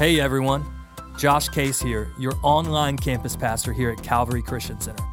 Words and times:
Hey 0.00 0.18
everyone, 0.18 0.64
Josh 1.18 1.50
Case 1.50 1.78
here, 1.78 2.10
your 2.18 2.32
online 2.42 2.96
campus 2.96 3.36
pastor 3.36 3.70
here 3.70 3.90
at 3.90 4.02
Calvary 4.02 4.40
Christian 4.40 4.80
Center. 4.80 5.04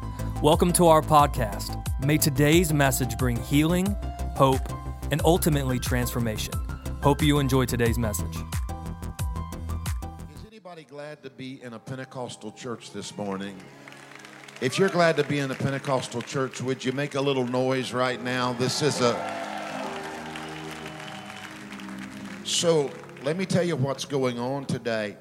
Welcome 0.42 0.72
to 0.72 0.86
our 0.86 1.02
podcast. 1.02 1.78
May 2.02 2.16
today's 2.16 2.72
message 2.72 3.18
bring 3.18 3.36
healing, 3.36 3.94
hope, 4.34 4.62
and 5.10 5.20
ultimately 5.26 5.78
transformation. 5.78 6.54
Hope 7.02 7.20
you 7.20 7.38
enjoy 7.38 7.66
today's 7.66 7.98
message. 7.98 8.34
Is 10.34 10.46
anybody 10.46 10.84
glad 10.84 11.22
to 11.22 11.28
be 11.28 11.62
in 11.62 11.74
a 11.74 11.78
Pentecostal 11.78 12.52
church 12.52 12.90
this 12.92 13.14
morning? 13.14 13.56
If 14.62 14.78
you're 14.78 14.88
glad 14.88 15.18
to 15.18 15.24
be 15.24 15.40
in 15.40 15.50
a 15.50 15.54
Pentecostal 15.54 16.22
church, 16.22 16.62
would 16.62 16.82
you 16.82 16.92
make 16.92 17.14
a 17.14 17.20
little 17.20 17.46
noise 17.46 17.92
right 17.92 18.24
now? 18.24 18.54
This 18.54 18.80
is 18.80 19.02
a. 19.02 19.14
So, 22.44 22.90
let 23.22 23.36
me 23.36 23.44
tell 23.46 23.64
you 23.64 23.76
what's 23.76 24.04
going 24.04 24.38
on 24.38 24.64
today. 24.64 25.16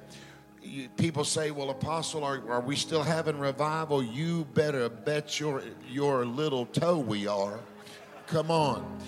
People 0.98 1.24
say, 1.24 1.52
well, 1.52 1.70
Apostle, 1.70 2.24
are, 2.24 2.42
are 2.50 2.62
we 2.62 2.76
still 2.76 3.04
having 3.04 3.40
revival? 3.40 4.04
You 4.04 4.46
better 4.54 4.90
bet 4.90 5.40
your, 5.40 5.64
your 5.90 6.26
little 6.26 6.66
toe 6.66 7.00
we 7.00 7.26
are. 7.26 7.60
Come 8.28 8.52
on. 8.52 9.00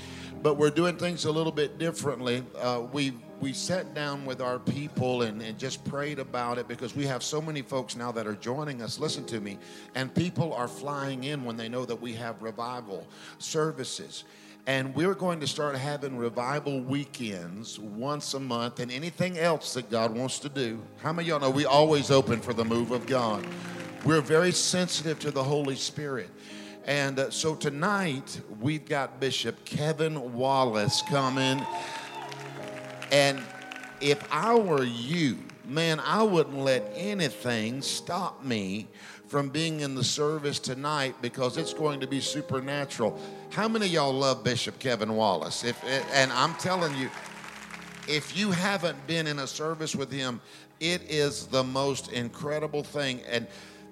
But 0.41 0.55
we're 0.55 0.69
doing 0.69 0.97
things 0.97 1.25
a 1.25 1.31
little 1.31 1.51
bit 1.51 1.77
differently. 1.77 2.43
Uh, 2.57 2.83
we 2.91 3.13
we 3.41 3.53
sat 3.53 3.93
down 3.93 4.25
with 4.25 4.41
our 4.41 4.59
people 4.59 5.21
and, 5.21 5.41
and 5.41 5.57
just 5.57 5.85
prayed 5.85 6.19
about 6.19 6.57
it 6.57 6.67
because 6.67 6.93
we 6.93 7.05
have 7.05 7.23
so 7.23 7.41
many 7.41 7.61
folks 7.61 7.95
now 7.95 8.11
that 8.11 8.27
are 8.27 8.35
joining 8.35 8.81
us. 8.81 8.99
Listen 8.99 9.25
to 9.27 9.39
me. 9.39 9.57
And 9.95 10.13
people 10.13 10.53
are 10.53 10.67
flying 10.67 11.23
in 11.23 11.45
when 11.45 11.55
they 11.55 11.69
know 11.69 11.85
that 11.85 11.95
we 11.95 12.13
have 12.15 12.41
revival 12.41 13.07
services. 13.37 14.25
And 14.69 14.93
we're 14.93 15.15
going 15.15 15.39
to 15.39 15.47
start 15.47 15.75
having 15.75 16.15
revival 16.15 16.79
weekends 16.79 17.79
once 17.79 18.35
a 18.35 18.39
month 18.39 18.79
and 18.79 18.91
anything 18.91 19.39
else 19.39 19.73
that 19.73 19.89
God 19.89 20.15
wants 20.15 20.37
to 20.41 20.47
do. 20.47 20.79
How 21.01 21.11
many 21.11 21.27
of 21.27 21.27
y'all 21.29 21.39
know 21.39 21.49
we 21.49 21.65
always 21.65 22.11
open 22.11 22.39
for 22.39 22.53
the 22.53 22.63
move 22.63 22.91
of 22.91 23.07
God? 23.07 23.43
We're 24.05 24.21
very 24.21 24.51
sensitive 24.51 25.17
to 25.21 25.31
the 25.31 25.43
Holy 25.43 25.75
Spirit. 25.75 26.29
And 26.85 27.17
uh, 27.17 27.31
so 27.31 27.55
tonight 27.55 28.41
we've 28.61 28.85
got 28.85 29.19
Bishop 29.19 29.65
Kevin 29.65 30.33
Wallace 30.33 31.01
coming. 31.09 31.65
And 33.11 33.41
if 34.01 34.23
I 34.31 34.53
were 34.53 34.83
you, 34.83 35.39
man, 35.65 35.99
I 35.99 36.21
wouldn't 36.21 36.59
let 36.59 36.83
anything 36.93 37.81
stop 37.81 38.45
me 38.45 38.87
from 39.29 39.49
being 39.49 39.81
in 39.81 39.93
the 39.93 40.03
service 40.03 40.57
tonight 40.57 41.15
because 41.21 41.55
it's 41.55 41.73
going 41.73 41.99
to 41.99 42.07
be 42.07 42.19
supernatural. 42.19 43.17
How 43.51 43.67
many 43.67 43.85
y'all 43.85 44.11
love 44.11 44.43
Bishop 44.43 44.79
Kevin 44.79 45.15
Wallace? 45.15 45.63
If 45.63 45.81
and 45.85 46.31
I'm 46.31 46.55
telling 46.55 46.95
you, 46.95 47.09
if 48.07 48.35
you 48.35 48.49
haven't 48.49 49.05
been 49.05 49.27
in 49.27 49.37
a 49.39 49.47
service 49.47 49.95
with 49.95 50.11
him, 50.11 50.41
it 50.79 51.03
is 51.09 51.45
the 51.45 51.63
most 51.63 52.11
incredible 52.11 52.83
thing. 52.83 53.21
And 53.29 53.45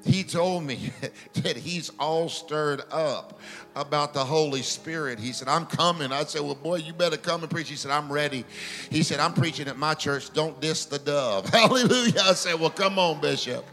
he 0.04 0.24
told 0.24 0.64
me 0.64 0.92
that 1.34 1.56
he's 1.56 1.92
all 2.00 2.30
stirred 2.30 2.82
up 2.92 3.40
about 3.76 4.16
the 4.16 4.26
Holy 4.26 4.64
Spirit. 4.64 5.20
He 5.20 5.34
said, 5.34 5.48
I'm 5.48 5.68
coming. 5.68 6.12
I 6.12 6.24
said, 6.24 6.42
Well, 6.42 6.56
boy, 6.56 6.78
you 6.78 6.94
better 6.94 7.18
come 7.18 7.44
and 7.44 7.52
preach. 7.52 7.70
He 7.70 7.76
said, 7.76 7.92
I'm 7.92 8.12
ready. 8.12 8.44
He 8.90 9.04
said, 9.04 9.20
I'm 9.20 9.34
preaching 9.34 9.68
at 9.68 9.78
my 9.78 9.94
church. 9.94 10.34
Don't 10.34 10.60
diss 10.60 10.86
the 10.86 10.98
dove. 10.98 11.48
Hallelujah. 11.50 12.22
I 12.22 12.34
said, 12.34 12.60
Well, 12.60 12.72
come 12.72 12.98
on, 12.98 13.22
Bishop. 13.22 13.64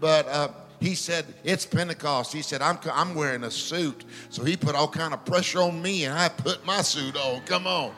But 0.00 0.28
uh, 0.28 0.48
he 0.80 0.94
said 0.94 1.24
it's 1.44 1.64
pentecost. 1.64 2.32
He 2.32 2.42
said 2.42 2.62
I'm, 2.62 2.78
I'm 2.92 3.14
wearing 3.14 3.44
a 3.44 3.50
suit. 3.50 4.04
So 4.28 4.44
he 4.44 4.56
put 4.56 4.74
all 4.74 4.88
kind 4.88 5.14
of 5.14 5.24
pressure 5.24 5.60
on 5.60 5.80
me 5.80 6.04
and 6.04 6.16
i 6.16 6.28
put 6.28 6.64
my 6.64 6.82
suit 6.82 7.16
on. 7.16 7.40
Come 7.42 7.66
on. 7.66 7.92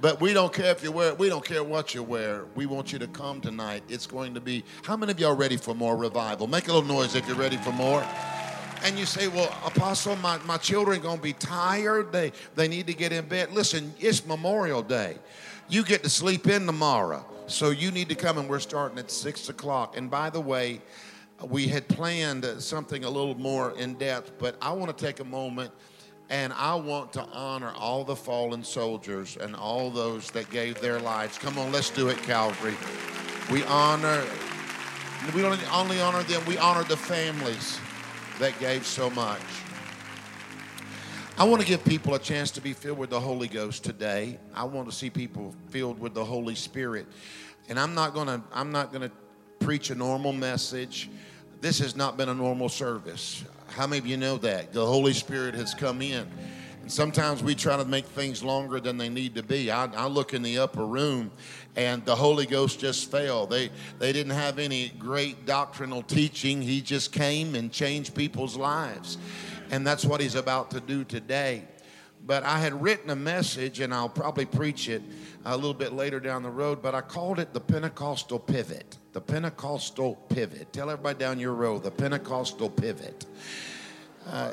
But 0.00 0.20
we 0.20 0.32
don't 0.32 0.52
care 0.52 0.70
if 0.70 0.82
you 0.84 0.92
wear 0.92 1.08
it 1.08 1.18
we 1.18 1.28
don't 1.28 1.44
care 1.44 1.64
what 1.64 1.94
you 1.94 2.02
wear. 2.02 2.44
We 2.54 2.66
want 2.66 2.92
you 2.92 2.98
to 3.00 3.08
come 3.08 3.40
tonight. 3.40 3.82
It's 3.88 4.06
going 4.06 4.34
to 4.34 4.40
be 4.40 4.64
how 4.82 4.96
many 4.96 5.12
of 5.12 5.18
y'all 5.18 5.34
ready 5.34 5.56
for 5.56 5.74
more 5.74 5.96
revival? 5.96 6.46
Make 6.46 6.68
a 6.68 6.72
little 6.72 6.88
noise 6.88 7.14
if 7.14 7.26
you're 7.26 7.36
ready 7.36 7.56
for 7.56 7.72
more. 7.72 8.06
And 8.84 8.96
you 8.96 9.06
say 9.06 9.26
well 9.26 9.52
apostle 9.64 10.14
my, 10.16 10.38
my 10.44 10.56
children 10.56 11.00
going 11.00 11.16
to 11.16 11.22
be 11.22 11.32
tired. 11.32 12.12
They, 12.12 12.32
they 12.54 12.68
need 12.68 12.86
to 12.86 12.94
get 12.94 13.12
in 13.12 13.26
bed. 13.26 13.52
Listen 13.52 13.92
it's 13.98 14.24
memorial 14.24 14.82
day. 14.82 15.16
You 15.68 15.82
get 15.84 16.04
to 16.04 16.10
sleep 16.10 16.46
in 16.46 16.64
tomorrow. 16.64 17.24
So 17.48 17.70
you 17.70 17.90
need 17.90 18.10
to 18.10 18.14
come 18.14 18.38
and 18.38 18.48
we're 18.48 18.58
starting 18.58 18.98
at 18.98 19.10
six 19.10 19.48
o'clock. 19.48 19.96
And 19.96 20.10
by 20.10 20.30
the 20.30 20.40
way 20.40 20.80
we 21.44 21.68
had 21.68 21.88
planned 21.88 22.44
something 22.58 23.04
a 23.04 23.10
little 23.10 23.36
more 23.36 23.72
in 23.78 23.94
depth, 23.94 24.32
but 24.38 24.56
I 24.60 24.72
want 24.72 24.96
to 24.96 25.04
take 25.04 25.20
a 25.20 25.24
moment 25.24 25.70
and 26.30 26.52
I 26.52 26.74
want 26.74 27.12
to 27.14 27.22
honor 27.22 27.72
all 27.76 28.04
the 28.04 28.16
fallen 28.16 28.62
soldiers 28.62 29.38
and 29.40 29.56
all 29.56 29.90
those 29.90 30.30
that 30.32 30.50
gave 30.50 30.80
their 30.80 31.00
lives. 31.00 31.38
Come 31.38 31.58
on, 31.58 31.72
let's 31.72 31.90
do 31.90 32.08
it, 32.08 32.18
Calvary. 32.18 32.74
We 33.50 33.64
honor, 33.64 34.22
we 35.34 35.40
don't 35.40 35.74
only 35.74 36.00
honor 36.00 36.22
them, 36.24 36.44
we 36.46 36.58
honor 36.58 36.84
the 36.84 36.96
families 36.96 37.78
that 38.38 38.58
gave 38.60 38.84
so 38.84 39.08
much. 39.10 39.40
I 41.38 41.44
want 41.44 41.62
to 41.62 41.66
give 41.66 41.84
people 41.84 42.14
a 42.14 42.18
chance 42.18 42.50
to 42.52 42.60
be 42.60 42.72
filled 42.72 42.98
with 42.98 43.10
the 43.10 43.20
Holy 43.20 43.46
Ghost 43.46 43.84
today. 43.84 44.38
I 44.54 44.64
want 44.64 44.90
to 44.90 44.94
see 44.94 45.08
people 45.08 45.54
filled 45.70 46.00
with 46.00 46.12
the 46.12 46.24
Holy 46.24 46.56
Spirit. 46.56 47.06
And 47.68 47.78
I'm 47.78 47.94
not 47.94 48.12
going 48.12 48.26
to 48.26 48.42
I'm 48.52 48.72
not 48.72 48.92
going 48.92 49.08
to 49.08 49.10
preach 49.60 49.90
a 49.90 49.94
normal 49.94 50.32
message. 50.32 51.08
This 51.60 51.80
has 51.80 51.96
not 51.96 52.16
been 52.16 52.28
a 52.28 52.34
normal 52.34 52.68
service. 52.68 53.44
How 53.68 53.86
many 53.86 53.98
of 53.98 54.06
you 54.06 54.16
know 54.16 54.38
that? 54.38 54.72
The 54.72 54.84
Holy 54.84 55.12
Spirit 55.12 55.54
has 55.54 55.74
come 55.74 56.00
in. 56.02 56.26
And 56.82 56.92
sometimes 56.92 57.42
we 57.42 57.54
try 57.54 57.76
to 57.76 57.84
make 57.84 58.06
things 58.06 58.42
longer 58.42 58.80
than 58.80 58.96
they 58.96 59.08
need 59.08 59.34
to 59.34 59.42
be. 59.42 59.70
I, 59.70 59.86
I 59.86 60.06
look 60.06 60.34
in 60.34 60.42
the 60.42 60.58
upper 60.58 60.86
room 60.86 61.32
and 61.76 62.04
the 62.04 62.14
Holy 62.14 62.46
Ghost 62.46 62.78
just 62.80 63.10
fell. 63.10 63.46
They, 63.46 63.70
they 63.98 64.12
didn't 64.12 64.32
have 64.32 64.58
any 64.58 64.90
great 64.98 65.46
doctrinal 65.46 66.02
teaching. 66.02 66.62
He 66.62 66.80
just 66.80 67.12
came 67.12 67.54
and 67.54 67.72
changed 67.72 68.14
people's 68.14 68.56
lives. 68.56 69.18
And 69.70 69.86
that's 69.86 70.04
what 70.04 70.20
he's 70.20 70.36
about 70.36 70.70
to 70.70 70.80
do 70.80 71.04
today. 71.04 71.64
But 72.28 72.42
I 72.42 72.58
had 72.58 72.82
written 72.82 73.08
a 73.08 73.16
message, 73.16 73.80
and 73.80 73.92
I'll 73.92 74.10
probably 74.10 74.44
preach 74.44 74.90
it 74.90 75.00
a 75.46 75.56
little 75.56 75.72
bit 75.72 75.94
later 75.94 76.20
down 76.20 76.42
the 76.42 76.50
road, 76.50 76.82
but 76.82 76.94
I 76.94 77.00
called 77.00 77.38
it 77.38 77.54
the 77.54 77.60
Pentecostal 77.60 78.38
pivot. 78.38 78.98
The 79.14 79.20
Pentecostal 79.22 80.16
pivot. 80.28 80.70
Tell 80.70 80.90
everybody 80.90 81.18
down 81.18 81.38
your 81.40 81.54
row 81.54 81.78
the 81.78 81.90
Pentecostal 81.90 82.68
pivot. 82.68 83.24
Uh, 84.26 84.52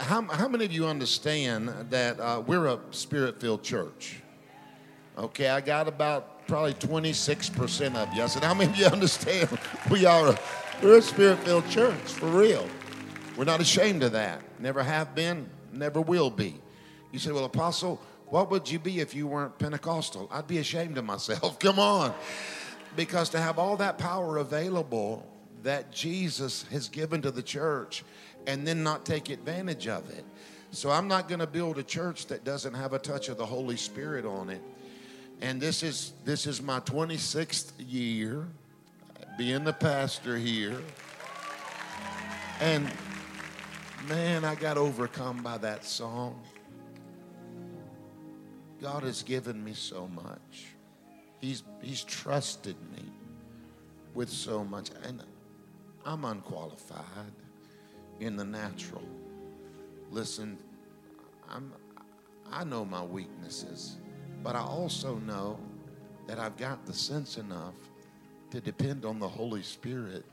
how, 0.00 0.22
how 0.22 0.48
many 0.48 0.64
of 0.64 0.72
you 0.72 0.84
understand 0.84 1.72
that 1.90 2.18
uh, 2.18 2.42
we're 2.44 2.66
a 2.66 2.80
spirit 2.90 3.40
filled 3.40 3.62
church? 3.62 4.20
Okay, 5.16 5.48
I 5.48 5.60
got 5.60 5.86
about 5.86 6.48
probably 6.48 6.74
26% 6.74 7.94
of 7.94 8.12
you. 8.14 8.22
I 8.24 8.26
said, 8.26 8.42
How 8.42 8.52
many 8.52 8.72
of 8.72 8.76
you 8.76 8.86
understand 8.86 9.48
we 9.92 10.06
are 10.06 10.30
a, 10.30 10.38
we're 10.82 10.98
a 10.98 11.02
spirit 11.02 11.38
filled 11.44 11.70
church 11.70 11.94
for 11.94 12.26
real? 12.26 12.66
We're 13.36 13.44
not 13.44 13.60
ashamed 13.60 14.02
of 14.02 14.10
that. 14.10 14.42
Never 14.58 14.82
have 14.82 15.14
been, 15.14 15.48
never 15.72 16.00
will 16.00 16.28
be. 16.28 16.60
You 17.12 17.18
say, 17.18 17.30
Well, 17.30 17.44
Apostle, 17.44 18.00
what 18.26 18.50
would 18.50 18.68
you 18.68 18.78
be 18.78 19.00
if 19.00 19.14
you 19.14 19.26
weren't 19.26 19.58
Pentecostal? 19.58 20.28
I'd 20.32 20.48
be 20.48 20.58
ashamed 20.58 20.98
of 20.98 21.04
myself. 21.04 21.58
Come 21.60 21.78
on. 21.78 22.14
Because 22.96 23.28
to 23.30 23.38
have 23.38 23.58
all 23.58 23.76
that 23.76 23.98
power 23.98 24.38
available 24.38 25.26
that 25.62 25.92
Jesus 25.92 26.64
has 26.70 26.88
given 26.88 27.22
to 27.22 27.30
the 27.30 27.42
church 27.42 28.04
and 28.46 28.66
then 28.66 28.82
not 28.82 29.04
take 29.04 29.30
advantage 29.30 29.86
of 29.86 30.08
it. 30.10 30.24
So 30.72 30.90
I'm 30.90 31.06
not 31.06 31.28
going 31.28 31.40
to 31.40 31.46
build 31.46 31.78
a 31.78 31.82
church 31.82 32.26
that 32.26 32.44
doesn't 32.44 32.74
have 32.74 32.94
a 32.94 32.98
touch 32.98 33.28
of 33.28 33.36
the 33.36 33.46
Holy 33.46 33.76
Spirit 33.76 34.24
on 34.24 34.48
it. 34.48 34.62
And 35.42 35.60
this 35.60 35.82
is 35.82 36.12
this 36.24 36.46
is 36.46 36.62
my 36.62 36.80
26th 36.80 37.72
year 37.78 38.46
being 39.36 39.64
the 39.64 39.72
pastor 39.72 40.38
here. 40.38 40.80
And 42.60 42.90
man, 44.08 44.44
I 44.44 44.54
got 44.54 44.78
overcome 44.78 45.42
by 45.42 45.58
that 45.58 45.84
song. 45.84 46.40
God 48.82 49.04
has 49.04 49.22
given 49.22 49.62
me 49.62 49.74
so 49.74 50.08
much. 50.08 50.66
He's, 51.38 51.62
he's 51.80 52.02
trusted 52.02 52.74
me 52.90 53.04
with 54.12 54.28
so 54.28 54.64
much. 54.64 54.90
And 55.04 55.22
I'm 56.04 56.24
unqualified 56.24 57.32
in 58.18 58.36
the 58.36 58.44
natural. 58.44 59.04
Listen, 60.10 60.58
I'm, 61.48 61.72
I 62.50 62.64
know 62.64 62.84
my 62.84 63.04
weaknesses, 63.04 63.98
but 64.42 64.56
I 64.56 64.62
also 64.62 65.14
know 65.18 65.60
that 66.26 66.40
I've 66.40 66.56
got 66.56 66.84
the 66.84 66.92
sense 66.92 67.38
enough 67.38 67.74
to 68.50 68.60
depend 68.60 69.04
on 69.04 69.20
the 69.20 69.28
Holy 69.28 69.62
Spirit, 69.62 70.24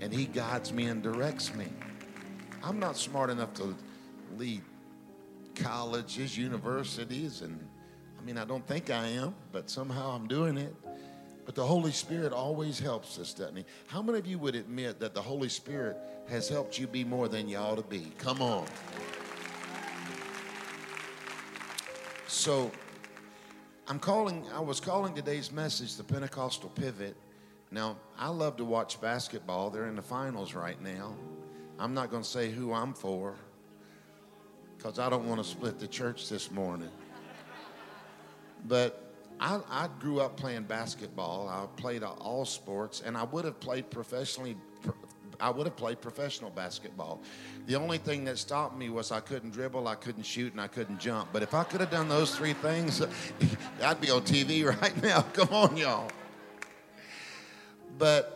and 0.00 0.12
He 0.12 0.24
guides 0.24 0.72
me 0.72 0.86
and 0.86 1.02
directs 1.02 1.54
me. 1.54 1.66
I'm 2.62 2.78
not 2.78 2.96
smart 2.96 3.28
enough 3.28 3.52
to 3.54 3.76
lead 4.38 4.62
colleges, 5.56 6.36
universities, 6.36 7.42
and 7.42 7.58
I 8.18 8.22
mean, 8.22 8.38
I 8.38 8.44
don't 8.44 8.66
think 8.66 8.90
I 8.90 9.06
am, 9.08 9.34
but 9.52 9.68
somehow 9.70 10.10
I'm 10.10 10.28
doing 10.28 10.56
it. 10.56 10.74
But 11.44 11.54
the 11.54 11.64
Holy 11.64 11.92
Spirit 11.92 12.32
always 12.32 12.78
helps 12.78 13.18
us, 13.18 13.32
doesn't 13.32 13.56
He? 13.56 13.64
How 13.86 14.02
many 14.02 14.18
of 14.18 14.26
you 14.26 14.38
would 14.38 14.56
admit 14.56 14.98
that 15.00 15.14
the 15.14 15.22
Holy 15.22 15.48
Spirit 15.48 15.96
has 16.28 16.48
helped 16.48 16.78
you 16.78 16.86
be 16.86 17.04
more 17.04 17.28
than 17.28 17.48
you 17.48 17.56
ought 17.56 17.76
to 17.76 17.84
be? 17.84 18.12
Come 18.18 18.42
on. 18.42 18.66
So, 22.26 22.70
I'm 23.86 24.00
calling, 24.00 24.44
I 24.52 24.60
was 24.60 24.80
calling 24.80 25.14
today's 25.14 25.52
message 25.52 25.96
the 25.96 26.02
Pentecostal 26.02 26.70
Pivot. 26.70 27.16
Now, 27.70 27.96
I 28.18 28.28
love 28.28 28.56
to 28.56 28.64
watch 28.64 29.00
basketball. 29.00 29.70
They're 29.70 29.86
in 29.86 29.96
the 29.96 30.02
finals 30.02 30.54
right 30.54 30.80
now. 30.82 31.16
I'm 31.78 31.94
not 31.94 32.10
going 32.10 32.22
to 32.22 32.28
say 32.28 32.50
who 32.50 32.72
I'm 32.72 32.92
for 32.92 33.36
because 34.76 34.98
I 34.98 35.08
don't 35.08 35.26
want 35.26 35.42
to 35.42 35.48
split 35.48 35.78
the 35.78 35.86
church 35.86 36.28
this 36.28 36.50
morning. 36.50 36.90
But 38.66 39.06
I, 39.38 39.60
I 39.70 39.88
grew 40.00 40.20
up 40.20 40.36
playing 40.36 40.64
basketball. 40.64 41.48
I 41.48 41.66
played 41.80 42.02
all 42.02 42.44
sports, 42.44 43.02
and 43.04 43.16
I 43.16 43.24
would 43.24 43.44
have 43.44 43.60
played 43.60 43.90
professionally. 43.90 44.56
I 45.38 45.50
would 45.50 45.66
have 45.66 45.76
played 45.76 46.00
professional 46.00 46.50
basketball. 46.50 47.20
The 47.66 47.76
only 47.76 47.98
thing 47.98 48.24
that 48.24 48.38
stopped 48.38 48.76
me 48.78 48.88
was 48.88 49.12
I 49.12 49.20
couldn't 49.20 49.50
dribble, 49.50 49.86
I 49.86 49.94
couldn't 49.94 50.24
shoot, 50.24 50.52
and 50.52 50.60
I 50.60 50.66
couldn't 50.66 50.98
jump. 50.98 51.28
But 51.32 51.42
if 51.42 51.52
I 51.52 51.64
could 51.64 51.80
have 51.80 51.90
done 51.90 52.08
those 52.08 52.34
three 52.34 52.54
things, 52.54 53.02
I'd 53.82 54.00
be 54.00 54.10
on 54.10 54.22
TV 54.22 54.64
right 54.82 55.02
now. 55.02 55.20
Come 55.20 55.48
on, 55.50 55.76
y'all. 55.76 56.10
But 57.98 58.35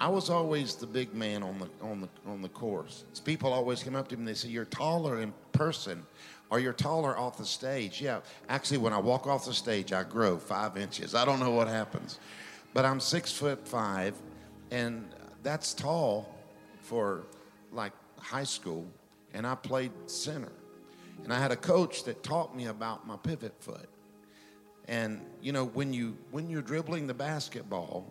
I 0.00 0.08
was 0.08 0.30
always 0.30 0.74
the 0.74 0.86
big 0.86 1.14
man 1.14 1.42
on 1.42 1.58
the 1.58 1.68
on 1.84 2.00
the 2.00 2.08
on 2.26 2.40
the 2.42 2.48
course. 2.48 3.04
People 3.24 3.52
always 3.52 3.82
come 3.82 3.94
up 3.94 4.08
to 4.08 4.16
me 4.16 4.20
and 4.20 4.28
they 4.28 4.34
say, 4.34 4.48
"You're 4.48 4.64
taller 4.64 5.20
in 5.20 5.34
person." 5.52 6.06
or 6.50 6.58
you're 6.58 6.72
taller 6.72 7.16
off 7.16 7.38
the 7.38 7.46
stage. 7.46 8.00
Yeah, 8.00 8.20
actually, 8.48 8.78
when 8.78 8.92
I 8.92 8.98
walk 8.98 9.26
off 9.26 9.46
the 9.46 9.54
stage, 9.54 9.92
I 9.92 10.02
grow 10.02 10.36
five 10.36 10.76
inches. 10.76 11.14
I 11.14 11.24
don't 11.24 11.40
know 11.40 11.52
what 11.52 11.68
happens, 11.68 12.18
but 12.74 12.84
I'm 12.84 13.00
six 13.00 13.32
foot 13.32 13.66
five, 13.66 14.14
and 14.70 15.08
that's 15.42 15.72
tall 15.72 16.34
for 16.82 17.22
like 17.72 17.92
high 18.18 18.44
school. 18.44 18.86
And 19.32 19.46
I 19.46 19.54
played 19.54 19.92
center, 20.06 20.52
and 21.22 21.32
I 21.32 21.38
had 21.38 21.52
a 21.52 21.56
coach 21.56 22.02
that 22.04 22.22
taught 22.24 22.56
me 22.56 22.66
about 22.66 23.06
my 23.06 23.16
pivot 23.16 23.54
foot. 23.60 23.88
And 24.88 25.20
you 25.40 25.52
know, 25.52 25.66
when 25.66 25.92
you 25.92 26.16
when 26.32 26.50
you're 26.50 26.62
dribbling 26.62 27.06
the 27.06 27.14
basketball, 27.14 28.06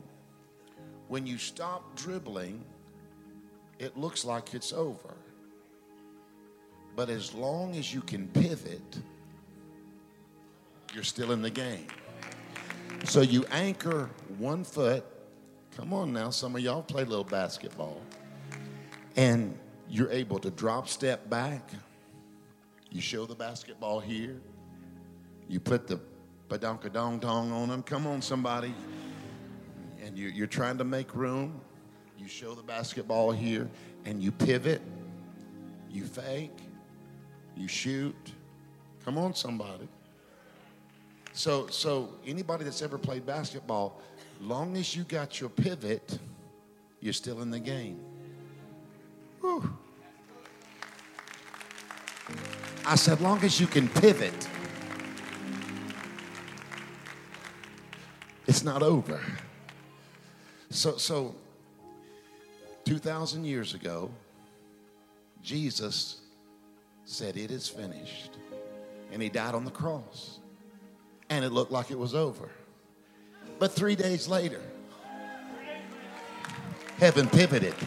when 1.10 1.26
you 1.26 1.38
stop 1.38 1.96
dribbling, 1.98 2.64
it 3.80 3.98
looks 3.98 4.24
like 4.24 4.54
it's 4.54 4.72
over. 4.72 5.16
But 6.96 7.10
as 7.10 7.34
long 7.34 7.76
as 7.76 7.94
you 7.94 8.02
can 8.02 8.28
pivot, 8.28 9.00
you're 10.94 11.04
still 11.04 11.32
in 11.32 11.42
the 11.42 11.50
game. 11.50 11.88
So 13.06 13.22
you 13.22 13.46
anchor 13.52 14.10
one 14.38 14.64
foot. 14.64 15.04
Come 15.76 15.94
on 15.94 16.14
now, 16.14 16.30
some 16.30 16.56
of 16.56 16.62
y'all 16.62 16.84
play 16.84 17.04
a 17.04 17.06
little 17.06 17.24
basketball. 17.24 18.02
And 19.16 19.58
you're 19.90 20.12
able 20.12 20.40
to 20.40 20.52
drop 20.52 20.88
step 20.88 21.30
back. 21.30 21.72
You 22.92 23.02
show 23.02 23.26
the 23.26 23.36
basketball 23.36 24.00
here. 24.00 24.40
You 25.48 25.60
put 25.60 25.88
the 25.88 26.00
badonka 26.50 26.92
dong 26.92 27.20
dong 27.20 27.52
on 27.52 27.70
them. 27.70 27.82
Come 27.82 28.06
on, 28.06 28.22
somebody. 28.22 28.74
And 30.10 30.18
you, 30.18 30.30
you're 30.30 30.48
trying 30.48 30.80
to 30.80 30.84
make 30.84 31.16
room. 31.16 31.62
You 32.18 32.28
show 32.28 32.56
the 32.56 32.64
basketball 32.64 33.32
here 33.32 33.70
and 34.06 34.22
you 34.22 34.32
pivot. 34.32 34.82
You 35.92 36.04
fake 36.04 36.58
you 37.60 37.68
shoot. 37.68 38.16
Come 39.04 39.18
on, 39.18 39.36
somebody. 39.36 39.88
So, 41.34 41.68
so 41.68 42.16
anybody 42.26 42.64
that's 42.64 42.82
ever 42.82 42.98
played 42.98 43.26
basketball, 43.26 44.02
long 44.42 44.78
as 44.78 44.96
you 44.96 45.04
got 45.04 45.40
your 45.40 45.50
pivot, 45.50 46.18
you're 47.02 47.14
still 47.14 47.42
in 47.42 47.52
the 47.52 47.60
game. 47.60 48.00
Whew. 49.42 49.78
I 52.86 52.96
said, 52.96 53.22
long 53.22 53.44
as 53.44 53.60
you 53.60 53.68
can 53.68 53.88
pivot, 53.90 54.48
it's 58.48 58.64
not 58.64 58.82
over. 58.82 59.22
So, 60.69 60.98
so 60.98 61.36
2,000 62.86 63.44
years 63.44 63.74
ago, 63.74 64.12
Jesus 65.42 66.21
said, 67.06 67.38
It 67.38 67.51
is 67.51 67.68
finished. 67.68 68.31
And 69.12 69.21
he 69.21 69.30
died 69.30 69.56
on 69.56 69.66
the 69.66 69.71
cross. 69.71 70.39
And 71.30 71.44
it 71.44 71.51
looked 71.51 71.71
like 71.71 71.92
it 71.92 71.98
was 71.98 72.13
over. 72.13 72.50
But 73.57 73.71
three 73.71 73.95
days 73.95 74.27
later, 74.27 74.62
heaven 76.98 77.27
pivoted. 77.30 77.74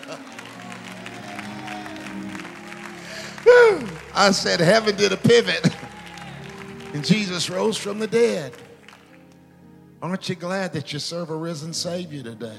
I 4.14 4.30
said, 4.32 4.60
Heaven 4.60 4.96
did 4.96 5.12
a 5.12 5.16
pivot. 5.16 5.74
And 6.94 7.02
Jesus 7.02 7.48
rose 7.48 7.78
from 7.78 7.98
the 7.98 8.06
dead. 8.06 8.52
Aren't 10.02 10.28
you 10.28 10.34
glad 10.34 10.72
that 10.72 10.92
you 10.92 10.98
serve 10.98 11.30
a 11.30 11.36
risen 11.36 11.72
Savior 11.72 12.24
today? 12.24 12.58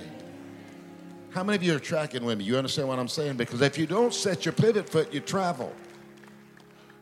How 1.32 1.44
many 1.44 1.58
of 1.58 1.64
you 1.64 1.76
are 1.76 1.80
tracking 1.80 2.24
with 2.24 2.38
me? 2.38 2.46
You 2.46 2.58
understand 2.58 2.88
what 2.88 3.00
I'm 3.00 3.10
saying? 3.10 3.36
Because 3.36 3.60
if 3.60 3.78
you 3.78 3.86
don't 3.86 4.14
set 4.14 4.46
your 4.46 4.54
pivot 4.54 4.90
foot, 4.90 5.14
you 5.14 5.20
travel. 5.20 5.74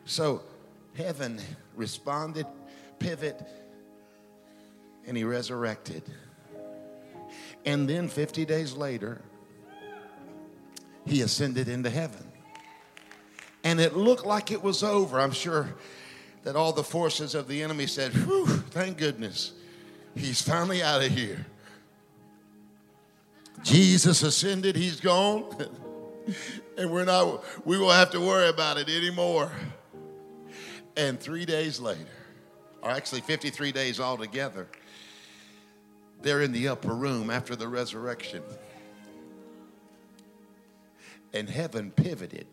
So 0.04 0.42
heaven 0.96 1.40
responded, 1.76 2.46
pivot, 2.98 3.40
and 5.06 5.16
he 5.16 5.22
resurrected. 5.22 6.02
And 7.64 7.88
then 7.88 8.08
50 8.08 8.44
days 8.44 8.72
later, 8.72 9.22
he 11.06 11.22
ascended 11.22 11.68
into 11.68 11.88
heaven. 11.88 12.26
And 13.62 13.80
it 13.80 13.96
looked 13.96 14.26
like 14.26 14.50
it 14.50 14.60
was 14.60 14.82
over. 14.82 15.20
I'm 15.20 15.30
sure 15.30 15.72
that 16.42 16.56
all 16.56 16.72
the 16.72 16.82
forces 16.82 17.36
of 17.36 17.46
the 17.46 17.62
enemy 17.62 17.86
said, 17.86 18.12
Whew, 18.12 18.46
thank 18.46 18.98
goodness, 18.98 19.52
he's 20.14 20.42
finally 20.42 20.82
out 20.82 21.02
of 21.02 21.10
here. 21.10 21.46
Jesus 23.62 24.22
ascended, 24.22 24.76
he's 24.76 25.00
gone. 25.00 25.44
and 26.78 26.90
we're 26.90 27.04
not, 27.04 27.44
we 27.66 27.78
won't 27.78 27.94
have 27.94 28.10
to 28.10 28.20
worry 28.20 28.48
about 28.48 28.78
it 28.78 28.88
anymore. 28.88 29.50
And 30.96 31.18
three 31.18 31.44
days 31.44 31.80
later, 31.80 32.00
or 32.82 32.90
actually 32.90 33.20
53 33.22 33.72
days 33.72 34.00
altogether, 34.00 34.68
they're 36.20 36.42
in 36.42 36.52
the 36.52 36.68
upper 36.68 36.94
room 36.94 37.30
after 37.30 37.56
the 37.56 37.68
resurrection. 37.68 38.42
And 41.32 41.48
heaven 41.48 41.90
pivoted. 41.90 42.46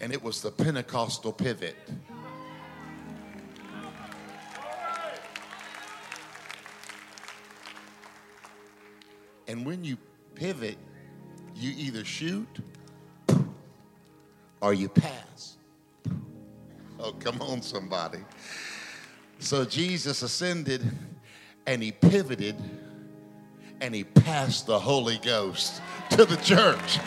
And 0.00 0.12
it 0.12 0.22
was 0.22 0.42
the 0.42 0.50
Pentecostal 0.50 1.32
pivot. 1.32 1.76
And 9.48 9.64
when 9.64 9.82
you 9.82 9.96
pivot, 10.34 10.76
you 11.56 11.72
either 11.76 12.04
shoot 12.04 12.46
or 14.60 14.74
you 14.74 14.88
pass. 14.88 15.56
Oh, 17.00 17.12
come 17.12 17.40
on, 17.40 17.62
somebody. 17.62 18.18
So 19.38 19.64
Jesus 19.64 20.22
ascended 20.22 20.84
and 21.66 21.82
he 21.82 21.92
pivoted 21.92 22.56
and 23.80 23.94
he 23.94 24.04
passed 24.04 24.66
the 24.66 24.78
Holy 24.78 25.18
Ghost 25.18 25.80
to 26.10 26.24
the 26.24 26.36
church. 26.36 26.98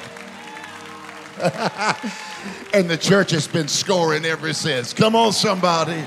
and 2.73 2.89
the 2.89 2.97
church 2.97 3.31
has 3.31 3.47
been 3.47 3.67
scoring 3.67 4.25
ever 4.25 4.53
since. 4.53 4.93
Come 4.93 5.15
on, 5.15 5.33
somebody. 5.33 6.03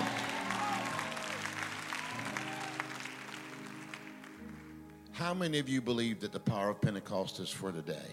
How 5.25 5.33
many 5.33 5.59
of 5.59 5.71
you 5.71 5.81
believe 5.81 6.21
that 6.21 6.33
the 6.33 6.39
power 6.39 6.69
of 6.69 6.83
Pentecost 6.83 7.41
is 7.41 7.49
for 7.49 7.73
today? 7.73 8.11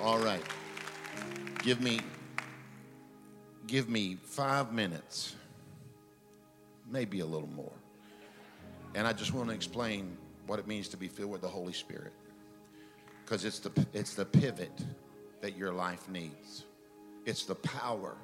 All 0.00 0.20
right 0.20 0.40
give 1.64 1.80
me 1.80 1.98
give 3.66 3.88
me 3.88 4.16
five 4.22 4.72
minutes, 4.72 5.34
maybe 6.88 7.18
a 7.18 7.26
little 7.26 7.48
more. 7.48 7.72
And 8.94 9.04
I 9.04 9.12
just 9.12 9.34
want 9.34 9.48
to 9.48 9.54
explain 9.56 10.16
what 10.46 10.60
it 10.60 10.68
means 10.68 10.86
to 10.90 10.96
be 10.96 11.08
filled 11.08 11.32
with 11.32 11.40
the 11.40 11.48
Holy 11.48 11.72
Spirit. 11.72 12.12
Because 13.24 13.44
it's 13.44 13.58
the, 13.58 13.72
it's 13.92 14.14
the 14.14 14.24
pivot 14.24 14.84
that 15.40 15.56
your 15.56 15.72
life 15.72 16.08
needs, 16.08 16.66
it's 17.26 17.44
the 17.44 17.56
power 17.56 18.16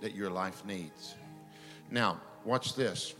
that 0.00 0.14
your 0.14 0.30
life 0.30 0.64
needs. 0.64 1.14
Now, 1.90 2.22
watch 2.46 2.74
this. 2.74 3.12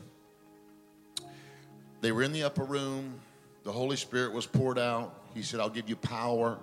They 2.00 2.12
were 2.12 2.23
in 2.23 2.33
the 2.33 2.45
upper 2.45 2.64
room, 2.64 3.21
the 3.64 3.73
Holy 3.73 3.97
Spirit 3.97 4.33
was 4.33 4.47
poured 4.47 4.78
out. 4.78 5.14
He 5.35 5.43
said, 5.43 5.61
I'll 5.61 5.69
give 5.69 5.88
you 5.88 5.97
power. 5.97 6.59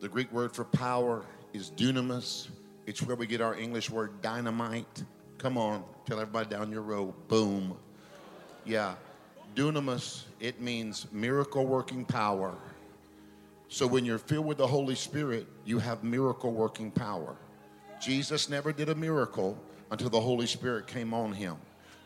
The 0.00 0.08
Greek 0.08 0.32
word 0.32 0.52
for 0.52 0.64
power 0.64 1.24
is 1.52 1.70
dunamis. 1.70 2.48
It's 2.86 3.02
where 3.02 3.16
we 3.16 3.26
get 3.26 3.40
our 3.40 3.54
English 3.54 3.90
word 3.90 4.22
dynamite. 4.22 5.04
Come 5.38 5.58
on, 5.58 5.84
tell 6.04 6.18
everybody 6.18 6.48
down 6.48 6.70
your 6.70 6.82
row, 6.82 7.14
boom. 7.28 7.76
Yeah, 8.64 8.94
dunamis, 9.54 10.24
it 10.40 10.60
means 10.60 11.06
miracle 11.12 11.66
working 11.66 12.04
power. 12.04 12.54
So 13.68 13.86
when 13.86 14.04
you're 14.04 14.18
filled 14.18 14.46
with 14.46 14.58
the 14.58 14.66
Holy 14.66 14.94
Spirit, 14.94 15.46
you 15.64 15.78
have 15.78 16.02
miracle 16.02 16.52
working 16.52 16.90
power. 16.90 17.36
Jesus 18.00 18.48
never 18.48 18.72
did 18.72 18.88
a 18.88 18.94
miracle, 18.94 19.58
until 19.90 20.10
the 20.10 20.20
Holy 20.20 20.46
Spirit 20.46 20.86
came 20.86 21.14
on 21.14 21.32
him. 21.32 21.56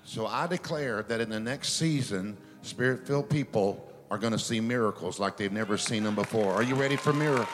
So 0.05 0.27
I 0.27 0.47
declare 0.47 1.03
that 1.05 1.21
in 1.21 1.31
the 1.31 1.41
next 1.41 1.75
season, 1.75 2.37
spirit 2.63 3.07
filled 3.07 3.31
people 3.31 3.87
are 4.11 4.19
going 4.19 4.33
to 4.33 4.39
see 4.39 4.61
miracles 4.61 5.21
like 5.21 5.37
they've 5.37 5.53
never 5.53 5.79
seen 5.79 6.03
them 6.03 6.15
before. 6.15 6.53
Are 6.53 6.63
you 6.63 6.75
ready 6.75 6.97
for 6.97 7.13
miracles? 7.13 7.49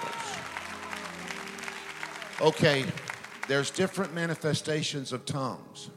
Okay, 2.41 2.85
there's 3.49 3.71
different 3.71 4.15
manifestations 4.15 5.13
of 5.13 5.25
tongues. 5.25 5.91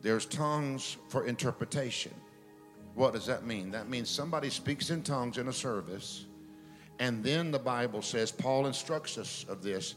There's 0.00 0.26
tongues 0.26 0.96
for 1.08 1.26
interpretation. 1.26 2.12
What 2.94 3.12
does 3.12 3.26
that 3.26 3.46
mean? 3.46 3.70
That 3.70 3.88
means 3.88 4.10
somebody 4.10 4.50
speaks 4.50 4.90
in 4.90 5.02
tongues 5.02 5.38
in 5.38 5.48
a 5.48 5.52
service, 5.52 6.26
and 6.98 7.24
then 7.24 7.50
the 7.50 7.58
Bible 7.58 8.02
says, 8.02 8.30
Paul 8.30 8.66
instructs 8.66 9.16
us 9.16 9.46
of 9.48 9.62
this. 9.62 9.94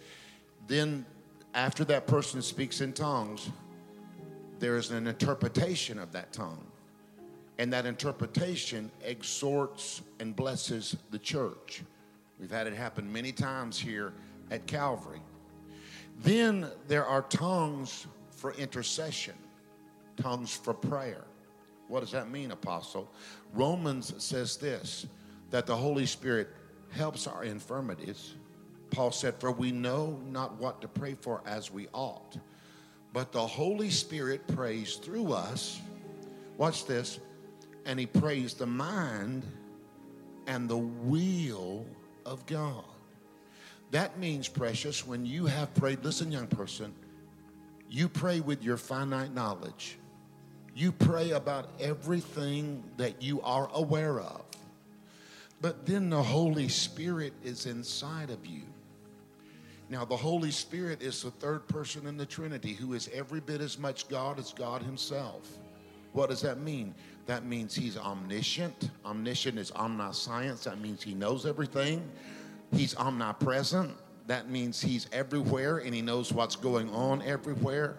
Then, 0.68 1.06
after 1.54 1.84
that 1.86 2.08
person 2.08 2.42
speaks 2.42 2.82
in 2.82 2.94
tongues, 2.94 3.50
there 4.66 4.78
is 4.78 4.90
an 4.90 5.06
interpretation 5.06 6.00
of 6.00 6.12
that 6.12 6.34
tongue. 6.34 6.66
And 7.60 7.72
that 7.72 7.86
interpretation 7.86 8.92
exhorts 9.04 10.02
and 10.20 10.36
blesses 10.36 10.98
the 11.12 11.20
church. 11.20 11.84
We've 12.40 12.50
had 12.50 12.66
it 12.66 12.74
happen 12.74 13.14
many 13.14 13.32
times 13.32 13.80
here 13.80 14.12
at 14.50 14.66
Calvary. 14.66 15.22
Then 16.24 16.68
there 16.88 17.06
are 17.06 17.22
tongues 17.22 18.08
for 18.32 18.54
intercession, 18.54 19.36
tongues 20.18 20.56
for 20.56 20.74
prayer. 20.74 21.26
What 21.88 22.00
does 22.00 22.12
that 22.14 22.32
mean, 22.32 22.50
Apostle? 22.50 23.08
Romans 23.54 24.16
says 24.18 24.58
this 24.58 25.06
that 25.52 25.68
the 25.68 25.76
Holy 25.76 26.08
Spirit 26.08 26.50
helps 26.90 27.28
our 27.28 27.44
infirmities. 27.44 28.34
Paul 28.90 29.12
said, 29.12 29.36
For 29.36 29.52
we 29.52 29.72
know 29.72 30.20
not 30.26 30.56
what 30.58 30.82
to 30.82 30.88
pray 30.88 31.14
for 31.14 31.44
as 31.46 31.70
we 31.70 31.88
ought. 31.94 32.40
But 33.16 33.32
the 33.32 33.48
Holy 33.48 33.92
Spirit 33.92 34.46
prays 34.46 34.96
through 34.96 35.32
us. 35.32 35.80
Watch 36.58 36.86
this. 36.86 37.18
And 37.86 37.98
he 37.98 38.06
prays 38.06 38.56
the 38.56 38.66
mind 38.66 39.44
and 40.48 40.68
the 40.68 40.76
will 40.76 41.86
of 42.26 42.46
God. 42.46 42.84
That 43.92 44.20
means, 44.20 44.50
precious, 44.50 45.08
when 45.08 45.26
you 45.26 45.46
have 45.46 45.74
prayed, 45.76 46.04
listen, 46.04 46.30
young 46.30 46.48
person, 46.48 46.94
you 47.90 48.10
pray 48.10 48.42
with 48.42 48.62
your 48.62 48.76
finite 48.76 49.34
knowledge. 49.34 49.98
You 50.76 50.92
pray 50.92 51.32
about 51.32 51.70
everything 51.80 52.84
that 52.98 53.22
you 53.22 53.40
are 53.44 53.70
aware 53.74 54.20
of. 54.20 54.42
But 55.62 55.86
then 55.86 56.10
the 56.10 56.22
Holy 56.22 56.68
Spirit 56.68 57.32
is 57.46 57.66
inside 57.66 58.30
of 58.30 58.46
you. 58.46 58.64
Now, 59.90 60.04
the 60.04 60.18
Holy 60.18 60.52
Spirit 60.52 61.02
is 61.02 61.22
the 61.22 61.32
third 61.32 61.68
person 61.68 62.08
in 62.08 62.18
the 62.18 62.26
Trinity 62.26 62.74
who 62.74 62.94
is 62.94 63.10
every 63.14 63.40
bit 63.40 63.62
as 63.62 63.78
much 63.78 64.08
God 64.08 64.40
as 64.40 64.52
God 64.52 64.82
Himself. 64.82 65.48
What 66.14 66.30
does 66.30 66.42
that 66.42 66.60
mean? 66.60 66.96
That 67.28 67.46
means 67.46 67.76
He's 67.76 67.98
omniscient. 67.98 68.90
Omniscient 69.06 69.60
is 69.60 69.72
omniscience. 69.74 70.64
That 70.64 70.80
means 70.80 71.04
He 71.04 71.14
knows 71.14 71.46
everything. 71.46 72.10
He's 72.72 72.96
omnipresent. 72.96 73.92
That 74.26 74.50
means 74.50 74.82
He's 74.82 75.08
everywhere 75.12 75.78
and 75.80 75.94
He 75.94 76.02
knows 76.02 76.34
what's 76.34 76.56
going 76.56 76.90
on 76.90 77.22
everywhere. 77.22 77.98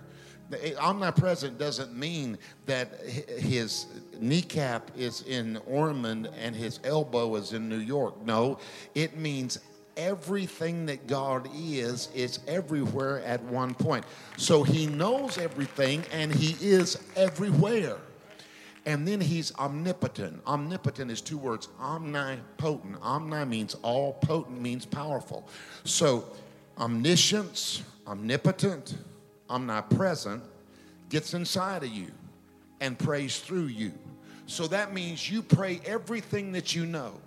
Eh, 0.53 0.75
omnipresent 0.79 1.59
doesn't 1.59 1.97
mean 1.97 2.39
that 2.67 3.01
his 3.05 3.87
kneecap 4.21 4.91
is 4.97 5.23
in 5.23 5.57
Ormond 5.67 6.31
and 6.39 6.55
his 6.55 6.79
elbow 6.85 7.35
is 7.35 7.53
in 7.53 7.69
New 7.69 7.79
York. 7.79 8.25
No, 8.25 8.59
it 8.95 9.19
means 9.19 9.59
everything 9.97 10.87
that 10.87 11.07
God 11.07 11.49
is 11.55 12.09
is 12.15 12.41
everywhere 12.47 13.21
at 13.23 13.43
one 13.45 13.75
point. 13.75 14.05
So 14.37 14.63
he 14.63 14.87
knows 14.87 15.39
everything 15.39 16.05
and 16.13 16.33
he 16.33 16.57
is 16.65 17.03
everywhere. 17.17 17.97
And 18.85 19.07
then 19.07 19.21
he's 19.21 19.53
omnipotent. 19.57 20.41
Omnipotent 20.47 21.11
is 21.11 21.21
two 21.21 21.39
words 21.39 21.69
omnipotent. 21.81 22.97
Omni 23.03 23.45
means 23.45 23.75
all, 23.83 24.13
potent 24.13 24.61
means 24.61 24.87
powerful. 24.87 25.49
So 25.85 26.25
omniscience, 26.79 27.83
omnipotent, 28.07 28.97
omnipresent 29.51 30.43
gets 31.09 31.35
inside 31.35 31.83
of 31.83 31.89
you 31.89 32.13
and 32.81 32.99
prays 32.99 33.41
through 33.41 33.67
you. 33.67 33.93
So 34.47 34.69
that 34.69 34.95
means 34.95 35.29
you 35.29 35.43
pray 35.43 35.81
everything 35.85 36.53
that 36.53 36.75
you 36.75 36.87
know. 36.87 37.21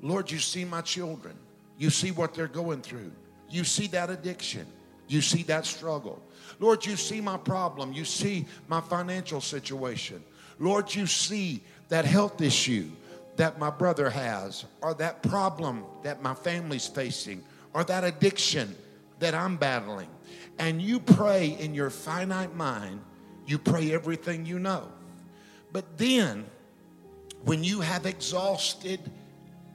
Lord, 0.00 0.30
you 0.30 0.38
see 0.38 0.64
my 0.64 0.80
children. 0.80 1.36
You 1.78 1.90
see 1.90 2.10
what 2.10 2.34
they're 2.34 2.48
going 2.48 2.82
through. 2.82 3.12
You 3.48 3.64
see 3.64 3.86
that 3.88 4.10
addiction. 4.10 4.66
You 5.06 5.22
see 5.22 5.42
that 5.44 5.64
struggle. 5.64 6.20
Lord, 6.58 6.84
you 6.84 6.96
see 6.96 7.20
my 7.20 7.38
problem. 7.38 7.92
You 7.92 8.04
see 8.04 8.46
my 8.68 8.80
financial 8.80 9.40
situation. 9.40 10.22
Lord, 10.58 10.94
you 10.94 11.06
see 11.06 11.62
that 11.88 12.04
health 12.04 12.42
issue 12.42 12.90
that 13.36 13.58
my 13.58 13.70
brother 13.70 14.10
has, 14.10 14.64
or 14.82 14.94
that 14.94 15.22
problem 15.22 15.84
that 16.02 16.20
my 16.20 16.34
family's 16.34 16.88
facing, 16.88 17.42
or 17.72 17.84
that 17.84 18.02
addiction 18.02 18.74
that 19.20 19.34
I'm 19.34 19.56
battling. 19.56 20.08
And 20.58 20.82
you 20.82 20.98
pray 20.98 21.56
in 21.60 21.72
your 21.72 21.88
finite 21.88 22.54
mind, 22.56 23.00
you 23.46 23.56
pray 23.58 23.92
everything 23.92 24.44
you 24.44 24.58
know. 24.58 24.88
But 25.72 25.96
then, 25.96 26.46
when 27.44 27.62
you 27.62 27.80
have 27.80 28.06
exhausted 28.06 29.00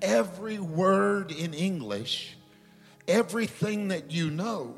every 0.03 0.59
word 0.59 1.31
in 1.31 1.55
English, 1.55 2.37
everything 3.07 3.87
that 3.87 4.11
you 4.11 4.29
know, 4.29 4.75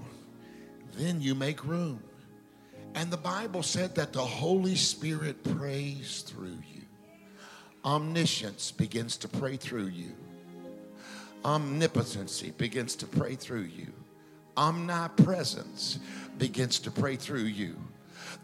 then 0.93 1.19
you 1.19 1.35
make 1.35 1.65
room. 1.65 2.01
And 2.93 3.11
the 3.11 3.17
Bible 3.17 3.63
said 3.63 3.95
that 3.95 4.13
the 4.13 4.23
Holy 4.23 4.75
Spirit 4.75 5.43
prays 5.43 6.23
through 6.25 6.59
you. 6.73 6.83
Omniscience 7.83 8.71
begins 8.71 9.17
to 9.17 9.27
pray 9.27 9.57
through 9.57 9.87
you. 9.87 10.11
Omnipotency 11.43 12.51
begins 12.51 12.95
to 12.95 13.05
pray 13.05 13.35
through 13.35 13.63
you. 13.63 13.87
Omnipresence 14.55 15.99
begins 16.37 16.79
to 16.79 16.91
pray 16.91 17.17
through 17.17 17.43
you 17.43 17.75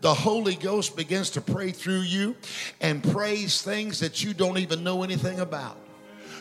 the 0.02 0.14
Holy 0.14 0.56
Ghost 0.56 0.96
begins 0.96 1.30
to 1.32 1.42
pray 1.42 1.72
through 1.72 2.02
you 2.02 2.36
and 2.80 3.04
prays 3.04 3.62
things 3.62 4.00
that 4.00 4.24
you 4.24 4.34
don't 4.34 4.58
even 4.58 4.84
know 4.84 5.04
anything 5.04 5.40
about. 5.40 5.78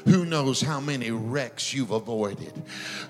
Who 0.04 0.25
knows 0.25 0.61
how 0.61 0.80
many 0.80 1.11
wrecks 1.11 1.75
you've 1.75 1.90
avoided? 1.90 2.52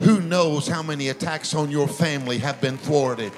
Who 0.00 0.20
knows 0.20 0.66
how 0.66 0.82
many 0.82 1.08
attacks 1.08 1.54
on 1.54 1.70
your 1.70 1.88
family 1.88 2.38
have 2.38 2.60
been 2.60 2.78
thwarted? 2.78 3.32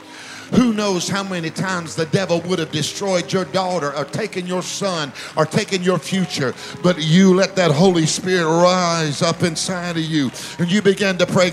Who 0.54 0.72
knows 0.72 1.08
how 1.08 1.22
many 1.22 1.50
times 1.50 1.96
the 1.96 2.06
devil 2.06 2.40
would 2.42 2.58
have 2.58 2.72
destroyed 2.72 3.32
your 3.32 3.44
daughter 3.46 3.94
or 3.96 4.04
taken 4.04 4.46
your 4.46 4.62
son 4.62 5.12
or 5.36 5.46
taken 5.46 5.82
your 5.82 5.98
future, 5.98 6.54
but 6.82 7.02
you 7.02 7.34
let 7.34 7.56
that 7.56 7.70
Holy 7.70 8.06
Spirit 8.06 8.44
rise 8.44 9.22
up 9.22 9.42
inside 9.42 9.96
of 9.96 10.04
you 10.04 10.30
and 10.58 10.70
you 10.70 10.82
begin 10.82 11.18
to 11.18 11.26
pray. 11.26 11.50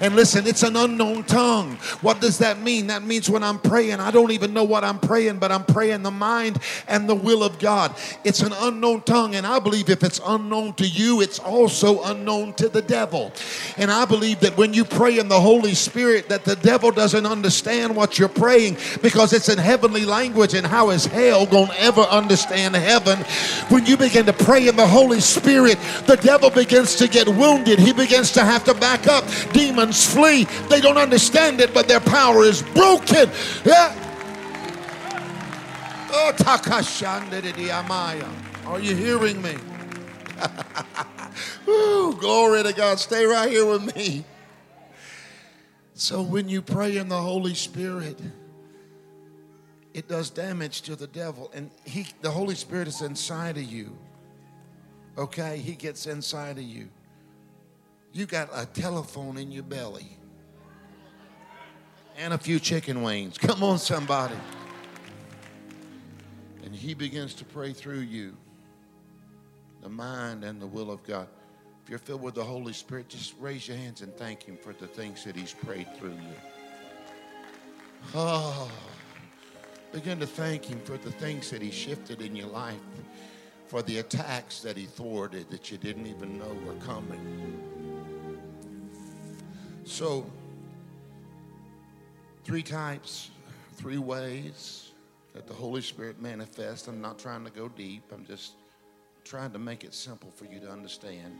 And 0.00 0.16
listen, 0.16 0.46
it's 0.46 0.62
an 0.62 0.76
unknown 0.76 1.24
tongue. 1.24 1.76
What 2.00 2.20
does 2.20 2.38
that 2.38 2.60
mean? 2.60 2.86
That 2.86 3.02
means 3.02 3.28
when 3.28 3.42
I'm 3.42 3.58
praying, 3.58 4.00
I 4.00 4.10
don't 4.10 4.30
even 4.30 4.52
know 4.52 4.64
what 4.64 4.84
I'm 4.84 4.98
praying, 4.98 5.38
but 5.38 5.50
I'm 5.52 5.64
praying 5.64 6.02
the 6.02 6.10
mind 6.10 6.58
and 6.88 7.08
the 7.08 7.14
will 7.14 7.42
of 7.42 7.58
God. 7.58 7.94
It's 8.24 8.40
an 8.40 8.52
unknown 8.52 9.02
tongue, 9.02 9.34
and 9.34 9.46
I 9.46 9.58
believe 9.58 9.90
if 9.90 10.02
it's 10.02 10.20
unknown 10.24 10.74
to 10.74 10.86
you, 10.86 11.20
it's 11.20 11.38
also 11.38 12.02
unknown 12.04 12.54
to 12.54 12.68
the 12.68 12.82
devil. 12.82 13.32
And 13.76 13.90
I 13.90 14.04
believe 14.04 14.40
that 14.40 14.56
when 14.56 14.72
you 14.74 14.84
pray 14.84 15.18
in 15.18 15.28
the 15.28 15.40
Holy 15.40 15.74
Spirit, 15.74 16.13
Spirit 16.14 16.28
that 16.28 16.44
the 16.44 16.54
devil 16.54 16.92
doesn't 16.92 17.26
understand 17.26 17.96
what 17.96 18.20
you're 18.20 18.28
praying 18.28 18.76
because 19.02 19.32
it's 19.32 19.48
in 19.48 19.58
heavenly 19.58 20.04
language, 20.04 20.54
and 20.54 20.64
how 20.64 20.90
is 20.90 21.06
hell 21.06 21.44
going 21.44 21.66
to 21.66 21.80
ever 21.80 22.02
understand 22.02 22.76
heaven? 22.76 23.18
When 23.68 23.84
you 23.84 23.96
begin 23.96 24.24
to 24.26 24.32
pray 24.32 24.68
in 24.68 24.76
the 24.76 24.86
Holy 24.86 25.18
Spirit, 25.18 25.76
the 26.06 26.14
devil 26.14 26.50
begins 26.50 26.94
to 26.96 27.08
get 27.08 27.26
wounded. 27.26 27.80
He 27.80 27.92
begins 27.92 28.30
to 28.32 28.44
have 28.44 28.62
to 28.64 28.74
back 28.74 29.08
up. 29.08 29.24
Demons 29.52 30.06
flee. 30.06 30.44
They 30.68 30.80
don't 30.80 30.98
understand 30.98 31.60
it, 31.60 31.74
but 31.74 31.88
their 31.88 31.98
power 31.98 32.44
is 32.44 32.62
broken. 32.62 33.28
Yeah. 33.64 33.92
Oh, 36.10 36.32
Are 38.66 38.78
you 38.78 38.94
hearing 38.94 39.42
me? 39.42 39.56
Ooh, 41.68 42.16
glory 42.20 42.62
to 42.62 42.72
God. 42.72 43.00
Stay 43.00 43.24
right 43.24 43.50
here 43.50 43.66
with 43.66 43.96
me. 43.96 44.24
So 45.94 46.22
when 46.22 46.48
you 46.48 46.60
pray 46.60 46.96
in 46.96 47.08
the 47.08 47.20
Holy 47.20 47.54
Spirit, 47.54 48.18
it 49.94 50.08
does 50.08 50.28
damage 50.28 50.82
to 50.82 50.96
the 50.96 51.06
devil. 51.06 51.50
And 51.54 51.70
he, 51.84 52.06
the 52.20 52.30
Holy 52.30 52.56
Spirit 52.56 52.88
is 52.88 53.00
inside 53.00 53.56
of 53.56 53.62
you. 53.62 53.96
Okay? 55.16 55.58
He 55.58 55.72
gets 55.72 56.06
inside 56.06 56.58
of 56.58 56.64
you. 56.64 56.88
You 58.12 58.26
got 58.26 58.48
a 58.52 58.66
telephone 58.66 59.38
in 59.38 59.52
your 59.52 59.62
belly 59.62 60.18
and 62.16 62.32
a 62.32 62.38
few 62.38 62.58
chicken 62.58 63.02
wings. 63.02 63.38
Come 63.38 63.62
on, 63.62 63.78
somebody. 63.78 64.36
And 66.64 66.74
he 66.74 66.94
begins 66.94 67.34
to 67.34 67.44
pray 67.44 67.72
through 67.72 68.00
you 68.00 68.36
the 69.82 69.88
mind 69.88 70.44
and 70.44 70.60
the 70.60 70.66
will 70.66 70.90
of 70.90 71.02
God. 71.04 71.28
If 71.84 71.90
you're 71.90 71.98
filled 71.98 72.22
with 72.22 72.34
the 72.34 72.44
Holy 72.44 72.72
Spirit, 72.72 73.10
just 73.10 73.34
raise 73.38 73.68
your 73.68 73.76
hands 73.76 74.00
and 74.00 74.16
thank 74.16 74.44
Him 74.44 74.56
for 74.56 74.72
the 74.72 74.86
things 74.86 75.22
that 75.24 75.36
He's 75.36 75.52
prayed 75.52 75.86
through 75.98 76.12
you. 76.12 76.34
Oh, 78.14 78.70
begin 79.92 80.18
to 80.20 80.26
thank 80.26 80.64
Him 80.64 80.80
for 80.80 80.96
the 80.96 81.10
things 81.10 81.50
that 81.50 81.60
He 81.60 81.70
shifted 81.70 82.22
in 82.22 82.34
your 82.34 82.46
life, 82.46 82.80
for 83.66 83.82
the 83.82 83.98
attacks 83.98 84.62
that 84.62 84.78
He 84.78 84.86
thwarted 84.86 85.50
that 85.50 85.70
you 85.70 85.76
didn't 85.76 86.06
even 86.06 86.38
know 86.38 86.56
were 86.66 86.72
coming. 86.76 87.60
So, 89.84 90.24
three 92.44 92.62
types, 92.62 93.30
three 93.74 93.98
ways 93.98 94.92
that 95.34 95.46
the 95.46 95.52
Holy 95.52 95.82
Spirit 95.82 96.18
manifests. 96.18 96.88
I'm 96.88 97.02
not 97.02 97.18
trying 97.18 97.44
to 97.44 97.50
go 97.50 97.68
deep, 97.68 98.04
I'm 98.10 98.24
just 98.24 98.52
trying 99.22 99.50
to 99.50 99.58
make 99.58 99.84
it 99.84 99.92
simple 99.92 100.30
for 100.34 100.46
you 100.46 100.60
to 100.60 100.70
understand. 100.70 101.38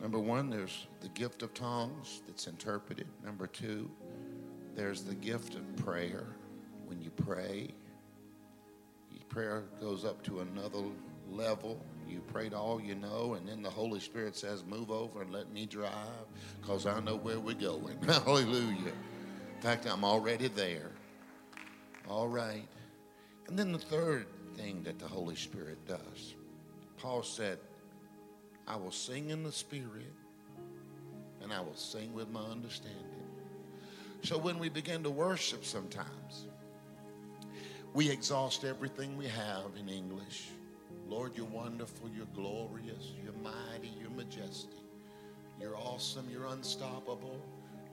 Number 0.00 0.18
one, 0.18 0.50
there's 0.50 0.86
the 1.00 1.08
gift 1.08 1.42
of 1.42 1.54
tongues 1.54 2.22
that's 2.26 2.46
interpreted. 2.46 3.06
Number 3.24 3.46
two, 3.46 3.90
there's 4.74 5.02
the 5.02 5.14
gift 5.14 5.54
of 5.54 5.76
prayer. 5.76 6.26
When 6.86 7.00
you 7.00 7.10
pray, 7.10 7.70
your 9.10 9.24
prayer 9.28 9.64
goes 9.80 10.04
up 10.04 10.22
to 10.24 10.40
another 10.40 10.82
level. 11.30 11.80
You 12.08 12.20
prayed 12.20 12.54
all 12.54 12.80
you 12.80 12.94
know, 12.94 13.34
and 13.34 13.48
then 13.48 13.62
the 13.62 13.70
Holy 13.70 14.00
Spirit 14.00 14.36
says, 14.36 14.64
Move 14.64 14.90
over 14.90 15.22
and 15.22 15.32
let 15.32 15.50
me 15.50 15.66
drive 15.66 15.92
because 16.60 16.86
I 16.86 17.00
know 17.00 17.16
where 17.16 17.40
we're 17.40 17.54
going. 17.54 17.98
Hallelujah. 18.06 18.92
In 19.56 19.62
fact, 19.62 19.86
I'm 19.86 20.04
already 20.04 20.48
there. 20.48 20.90
All 22.08 22.28
right. 22.28 22.68
And 23.48 23.58
then 23.58 23.72
the 23.72 23.78
third 23.78 24.26
thing 24.54 24.82
that 24.84 24.98
the 24.98 25.06
Holy 25.06 25.36
Spirit 25.36 25.78
does, 25.86 26.34
Paul 26.98 27.22
said, 27.22 27.58
I 28.66 28.76
will 28.76 28.90
sing 28.90 29.30
in 29.30 29.42
the 29.42 29.52
Spirit 29.52 30.12
and 31.42 31.52
I 31.52 31.60
will 31.60 31.76
sing 31.76 32.12
with 32.12 32.28
my 32.30 32.40
understanding. 32.40 33.02
So 34.22 34.36
when 34.36 34.58
we 34.58 34.68
begin 34.68 35.04
to 35.04 35.10
worship 35.10 35.64
sometimes, 35.64 36.48
we 37.94 38.10
exhaust 38.10 38.64
everything 38.64 39.16
we 39.16 39.26
have 39.26 39.70
in 39.78 39.88
English. 39.88 40.48
Lord, 41.08 41.36
you're 41.36 41.46
wonderful, 41.46 42.10
you're 42.14 42.26
glorious, 42.34 43.12
you're 43.22 43.32
mighty, 43.34 43.92
you're 44.00 44.10
majestic, 44.10 44.80
you're 45.60 45.76
awesome, 45.76 46.26
you're 46.28 46.46
unstoppable, 46.46 47.40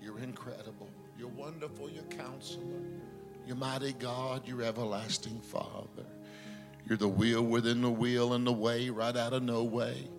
you're 0.02 0.18
incredible, 0.18 0.90
you're 1.18 1.28
wonderful, 1.28 1.90
you're 1.92 2.04
counselor, 2.06 2.82
you're 3.46 3.56
mighty 3.56 3.94
God, 3.94 4.48
you're 4.48 4.64
everlasting 4.64 5.40
Father. 5.42 6.08
You're 6.86 6.98
the 6.98 7.08
wheel 7.08 7.44
within 7.44 7.82
the 7.82 7.92
wheel 7.92 8.34
and 8.34 8.46
the 8.46 8.52
way 8.52 8.90
right 8.90 9.16
out 9.16 9.32
of 9.32 9.44
no 9.44 9.64
way 9.64 10.10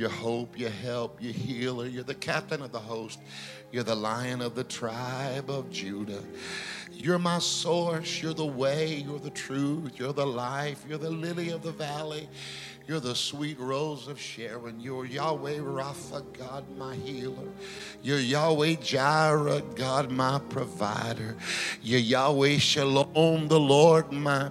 your 0.00 0.08
hope, 0.08 0.58
your 0.58 0.70
help, 0.70 1.22
your 1.22 1.34
healer. 1.34 1.86
You're 1.86 2.02
the 2.02 2.14
captain 2.14 2.62
of 2.62 2.72
the 2.72 2.80
host. 2.80 3.18
You're 3.70 3.84
the 3.84 3.94
lion 3.94 4.40
of 4.40 4.54
the 4.54 4.64
tribe 4.64 5.50
of 5.50 5.70
Judah. 5.70 6.22
You're 6.90 7.18
my 7.18 7.38
source. 7.38 8.22
You're 8.22 8.32
the 8.32 8.46
way. 8.46 8.94
You're 9.06 9.18
the 9.18 9.30
truth. 9.30 9.98
You're 9.98 10.14
the 10.14 10.26
life. 10.26 10.82
You're 10.88 10.98
the 10.98 11.10
lily 11.10 11.50
of 11.50 11.62
the 11.62 11.72
valley. 11.72 12.28
You're 12.88 13.00
the 13.00 13.14
sweet 13.14 13.60
rose 13.60 14.08
of 14.08 14.18
Sharon. 14.18 14.80
You're 14.80 15.04
Yahweh 15.04 15.58
Rapha, 15.58 16.24
God 16.32 16.64
my 16.78 16.96
healer. 16.96 17.48
You're 18.02 18.18
Yahweh 18.18 18.76
Jireh, 18.76 19.62
God 19.76 20.10
my 20.10 20.40
provider. 20.48 21.36
You're 21.82 22.00
Yahweh 22.00 22.56
Shalom, 22.56 23.48
the 23.48 23.60
Lord 23.60 24.10
my. 24.10 24.50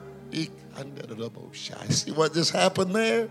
See 1.89 2.12
what 2.12 2.34
just 2.34 2.51
happened 2.51 2.96
there? 2.96 3.27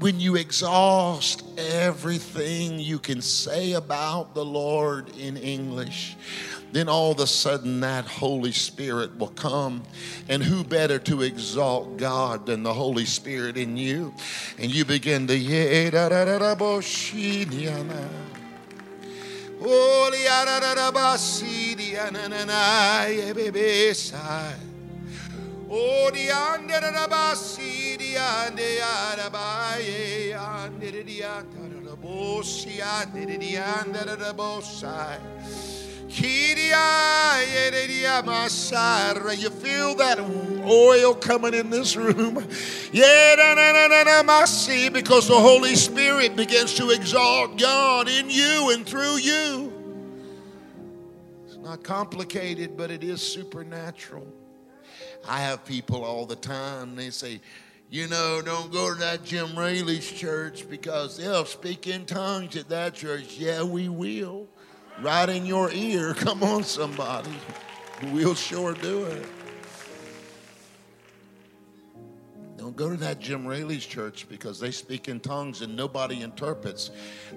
When 0.00 0.20
you 0.20 0.36
exhaust 0.36 1.44
everything 1.58 2.78
you 2.78 2.98
can 2.98 3.20
say 3.20 3.72
about 3.72 4.34
the 4.34 4.44
Lord 4.44 5.16
in 5.16 5.36
English, 5.36 6.16
then 6.70 6.88
all 6.88 7.12
of 7.12 7.20
a 7.20 7.26
sudden 7.26 7.80
that 7.80 8.04
Holy 8.04 8.52
Spirit 8.52 9.18
will 9.18 9.28
come. 9.28 9.82
And 10.28 10.42
who 10.42 10.62
better 10.62 10.98
to 11.00 11.22
exalt 11.22 11.96
God 11.96 12.46
than 12.46 12.62
the 12.62 12.74
Holy 12.74 13.06
Spirit 13.06 13.56
in 13.56 13.76
you? 13.76 14.14
And 14.58 14.72
you 14.72 14.84
begin 14.84 15.26
to. 15.28 15.38
Oh, 19.60 20.10
You 39.38 39.50
feel 39.50 39.94
that 39.96 40.18
oil 40.66 41.14
coming 41.14 41.54
in 41.54 41.70
this 41.70 41.96
room? 41.96 42.44
Yeah, 42.92 43.34
na, 43.36 43.54
na, 43.54 43.86
na, 43.86 44.02
na, 44.02 44.22
na, 44.22 44.44
see, 44.44 44.88
because 44.88 45.28
the 45.28 45.38
Holy 45.38 45.74
Spirit 45.76 46.34
begins 46.34 46.74
to 46.74 46.90
exalt 46.90 47.58
God 47.58 48.08
in 48.08 48.28
you 48.28 48.70
and 48.72 48.84
through 48.84 49.18
you. 49.18 49.72
It's 51.46 51.56
not 51.58 51.82
complicated, 51.82 52.76
but 52.76 52.90
it 52.90 53.04
is 53.04 53.22
supernatural. 53.22 54.26
I 55.28 55.40
have 55.40 55.64
people 55.64 56.04
all 56.04 56.26
the 56.26 56.36
time, 56.36 56.96
they 56.96 57.10
say, 57.10 57.40
you 57.90 58.06
know, 58.06 58.42
don't 58.42 58.70
go 58.70 58.92
to 58.92 59.00
that 59.00 59.24
Jim 59.24 59.58
Raley's 59.58 60.10
church 60.10 60.68
because 60.68 61.16
they'll 61.16 61.46
speak 61.46 61.86
in 61.86 62.04
tongues 62.04 62.54
at 62.56 62.68
that 62.68 62.94
church. 62.94 63.38
Yeah, 63.38 63.62
we 63.62 63.88
will. 63.88 64.46
Right 65.00 65.28
in 65.28 65.46
your 65.46 65.70
ear. 65.72 66.12
Come 66.18 66.42
on, 66.42 66.64
somebody. 66.64 67.32
We'll 68.12 68.34
sure 68.34 68.74
do 68.74 69.04
it. 69.04 69.26
Don't 72.58 72.76
go 72.76 72.90
to 72.90 72.96
that 72.96 73.20
Jim 73.20 73.46
Raley's 73.46 73.86
church 73.86 74.28
because 74.28 74.60
they 74.60 74.72
speak 74.72 75.08
in 75.08 75.20
tongues 75.20 75.62
and 75.62 75.74
nobody 75.74 76.20
interprets. 76.20 76.90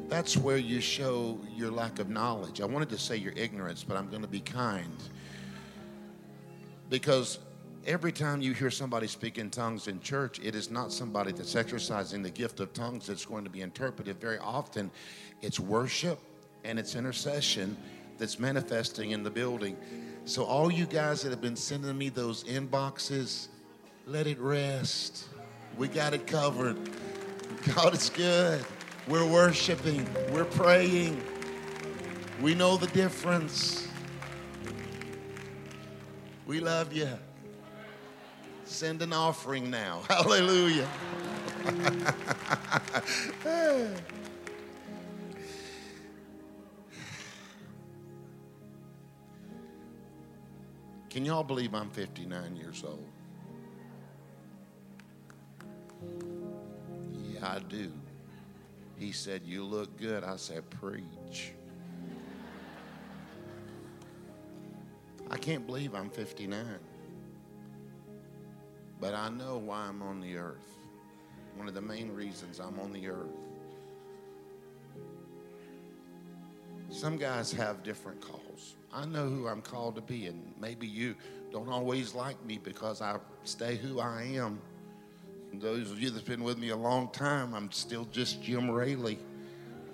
That's 0.09 0.35
where 0.35 0.57
you 0.57 0.81
show 0.81 1.39
your 1.55 1.71
lack 1.71 1.99
of 1.99 2.09
knowledge. 2.09 2.59
I 2.59 2.65
wanted 2.65 2.89
to 2.89 2.97
say 2.97 3.15
your 3.15 3.33
ignorance, 3.37 3.83
but 3.83 3.95
I'm 3.95 4.09
going 4.09 4.23
to 4.23 4.27
be 4.27 4.41
kind. 4.41 4.97
Because 6.89 7.39
every 7.85 8.11
time 8.11 8.41
you 8.41 8.53
hear 8.53 8.69
somebody 8.69 9.07
speak 9.07 9.37
in 9.37 9.49
tongues 9.49 9.87
in 9.87 9.99
church, 10.01 10.39
it 10.43 10.55
is 10.55 10.69
not 10.69 10.91
somebody 10.91 11.31
that's 11.31 11.55
exercising 11.55 12.21
the 12.21 12.29
gift 12.29 12.59
of 12.59 12.73
tongues 12.73 13.07
that's 13.07 13.25
going 13.25 13.43
to 13.43 13.49
be 13.49 13.61
interpreted. 13.61 14.19
Very 14.19 14.37
often, 14.39 14.91
it's 15.41 15.59
worship 15.59 16.19
and 16.63 16.77
it's 16.77 16.95
intercession 16.95 17.75
that's 18.17 18.39
manifesting 18.39 19.11
in 19.11 19.23
the 19.23 19.31
building. 19.31 19.75
So, 20.25 20.43
all 20.43 20.71
you 20.71 20.85
guys 20.85 21.23
that 21.23 21.31
have 21.31 21.41
been 21.41 21.55
sending 21.55 21.97
me 21.97 22.09
those 22.09 22.43
inboxes, 22.43 23.47
let 24.05 24.27
it 24.27 24.39
rest. 24.39 25.27
We 25.77 25.87
got 25.87 26.13
it 26.13 26.27
covered. 26.27 26.77
God 27.75 27.95
is 27.95 28.09
good. 28.09 28.63
We're 29.07 29.25
worshiping, 29.25 30.07
we're 30.31 30.45
praying. 30.45 31.21
We 32.39 32.53
know 32.53 32.77
the 32.77 32.87
difference. 32.87 33.87
We 36.45 36.59
love 36.59 36.93
you. 36.93 37.09
Send 38.71 39.01
an 39.01 39.11
offering 39.11 39.69
now. 39.69 40.01
Hallelujah. 40.09 40.87
Can 51.09 51.25
y'all 51.25 51.43
believe 51.43 51.75
I'm 51.75 51.89
59 51.89 52.55
years 52.55 52.85
old? 52.87 53.05
Yeah, 57.33 57.55
I 57.55 57.59
do. 57.59 57.91
He 58.97 59.11
said, 59.11 59.41
You 59.43 59.65
look 59.65 59.99
good. 59.99 60.23
I 60.23 60.37
said, 60.37 60.69
Preach. 60.69 61.51
I 65.29 65.37
can't 65.37 65.67
believe 65.67 65.93
I'm 65.93 66.09
59. 66.09 66.79
But 69.01 69.15
I 69.15 69.29
know 69.29 69.57
why 69.57 69.87
I'm 69.87 70.03
on 70.03 70.21
the 70.21 70.37
earth. 70.37 70.77
One 71.55 71.67
of 71.67 71.73
the 71.73 71.81
main 71.81 72.13
reasons 72.13 72.59
I'm 72.59 72.79
on 72.79 72.93
the 72.93 73.09
earth. 73.09 73.35
Some 76.91 77.17
guys 77.17 77.51
have 77.53 77.83
different 77.83 78.21
calls. 78.21 78.75
I 78.93 79.05
know 79.05 79.27
who 79.27 79.47
I'm 79.47 79.61
called 79.61 79.95
to 79.95 80.01
be, 80.01 80.27
and 80.27 80.53
maybe 80.59 80.85
you 80.85 81.15
don't 81.51 81.69
always 81.69 82.13
like 82.13 82.43
me 82.45 82.59
because 82.63 83.01
I 83.01 83.17
stay 83.43 83.75
who 83.75 83.99
I 83.99 84.23
am. 84.23 84.61
And 85.51 85.61
those 85.61 85.89
of 85.89 85.99
you 85.99 86.11
that's 86.11 86.23
been 86.23 86.43
with 86.43 86.57
me 86.57 86.69
a 86.69 86.75
long 86.75 87.09
time, 87.09 87.55
I'm 87.55 87.71
still 87.71 88.07
just 88.11 88.43
Jim 88.43 88.69
Raley. 88.69 89.17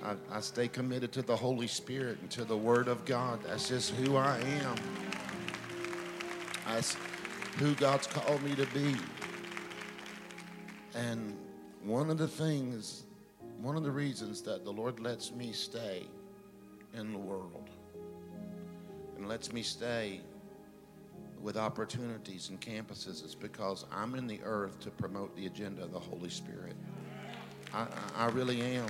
I, 0.03 0.15
I 0.31 0.41
stay 0.41 0.67
committed 0.67 1.11
to 1.13 1.21
the 1.21 1.35
Holy 1.35 1.67
Spirit 1.67 2.17
and 2.21 2.29
to 2.31 2.43
the 2.43 2.57
Word 2.57 2.87
of 2.87 3.05
God. 3.05 3.39
That's 3.43 3.69
just 3.69 3.91
who 3.91 4.17
I 4.17 4.37
am. 4.39 4.75
I, 6.67 6.81
who 7.57 7.73
God's 7.75 8.07
called 8.07 8.41
me 8.43 8.55
to 8.55 8.65
be. 8.67 8.95
And 10.95 11.35
one 11.83 12.09
of 12.09 12.17
the 12.17 12.27
things, 12.27 13.03
one 13.61 13.75
of 13.75 13.83
the 13.83 13.91
reasons 13.91 14.41
that 14.43 14.63
the 14.63 14.71
Lord 14.71 14.99
lets 14.99 15.31
me 15.31 15.51
stay 15.51 16.03
in 16.93 17.11
the 17.11 17.19
world 17.19 17.69
and 19.15 19.27
lets 19.27 19.51
me 19.51 19.61
stay 19.63 20.21
with 21.41 21.55
opportunities 21.55 22.49
and 22.49 22.59
campuses, 22.59 23.23
is 23.23 23.35
because 23.35 23.85
I'm 23.91 24.15
in 24.15 24.25
the 24.27 24.39
earth 24.43 24.79
to 24.81 24.89
promote 24.89 25.35
the 25.35 25.45
agenda 25.45 25.83
of 25.83 25.91
the 25.91 25.99
Holy 25.99 26.29
Spirit. 26.29 26.75
I, 27.73 27.87
I 28.15 28.25
really 28.27 28.61
am. 28.61 28.87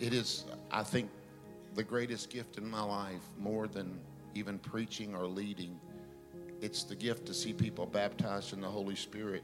It 0.00 0.12
is, 0.12 0.44
I 0.70 0.82
think, 0.82 1.08
the 1.74 1.84
greatest 1.84 2.30
gift 2.30 2.58
in 2.58 2.68
my 2.68 2.82
life, 2.82 3.22
more 3.38 3.68
than 3.68 4.00
even 4.34 4.58
preaching 4.58 5.14
or 5.14 5.26
leading. 5.26 5.78
It's 6.60 6.84
the 6.84 6.94
gift 6.94 7.26
to 7.26 7.34
see 7.34 7.52
people 7.52 7.86
baptized 7.86 8.52
in 8.52 8.60
the 8.60 8.68
Holy 8.68 8.96
Spirit. 8.96 9.42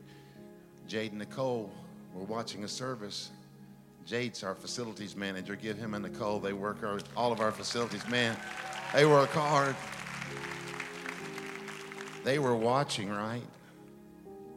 Jade 0.86 1.12
and 1.12 1.18
Nicole 1.18 1.70
were 2.14 2.24
watching 2.24 2.64
a 2.64 2.68
service. 2.68 3.30
Jade's 4.04 4.44
our 4.44 4.54
facilities 4.54 5.16
manager. 5.16 5.56
Give 5.56 5.76
him 5.76 5.94
and 5.94 6.04
Nicole. 6.04 6.38
They 6.38 6.52
work 6.52 6.82
our, 6.84 7.00
all 7.16 7.32
of 7.32 7.40
our 7.40 7.50
facilities. 7.50 8.06
Man, 8.08 8.36
they 8.94 9.04
work 9.04 9.30
hard. 9.30 9.74
They 12.22 12.38
were 12.38 12.54
watching, 12.54 13.08
right? 13.08 13.42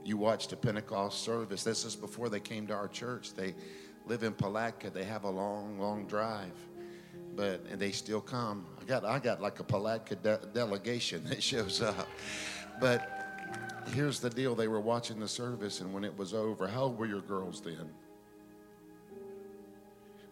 You 0.04 0.18
watched 0.18 0.54
a 0.54 0.56
Pentecost 0.56 1.24
service. 1.24 1.64
This 1.64 1.86
is 1.86 1.96
before 1.96 2.30
they 2.30 2.40
came 2.40 2.68
to 2.68 2.74
our 2.74 2.88
church. 2.88 3.34
They 3.34 3.56
live 4.06 4.24
in 4.24 4.34
Palatka. 4.34 4.90
They 4.90 5.04
have 5.04 5.24
a 5.24 5.30
long, 5.30 5.80
long 5.80 6.06
drive, 6.06 6.54
but 7.40 7.62
and 7.72 7.80
they 7.80 7.92
still 7.92 8.20
come. 8.20 8.66
I 8.82 8.84
got, 8.84 9.06
I 9.06 9.18
got 9.18 9.42
like 9.42 9.62
a 9.62 9.64
Palatka 9.64 10.16
de- 10.16 10.42
delegation 10.54 11.24
that 11.30 11.42
shows 11.42 11.82
up. 11.82 12.10
But 12.82 13.86
here's 13.94 14.20
the 14.20 14.30
deal: 14.30 14.56
they 14.56 14.68
were 14.68 14.82
watching 14.82 15.22
the 15.22 15.28
service, 15.28 15.80
and 15.80 15.94
when 15.94 16.04
it 16.04 16.16
was 16.18 16.34
over, 16.34 16.68
how 16.68 16.84
old 16.84 17.00
were 17.00 17.06
your 17.06 17.22
girls 17.22 17.62
then? 17.62 17.90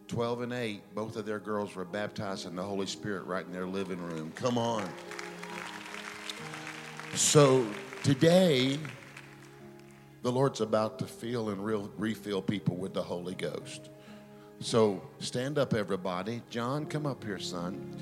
12 0.09 0.41
and 0.41 0.53
8, 0.53 0.95
both 0.95 1.17
of 1.17 1.25
their 1.25 1.39
girls 1.39 1.75
were 1.75 1.83
baptized 1.83 2.45
in 2.45 2.55
the 2.55 2.63
Holy 2.63 2.85
Spirit 2.85 3.25
right 3.25 3.45
in 3.45 3.51
their 3.51 3.65
living 3.65 3.99
room. 3.99 4.31
Come 4.35 4.57
on. 4.57 4.87
So 7.13 7.67
today, 8.03 8.79
the 10.23 10.31
Lord's 10.31 10.61
about 10.61 10.97
to 10.99 11.05
fill 11.05 11.49
and 11.49 11.63
real, 11.63 11.91
refill 11.97 12.41
people 12.41 12.77
with 12.77 12.93
the 12.93 13.03
Holy 13.03 13.35
Ghost. 13.35 13.89
So 14.59 15.01
stand 15.19 15.57
up, 15.57 15.73
everybody. 15.73 16.41
John, 16.49 16.85
come 16.85 17.05
up 17.05 17.23
here, 17.23 17.39
son. 17.39 17.95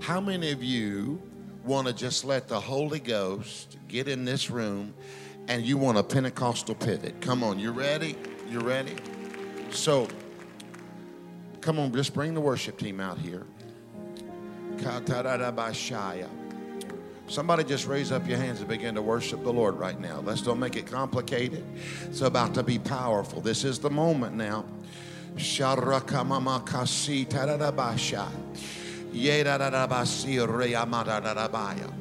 How 0.00 0.20
many 0.20 0.50
of 0.50 0.62
you 0.62 1.22
want 1.64 1.86
to 1.86 1.92
just 1.92 2.24
let 2.24 2.48
the 2.48 2.58
Holy 2.58 2.98
Ghost 2.98 3.78
get 3.86 4.08
in 4.08 4.24
this 4.24 4.50
room 4.50 4.94
and 5.46 5.64
you 5.64 5.76
want 5.76 5.98
a 5.98 6.02
Pentecostal 6.02 6.74
pivot? 6.74 7.20
Come 7.20 7.44
on, 7.44 7.58
you 7.58 7.70
ready? 7.70 8.16
You 8.50 8.60
ready? 8.60 8.96
So, 9.70 10.08
come 11.60 11.78
on, 11.78 11.92
just 11.92 12.14
bring 12.14 12.34
the 12.34 12.40
worship 12.40 12.78
team 12.78 12.98
out 12.98 13.18
here. 13.18 13.46
Somebody 17.28 17.62
just 17.64 17.86
raise 17.86 18.10
up 18.10 18.28
your 18.28 18.38
hands 18.38 18.58
and 18.58 18.68
begin 18.68 18.96
to 18.96 19.02
worship 19.02 19.42
the 19.44 19.52
Lord 19.52 19.76
right 19.76 19.98
now. 19.98 20.20
Let's 20.20 20.42
don't 20.42 20.58
make 20.58 20.76
it 20.76 20.86
complicated. 20.86 21.64
It's 22.06 22.20
about 22.20 22.54
to 22.54 22.64
be 22.64 22.78
powerful. 22.80 23.40
This 23.40 23.62
is 23.62 23.78
the 23.78 23.88
moment 23.88 24.34
now. 24.34 24.64
Sharakamakasi 25.36 27.26
tararabasha. 27.26 28.28
Yerarabasi 29.12 30.46
reyamadadabaya. 30.46 31.92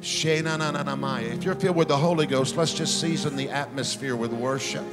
Shenananamaya. 0.00 1.36
If 1.36 1.44
you're 1.44 1.54
filled 1.54 1.76
with 1.76 1.88
the 1.88 1.96
Holy 1.96 2.26
Ghost, 2.26 2.56
let's 2.56 2.72
just 2.72 3.00
season 3.00 3.36
the 3.36 3.50
atmosphere 3.50 4.16
with 4.16 4.32
worship, 4.32 4.84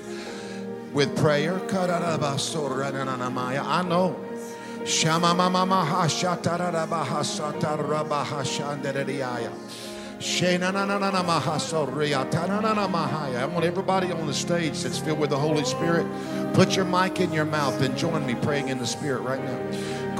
with 0.93 1.17
prayer. 1.17 1.59
I 1.59 1.67
know. 3.83 4.15
Shatararabaha 4.85 7.23
satarabaha 7.23 8.43
shandariyaya. 8.43 8.75
Shenanananamaha 8.75 8.77
sorya 8.77 9.43
tanananamahaya. 9.43 9.84
I 13.35 13.45
want 13.45 13.63
everybody 13.63 14.11
on 14.11 14.25
the 14.25 14.33
stage 14.33 14.81
that's 14.81 14.97
filled 14.97 15.19
with 15.19 15.29
the 15.29 15.37
Holy 15.37 15.63
Spirit, 15.63 16.07
put 16.55 16.75
your 16.75 16.83
mic 16.83 17.19
in 17.19 17.31
your 17.31 17.45
mouth 17.45 17.79
and 17.81 17.95
join 17.95 18.25
me 18.25 18.33
praying 18.33 18.69
in 18.69 18.79
the 18.79 18.87
Spirit 18.87 19.21
right 19.21 19.43
now. 19.43 20.15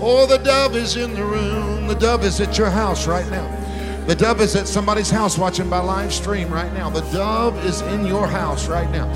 Oh, 0.00 0.26
the 0.26 0.38
dove 0.38 0.74
is 0.74 0.96
in 0.96 1.12
the 1.12 1.22
room. 1.22 1.86
The 1.86 1.96
dove 1.96 2.24
is 2.24 2.40
at 2.40 2.56
your 2.56 2.70
house 2.70 3.06
right 3.06 3.30
now. 3.30 3.58
The 4.06 4.16
dove 4.16 4.40
is 4.40 4.56
at 4.56 4.66
somebody's 4.66 5.10
house 5.10 5.38
watching 5.38 5.70
by 5.70 5.78
live 5.78 6.12
stream 6.12 6.52
right 6.52 6.72
now. 6.72 6.90
The 6.90 7.02
dove 7.12 7.64
is 7.64 7.82
in 7.82 8.04
your 8.04 8.26
house 8.26 8.66
right 8.68 8.90
now. 8.90 9.06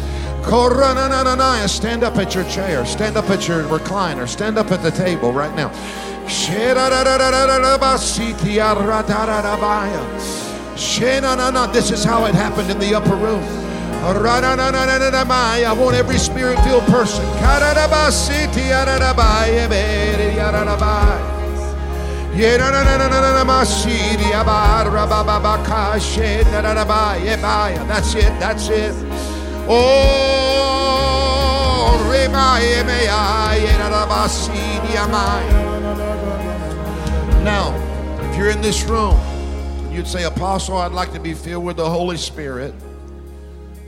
Stand 1.68 2.04
up 2.04 2.16
at 2.18 2.32
your 2.32 2.44
chair. 2.44 2.86
Stand 2.86 3.16
up 3.16 3.28
at 3.30 3.48
your 3.48 3.64
recliner. 3.64 4.28
Stand 4.28 4.58
up 4.58 4.70
at 4.70 4.80
the 4.80 4.92
table 4.92 5.32
right 5.32 5.52
now. 5.56 5.70
This 11.72 11.90
is 11.90 12.04
how 12.04 12.26
it 12.26 12.34
happened 12.34 12.70
in 12.70 12.78
the 12.78 12.94
upper 12.94 13.16
room. 13.16 13.42
I 15.64 15.72
want 15.72 15.96
every 15.96 16.18
spirit 16.18 16.60
filled 16.60 16.84
person. 16.84 17.24
That's 27.88 28.14
it. 28.14 28.30
That's 28.38 28.68
it. 28.68 29.35
Oh, 29.68 30.76
now, 37.44 37.74
if 38.30 38.36
you're 38.36 38.50
in 38.50 38.60
this 38.60 38.84
room, 38.84 39.16
you'd 39.92 40.06
say, 40.06 40.24
Apostle, 40.24 40.76
I'd 40.78 40.92
like 40.92 41.12
to 41.12 41.20
be 41.20 41.34
filled 41.34 41.64
with 41.64 41.76
the 41.76 41.88
Holy 41.88 42.16
Spirit. 42.16 42.74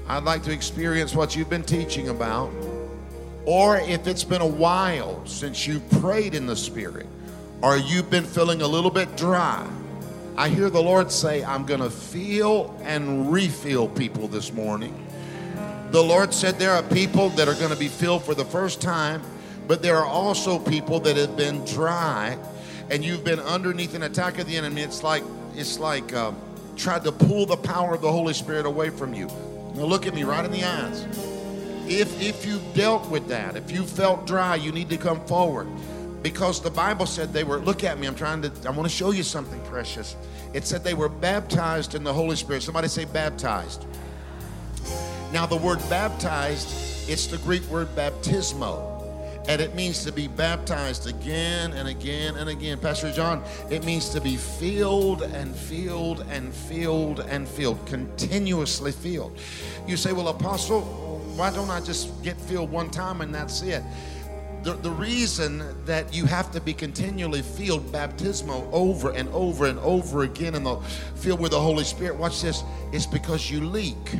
I'd 0.09 0.25
like 0.25 0.43
to 0.45 0.53
experience 0.53 1.15
what 1.15 1.37
you've 1.37 1.51
been 1.51 1.65
teaching 1.65 2.09
about. 2.09 2.53
Or 3.45 3.79
if 3.79 4.07
it's 4.07 4.25
been 4.25 4.43
a 4.43 4.47
while 4.47 5.25
since 5.27 5.67
you've 5.67 5.89
prayed 6.01 6.35
in 6.35 6.47
the 6.47 6.57
Spirit, 6.57 7.07
or 7.63 7.77
you've 7.77 8.11
been 8.11 8.25
feeling 8.25 8.63
a 8.63 8.67
little 8.67 8.91
bit 8.91 9.17
dry, 9.17 9.69
I 10.37 10.49
hear 10.49 10.71
the 10.71 10.83
Lord 10.83 11.11
say, 11.11 11.43
I'm 11.45 11.67
going 11.67 11.81
to 11.81 11.91
feel 11.91 12.79
and 12.85 13.33
refill 13.33 13.89
people 13.89 14.29
this 14.29 14.53
morning. 14.53 15.08
The 15.91 16.03
Lord 16.03 16.35
said 16.35 16.59
there 16.59 16.73
are 16.73 16.83
people 16.83 17.31
that 17.31 17.49
are 17.49 17.55
going 17.55 17.71
to 17.71 17.79
be 17.79 17.89
filled 17.89 18.25
for 18.25 18.35
the 18.35 18.45
first 18.45 18.83
time, 18.83 19.23
but 19.67 19.81
there 19.83 19.97
are 19.97 20.07
also 20.07 20.59
people 20.59 21.01
that 21.01 21.17
have 21.17 21.37
been 21.37 21.65
dry 21.65 22.39
and 22.91 23.05
you've 23.05 23.25
been 23.25 23.41
underneath 23.41 23.95
an 23.95 24.03
attack 24.03 24.39
of 24.39 24.47
the 24.47 24.57
enemy. 24.57 24.83
It's 24.83 25.03
like, 25.03 25.23
it's 25.55 25.79
like, 25.79 26.15
um, 26.15 26.37
tried 26.77 27.05
to 27.05 27.13
pull 27.13 27.47
the 27.47 27.57
power 27.57 27.95
of 27.95 28.03
the 28.03 28.11
Holy 28.11 28.35
Spirit 28.35 28.67
away 28.67 28.91
from 28.91 29.15
you. 29.15 29.27
Now 29.75 29.85
look 29.85 30.07
at 30.07 30.15
me 30.15 30.25
right 30.25 30.45
in 30.45 30.53
the 30.53 30.65
eyes. 30.65 31.07
If 31.87 32.21
if 32.21 32.45
you 32.45 32.61
dealt 32.75 33.09
with 33.09 33.29
that, 33.29 33.57
if 33.57 33.71
you 33.71 33.85
felt 33.85 34.27
dry, 34.27 34.57
you 34.57 34.73
need 34.73 34.91
to 34.91 34.99
come 34.99 35.25
forward. 35.27 35.69
Because 36.23 36.61
the 36.61 36.71
Bible 36.71 37.07
said 37.07 37.33
they 37.33 37.45
were, 37.45 37.59
look 37.59 37.85
at 37.85 37.99
me, 37.99 38.07
I'm 38.07 38.15
trying 38.15 38.43
to, 38.43 38.53
I 38.67 38.71
want 38.71 38.83
to 38.83 38.95
show 38.95 39.13
you 39.13 39.23
something 39.23 39.61
precious. 39.67 40.17
It 40.53 40.67
said 40.67 40.83
they 40.83 40.95
were 40.95 41.09
baptized 41.09 41.95
in 41.95 42.03
the 42.05 42.13
Holy 42.13 42.37
Spirit. 42.37 42.63
Somebody 42.63 42.89
say 42.89 43.05
baptized. 43.05 43.87
Now 45.33 45.45
the 45.45 45.57
word 45.57 45.79
baptized, 45.91 47.09
it's 47.09 47.27
the 47.27 47.37
Greek 47.39 47.63
word 47.65 47.89
baptismo. 47.95 48.95
And 49.47 49.61
it 49.61 49.75
means 49.75 50.05
to 50.05 50.13
be 50.13 50.27
baptized 50.27 51.07
again 51.07 51.73
and 51.73 51.89
again 51.89 52.37
and 52.37 52.49
again. 52.51 52.79
Pastor 52.79 53.11
John, 53.13 53.43
it 53.71 53.85
means 53.85 54.11
to 54.11 54.21
be 54.21 54.37
filled 54.37 55.23
and 55.23 55.55
filled 55.55 56.21
and 56.31 56.53
filled 56.53 57.21
and 57.21 57.49
filled, 57.49 57.85
continuously 57.87 58.93
filled. 58.93 59.39
You 59.87 59.97
say, 59.97 60.13
well, 60.13 60.29
Apostle, 60.29 60.83
why 61.37 61.51
don't 61.51 61.71
I 61.71 61.81
just 61.81 62.23
get 62.23 62.39
filled 62.39 62.71
one 62.71 62.91
time 62.91 63.21
and 63.21 63.35
that's 63.35 63.63
it? 63.63 63.83
The, 64.63 64.75
the 64.75 64.91
reason 64.91 65.63
that 65.85 66.13
you 66.13 66.27
have 66.27 66.51
to 66.53 66.61
be 66.61 66.75
continually 66.75 67.43
filled 67.43 67.91
baptismo 67.93 68.69
over 68.73 69.13
and 69.13 69.29
over 69.31 69.67
and 69.67 69.79
over 69.81 70.25
again 70.25 70.55
and 70.57 70.85
filled 71.17 71.41
with 71.41 71.53
the 71.53 71.61
Holy 71.61 71.85
Spirit, 71.85 72.17
watch 72.17 72.43
this, 72.43 72.65
is 72.93 73.07
because 73.07 73.51
you 73.51 73.65
leak. 73.65 74.17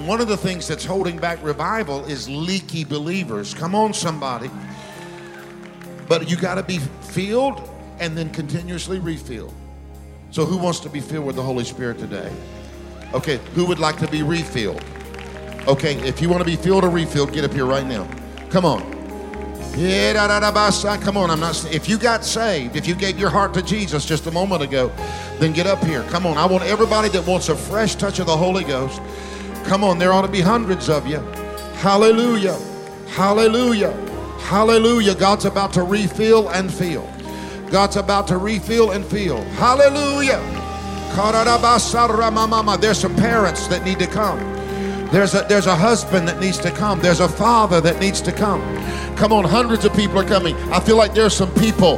And 0.00 0.08
one 0.08 0.22
of 0.22 0.28
the 0.28 0.36
things 0.38 0.66
that's 0.66 0.86
holding 0.86 1.18
back 1.18 1.38
revival 1.42 2.06
is 2.06 2.26
leaky 2.26 2.84
believers. 2.84 3.52
Come 3.52 3.74
on, 3.74 3.92
somebody. 3.92 4.50
But 6.08 6.26
you 6.26 6.38
got 6.38 6.54
to 6.54 6.62
be 6.62 6.78
filled 6.78 7.68
and 7.98 8.16
then 8.16 8.30
continuously 8.30 8.98
refilled. 8.98 9.52
So, 10.30 10.46
who 10.46 10.56
wants 10.56 10.80
to 10.80 10.88
be 10.88 11.00
filled 11.00 11.26
with 11.26 11.36
the 11.36 11.42
Holy 11.42 11.64
Spirit 11.64 11.98
today? 11.98 12.32
Okay, 13.12 13.40
who 13.54 13.66
would 13.66 13.78
like 13.78 13.98
to 13.98 14.08
be 14.08 14.22
refilled? 14.22 14.82
Okay, 15.68 15.96
if 15.96 16.22
you 16.22 16.30
want 16.30 16.40
to 16.40 16.46
be 16.46 16.56
filled 16.56 16.82
or 16.82 16.88
refilled, 16.88 17.34
get 17.34 17.44
up 17.44 17.52
here 17.52 17.66
right 17.66 17.86
now. 17.86 18.08
Come 18.48 18.64
on. 18.64 18.80
Yeah, 19.76 20.14
da, 20.14 20.40
da, 20.40 20.50
da. 20.50 20.96
Come 20.96 21.18
on, 21.18 21.28
I'm 21.28 21.40
not. 21.40 21.74
If 21.74 21.90
you 21.90 21.98
got 21.98 22.24
saved, 22.24 22.74
if 22.74 22.88
you 22.88 22.94
gave 22.94 23.18
your 23.18 23.28
heart 23.28 23.52
to 23.52 23.60
Jesus 23.60 24.06
just 24.06 24.26
a 24.26 24.30
moment 24.30 24.62
ago, 24.62 24.90
then 25.40 25.52
get 25.52 25.66
up 25.66 25.84
here. 25.84 26.04
Come 26.04 26.24
on, 26.24 26.38
I 26.38 26.46
want 26.46 26.64
everybody 26.64 27.10
that 27.10 27.26
wants 27.26 27.50
a 27.50 27.54
fresh 27.54 27.96
touch 27.96 28.18
of 28.18 28.24
the 28.24 28.36
Holy 28.36 28.64
Ghost. 28.64 29.02
Come 29.64 29.84
on, 29.84 29.98
there 29.98 30.12
ought 30.12 30.22
to 30.22 30.28
be 30.28 30.40
hundreds 30.40 30.88
of 30.88 31.06
you. 31.06 31.18
Hallelujah, 31.76 32.58
hallelujah, 33.08 33.92
hallelujah. 34.40 35.14
God's 35.14 35.44
about 35.44 35.72
to 35.74 35.82
refill 35.82 36.48
and 36.50 36.72
fill. 36.72 37.08
God's 37.70 37.96
about 37.96 38.26
to 38.28 38.36
refill 38.36 38.90
and 38.90 39.04
fill. 39.04 39.42
Hallelujah. 39.52 40.40
There's 42.80 42.98
some 42.98 43.16
parents 43.16 43.66
that 43.68 43.84
need 43.84 43.98
to 43.98 44.06
come. 44.06 44.38
There's 45.10 45.34
a, 45.34 45.44
there's 45.48 45.66
a 45.66 45.74
husband 45.74 46.28
that 46.28 46.38
needs 46.40 46.58
to 46.58 46.70
come. 46.70 47.00
There's 47.00 47.20
a 47.20 47.28
father 47.28 47.80
that 47.80 47.98
needs 48.00 48.20
to 48.22 48.32
come. 48.32 48.60
Come 49.16 49.32
on, 49.32 49.44
hundreds 49.44 49.84
of 49.84 49.92
people 49.94 50.18
are 50.18 50.24
coming. 50.24 50.56
I 50.72 50.80
feel 50.80 50.96
like 50.96 51.14
there's 51.14 51.34
some 51.34 51.52
people 51.54 51.96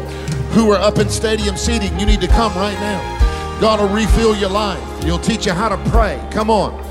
who 0.54 0.70
are 0.72 0.78
up 0.78 0.98
in 0.98 1.08
stadium 1.08 1.56
seating. 1.56 1.98
You 1.98 2.06
need 2.06 2.20
to 2.22 2.28
come 2.28 2.54
right 2.54 2.78
now. 2.80 3.58
God 3.60 3.80
will 3.80 3.94
refill 3.94 4.34
your 4.36 4.50
life. 4.50 5.04
He'll 5.04 5.18
teach 5.18 5.46
you 5.46 5.52
how 5.52 5.68
to 5.68 5.76
pray. 5.90 6.26
Come 6.32 6.50
on. 6.50 6.81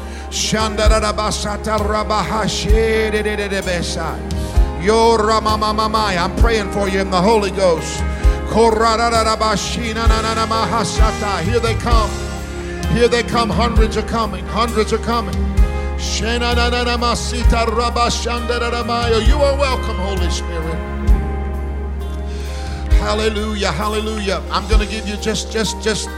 I'm 6.18 6.34
praying 6.38 6.72
for 6.72 6.88
you 6.88 7.02
in 7.02 7.12
the 7.12 7.22
Holy 7.22 7.52
Ghost. 7.52 8.00
Here 11.44 11.60
they 11.60 11.76
come. 11.76 12.10
Here 12.96 13.10
they 13.10 13.24
come. 13.24 13.50
Hundreds 13.50 13.98
are 13.98 14.08
coming. 14.08 14.46
Hundreds 14.46 14.94
are 14.94 15.00
coming. 15.00 15.36
You 19.28 19.38
are 19.38 19.58
welcome, 19.58 19.98
Holy 19.98 20.30
Spirit. 20.30 20.76
Hallelujah, 23.02 23.72
hallelujah. 23.72 24.42
I'm 24.50 24.66
going 24.70 24.80
to 24.80 24.88
give 24.88 25.08
you 25.08 25.18
just 25.18 25.52
just 25.52 25.82
just 25.84 26.10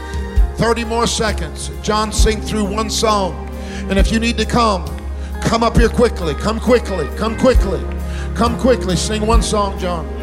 30 0.56 0.84
more 0.84 1.08
seconds. 1.08 1.70
John 1.82 2.12
sing 2.12 2.40
through 2.40 2.64
one 2.64 2.90
song. 2.90 3.43
And 3.88 3.98
if 3.98 4.10
you 4.10 4.18
need 4.18 4.38
to 4.38 4.46
come, 4.46 4.84
come 5.42 5.62
up 5.62 5.76
here 5.76 5.88
quickly. 5.88 6.34
Come 6.34 6.58
quickly. 6.58 7.06
Come 7.16 7.36
quickly. 7.38 7.82
Come 8.34 8.58
quickly. 8.58 8.96
Sing 8.96 9.26
one 9.26 9.42
song, 9.42 9.78
John. 9.78 10.13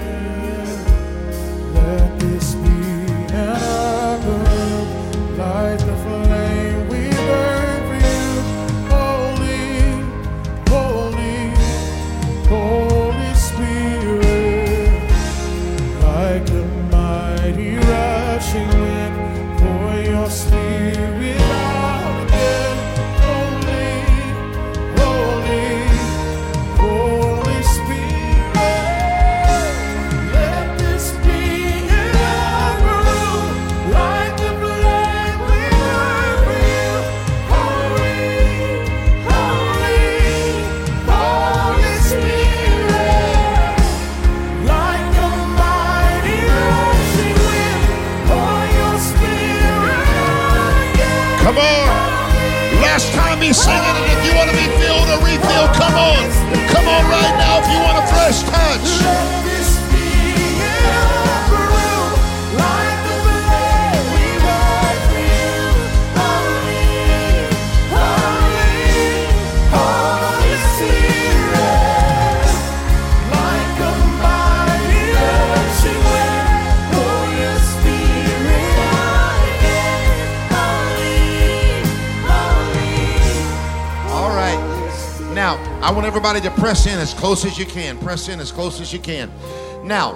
Want 86.01 86.07
everybody 86.07 86.41
to 86.41 86.49
press 86.59 86.87
in 86.87 86.97
as 86.97 87.13
close 87.13 87.45
as 87.45 87.59
you 87.59 87.65
can. 87.67 87.95
Press 87.99 88.27
in 88.27 88.39
as 88.39 88.51
close 88.51 88.81
as 88.81 88.91
you 88.91 88.97
can. 88.97 89.31
Now, 89.83 90.15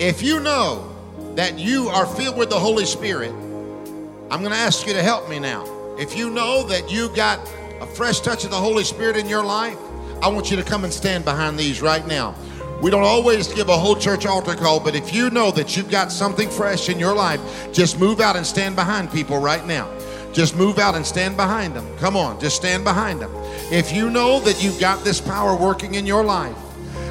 if 0.00 0.20
you 0.20 0.40
know 0.40 0.92
that 1.36 1.60
you 1.60 1.86
are 1.90 2.04
filled 2.04 2.36
with 2.36 2.50
the 2.50 2.58
Holy 2.58 2.84
Spirit, 2.84 3.30
I'm 3.30 4.40
going 4.40 4.50
to 4.50 4.58
ask 4.58 4.84
you 4.84 4.92
to 4.94 5.02
help 5.04 5.28
me 5.28 5.38
now. 5.38 5.64
If 5.96 6.18
you 6.18 6.28
know 6.28 6.64
that 6.64 6.90
you 6.90 7.08
got 7.14 7.38
a 7.80 7.86
fresh 7.86 8.18
touch 8.18 8.42
of 8.42 8.50
the 8.50 8.56
Holy 8.56 8.82
Spirit 8.82 9.16
in 9.16 9.28
your 9.28 9.44
life, 9.44 9.78
I 10.22 10.26
want 10.26 10.50
you 10.50 10.56
to 10.56 10.64
come 10.64 10.82
and 10.82 10.92
stand 10.92 11.24
behind 11.24 11.56
these 11.56 11.80
right 11.80 12.04
now. 12.04 12.34
We 12.82 12.90
don't 12.90 13.04
always 13.04 13.46
give 13.46 13.68
a 13.68 13.78
whole 13.78 13.94
church 13.94 14.26
altar 14.26 14.56
call, 14.56 14.80
but 14.80 14.96
if 14.96 15.14
you 15.14 15.30
know 15.30 15.52
that 15.52 15.76
you've 15.76 15.88
got 15.88 16.10
something 16.10 16.50
fresh 16.50 16.88
in 16.88 16.98
your 16.98 17.14
life, 17.14 17.40
just 17.72 18.00
move 18.00 18.18
out 18.18 18.34
and 18.34 18.44
stand 18.44 18.74
behind 18.74 19.12
people 19.12 19.38
right 19.38 19.64
now. 19.68 19.88
Just 20.36 20.54
move 20.54 20.78
out 20.78 20.94
and 20.94 21.06
stand 21.06 21.34
behind 21.34 21.74
them. 21.74 21.86
Come 21.96 22.14
on, 22.14 22.38
just 22.38 22.56
stand 22.56 22.84
behind 22.84 23.22
them. 23.22 23.30
If 23.72 23.90
you 23.90 24.10
know 24.10 24.38
that 24.40 24.62
you've 24.62 24.78
got 24.78 25.02
this 25.02 25.18
power 25.18 25.56
working 25.56 25.94
in 25.94 26.04
your 26.04 26.22
life, 26.22 26.54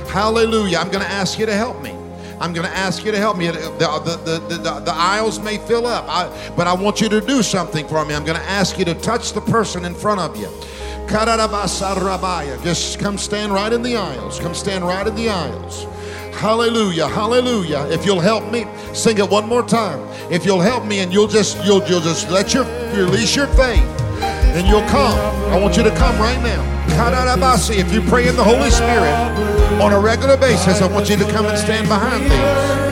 hallelujah, 0.10 0.78
I'm 0.78 0.92
going 0.92 1.04
to 1.04 1.10
ask 1.10 1.40
you 1.40 1.48
to 1.48 1.56
help 1.56 1.82
me. 1.82 1.90
I'm 2.40 2.54
going 2.54 2.68
to 2.68 2.78
ask 2.78 3.04
you 3.04 3.12
to 3.12 3.18
help 3.18 3.36
me. 3.36 3.48
The, 3.48 3.54
the, 3.80 4.40
the, 4.48 4.58
the, 4.58 4.80
the 4.80 4.94
aisles 4.94 5.40
may 5.40 5.58
fill 5.58 5.88
up, 5.88 6.06
I, 6.08 6.54
but 6.56 6.68
I 6.68 6.74
want 6.74 7.02
you 7.02 7.10
to 7.10 7.20
do 7.20 7.42
something 7.42 7.88
for 7.88 8.06
me. 8.06 8.14
I'm 8.14 8.26
going 8.26 8.38
to 8.38 8.46
ask 8.46 8.78
you 8.78 8.86
to 8.86 8.94
touch 8.94 9.34
the 9.34 9.42
person 9.42 9.86
in 9.86 9.96
front 9.96 10.20
of 10.20 10.38
you. 10.38 10.48
Just 12.64 13.00
come 13.00 13.18
stand 13.18 13.54
right 13.54 13.74
in 13.74 13.82
the 13.82 13.96
aisles. 13.96 14.40
Come 14.40 14.54
stand 14.54 14.86
right 14.86 15.08
in 15.08 15.16
the 15.16 15.30
aisles. 15.30 15.88
Hallelujah, 16.36 17.08
hallelujah. 17.08 17.88
If 17.90 18.06
you'll 18.06 18.20
help 18.20 18.52
me, 18.52 18.66
sing 18.94 19.18
it 19.18 19.30
one 19.30 19.48
more 19.48 19.64
time. 19.64 20.00
If 20.30 20.46
you'll 20.46 20.60
help 20.62 20.86
me 20.86 21.00
and 21.00 21.12
you'll 21.12 21.28
just 21.28 21.64
you'll 21.66 21.84
you'll 21.88 22.02
just 22.02 22.30
let 22.30 22.54
your 22.54 22.66
release 22.94 23.36
your 23.36 23.48
faith 23.48 23.84
and 24.56 24.68
you'll 24.68 24.88
come. 24.90 25.18
I 25.52 25.60
want 25.60 25.78
you 25.78 25.84
to 25.84 25.96
come 25.96 26.18
right 26.20 26.42
now. 26.44 26.62
If 27.70 27.92
you 27.92 28.02
pray 28.02 28.28
in 28.28 28.36
the 28.36 28.44
Holy 28.44 28.70
Spirit 28.70 29.14
on 29.82 29.92
a 29.92 30.00
regular 30.00 30.38
basis, 30.38 30.82
I 30.82 30.88
want 30.88 31.10
you 31.10 31.18
to 31.18 31.26
come 31.32 31.46
and 31.46 31.58
stand 31.58 31.88
behind 31.88 32.24
these. 32.24 32.86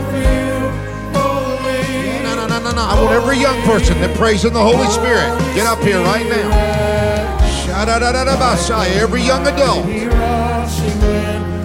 No, 2.23 2.35
no, 2.35 2.47
no, 2.47 2.59
no, 2.59 2.71
no. 2.71 2.81
I 2.81 3.01
want 3.01 3.11
every 3.11 3.37
young 3.37 3.61
person 3.63 3.99
that 4.01 4.15
prays 4.17 4.45
in 4.45 4.53
the 4.53 4.61
Holy 4.61 4.87
Spirit. 4.87 5.29
Get 5.55 5.67
up 5.67 5.79
here 5.79 5.99
right 5.99 6.27
now. 6.27 6.49
Every 8.99 9.21
young 9.21 9.47
adult, 9.47 9.85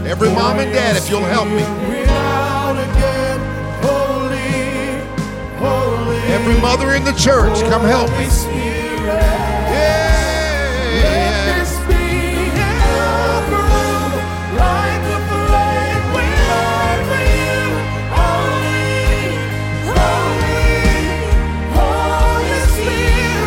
every 0.08 0.30
mom 0.30 0.58
and 0.58 0.72
dad, 0.72 0.96
if 0.96 1.10
you'll 1.10 1.20
help 1.20 1.48
me. 1.48 1.62
Every 6.32 6.58
mother 6.60 6.94
in 6.94 7.04
the 7.04 7.12
church, 7.12 7.60
come 7.68 7.82
help 7.82 8.10
me. 8.12 8.26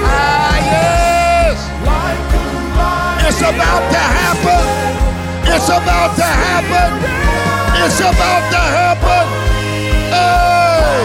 Ah, 0.03 0.57
yes. 0.71 1.59
It's 3.27 3.41
about 3.41 3.91
to 3.91 3.97
happen. 3.97 4.30
It's 5.51 5.67
about 5.67 6.15
to 6.15 6.23
happen. 6.23 6.91
It's 7.83 7.99
about 7.99 8.43
to 8.55 8.61
happen. 8.71 9.25
Hey, 10.07 11.03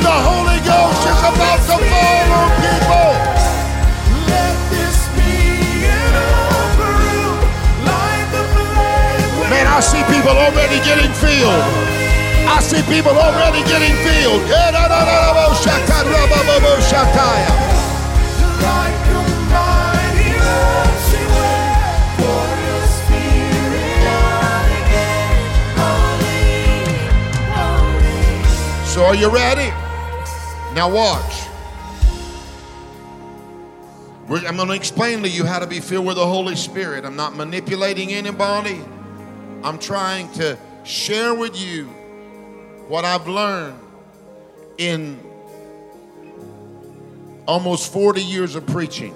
the 0.00 0.16
Holy 0.28 0.56
Ghost 0.64 1.04
is 1.04 1.20
about 1.28 1.60
to 1.68 1.76
fall 1.76 2.26
on 2.40 2.50
people. 2.64 3.12
Man, 9.52 9.66
I 9.68 9.80
see 9.84 10.02
people 10.08 10.32
already 10.40 10.80
getting 10.80 11.12
filled. 11.20 11.64
I 12.48 12.60
see 12.64 12.80
people 12.88 13.12
already 13.12 13.60
getting 13.68 13.92
filled. 14.00 14.40
So 28.90 29.04
are 29.04 29.14
you 29.14 29.30
ready? 29.30 29.70
Now 30.74 30.90
watch. 30.92 31.46
I'm 34.28 34.56
going 34.56 34.66
to 34.66 34.74
explain 34.74 35.22
to 35.22 35.28
you 35.28 35.46
how 35.46 35.60
to 35.60 35.66
be 35.68 35.78
filled 35.78 36.06
with 36.06 36.16
the 36.16 36.26
Holy 36.26 36.56
Spirit. 36.56 37.04
I'm 37.04 37.14
not 37.14 37.36
manipulating 37.36 38.12
anybody. 38.12 38.80
I'm 39.62 39.78
trying 39.78 40.28
to 40.32 40.58
share 40.82 41.32
with 41.32 41.56
you 41.56 41.84
what 42.88 43.04
I've 43.04 43.28
learned 43.28 43.78
in 44.76 45.20
almost 47.46 47.92
40 47.92 48.20
years 48.20 48.56
of 48.56 48.66
preaching. 48.66 49.14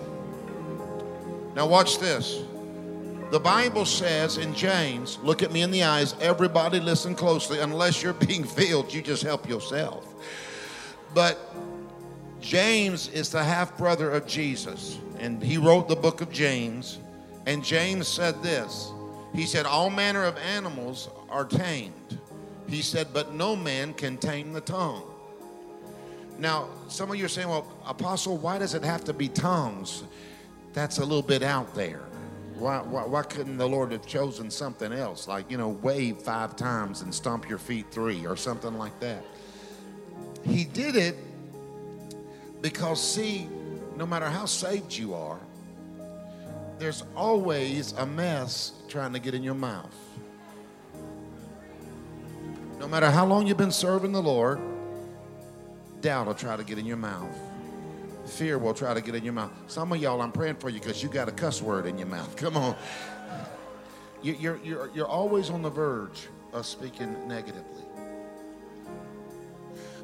Now, 1.56 1.66
watch 1.66 1.98
this. 1.98 2.38
The 3.34 3.40
Bible 3.40 3.84
says 3.84 4.36
in 4.36 4.54
James, 4.54 5.18
look 5.24 5.42
at 5.42 5.50
me 5.50 5.62
in 5.62 5.72
the 5.72 5.82
eyes, 5.82 6.14
everybody 6.20 6.78
listen 6.78 7.16
closely. 7.16 7.58
Unless 7.58 8.00
you're 8.00 8.12
being 8.12 8.44
filled, 8.44 8.94
you 8.94 9.02
just 9.02 9.24
help 9.24 9.48
yourself. 9.48 10.06
But 11.14 11.52
James 12.40 13.08
is 13.08 13.30
the 13.30 13.42
half 13.42 13.76
brother 13.76 14.12
of 14.12 14.24
Jesus, 14.28 15.00
and 15.18 15.42
he 15.42 15.58
wrote 15.58 15.88
the 15.88 15.96
book 15.96 16.20
of 16.20 16.30
James. 16.30 17.00
And 17.44 17.64
James 17.64 18.06
said 18.06 18.40
this 18.40 18.92
He 19.34 19.46
said, 19.46 19.66
All 19.66 19.90
manner 19.90 20.22
of 20.22 20.36
animals 20.36 21.08
are 21.28 21.44
tamed. 21.44 22.20
He 22.68 22.82
said, 22.82 23.08
But 23.12 23.34
no 23.34 23.56
man 23.56 23.94
can 23.94 24.16
tame 24.16 24.52
the 24.52 24.60
tongue. 24.60 25.12
Now, 26.38 26.68
some 26.86 27.10
of 27.10 27.16
you 27.16 27.24
are 27.24 27.28
saying, 27.28 27.48
Well, 27.48 27.66
Apostle, 27.84 28.36
why 28.36 28.58
does 28.58 28.74
it 28.74 28.84
have 28.84 29.02
to 29.06 29.12
be 29.12 29.28
tongues? 29.28 30.04
That's 30.72 30.98
a 30.98 31.04
little 31.04 31.20
bit 31.20 31.42
out 31.42 31.74
there. 31.74 32.04
Why, 32.56 32.78
why, 32.78 33.04
why 33.04 33.22
couldn't 33.22 33.58
the 33.58 33.68
Lord 33.68 33.90
have 33.92 34.06
chosen 34.06 34.50
something 34.50 34.92
else, 34.92 35.26
like, 35.26 35.50
you 35.50 35.58
know, 35.58 35.70
wave 35.70 36.18
five 36.18 36.54
times 36.54 37.02
and 37.02 37.12
stomp 37.12 37.48
your 37.48 37.58
feet 37.58 37.86
three 37.90 38.26
or 38.26 38.36
something 38.36 38.78
like 38.78 38.98
that? 39.00 39.24
He 40.44 40.64
did 40.64 40.94
it 40.94 41.16
because, 42.60 43.02
see, 43.02 43.48
no 43.96 44.06
matter 44.06 44.26
how 44.26 44.46
saved 44.46 44.92
you 44.96 45.14
are, 45.14 45.40
there's 46.78 47.04
always 47.16 47.92
a 47.92 48.06
mess 48.06 48.72
trying 48.88 49.12
to 49.12 49.18
get 49.18 49.34
in 49.34 49.42
your 49.42 49.54
mouth. 49.54 49.94
No 52.78 52.88
matter 52.88 53.10
how 53.10 53.26
long 53.26 53.46
you've 53.46 53.56
been 53.56 53.72
serving 53.72 54.12
the 54.12 54.22
Lord, 54.22 54.60
doubt 56.00 56.26
will 56.26 56.34
try 56.34 56.56
to 56.56 56.64
get 56.64 56.78
in 56.78 56.86
your 56.86 56.96
mouth. 56.96 57.36
Fear 58.26 58.58
will 58.58 58.74
try 58.74 58.94
to 58.94 59.00
get 59.00 59.14
in 59.14 59.24
your 59.24 59.32
mouth. 59.34 59.52
Some 59.66 59.92
of 59.92 60.00
y'all, 60.00 60.20
I'm 60.22 60.32
praying 60.32 60.56
for 60.56 60.68
you 60.70 60.80
because 60.80 61.02
you 61.02 61.08
got 61.08 61.28
a 61.28 61.32
cuss 61.32 61.60
word 61.62 61.86
in 61.86 61.98
your 61.98 62.06
mouth. 62.08 62.34
Come 62.44 62.56
on. 62.56 62.74
You- 64.22 64.36
You're, 64.38 64.58
you're, 64.64 64.90
you're 64.94 65.06
always 65.08 65.50
on 65.50 65.62
the 65.62 65.70
verge 65.70 66.28
of 66.52 66.64
speaking 66.66 67.28
negatively. 67.28 67.82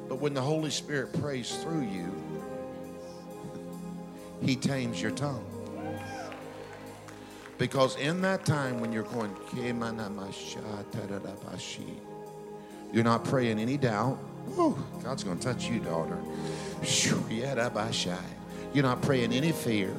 But 0.07 0.19
when 0.19 0.33
the 0.33 0.41
Holy 0.41 0.69
Spirit 0.71 1.13
prays 1.19 1.55
through 1.57 1.81
you, 1.83 2.13
He 4.45 4.55
tames 4.55 5.01
your 5.01 5.11
tongue. 5.11 5.45
Because 7.57 7.95
in 7.97 8.21
that 8.23 8.43
time 8.43 8.79
when 8.79 8.91
you're 8.91 9.03
going, 9.03 9.35
you're 12.91 13.03
not 13.03 13.23
praying 13.23 13.59
any 13.59 13.77
doubt. 13.77 14.15
Whew, 14.55 14.77
God's 15.03 15.23
going 15.23 15.37
to 15.37 15.43
touch 15.43 15.65
you, 15.69 15.79
daughter. 15.79 16.17
You're 18.73 18.83
not 18.83 19.01
praying 19.01 19.33
any 19.33 19.51
fear. 19.51 19.93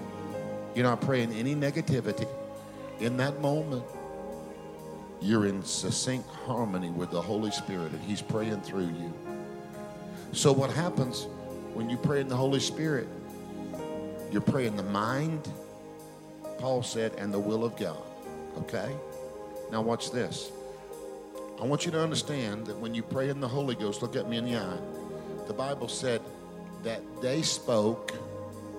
You're 0.75 0.85
not 0.85 1.01
praying 1.01 1.33
any 1.33 1.55
negativity. 1.55 2.27
In 3.01 3.17
that 3.19 3.41
moment, 3.41 3.85
you're 5.21 5.47
in 5.47 5.63
succinct 5.63 6.29
harmony 6.47 6.91
with 6.91 7.11
the 7.11 7.21
Holy 7.21 7.51
Spirit, 7.51 7.93
and 7.93 8.03
He's 8.03 8.23
praying 8.23 8.63
through 8.63 8.87
you. 8.87 9.13
So, 10.33 10.51
what 10.53 10.71
happens 10.71 11.27
when 11.75 11.91
you 11.91 11.97
pray 11.97 12.21
in 12.21 12.29
the 12.29 12.37
Holy 12.37 12.61
Spirit? 12.61 13.07
You're 14.31 14.41
praying 14.41 14.77
the 14.77 14.83
mind, 14.83 15.47
Paul 16.59 16.83
said, 16.83 17.13
and 17.19 17.33
the 17.33 17.39
will 17.39 17.65
of 17.65 17.77
God. 17.77 18.03
Okay? 18.59 18.91
Now, 19.71 19.83
watch 19.83 20.11
this. 20.11 20.51
I 21.61 21.67
want 21.67 21.85
you 21.85 21.93
to 21.93 22.01
understand 22.01 22.67
that 22.67 22.79
when 22.79 22.95
you 22.95 23.03
pray 23.03 23.29
in 23.29 23.41
the 23.41 23.49
Holy 23.49 23.75
Ghost, 23.75 24.01
look 24.01 24.17
at 24.17 24.29
me 24.29 24.39
in 24.39 24.47
the 24.47 24.57
eye. 24.57 24.79
The 25.47 25.53
Bible 25.53 25.89
said 25.89 26.23
that 26.83 27.03
they 27.21 27.43
spoke 27.43 28.13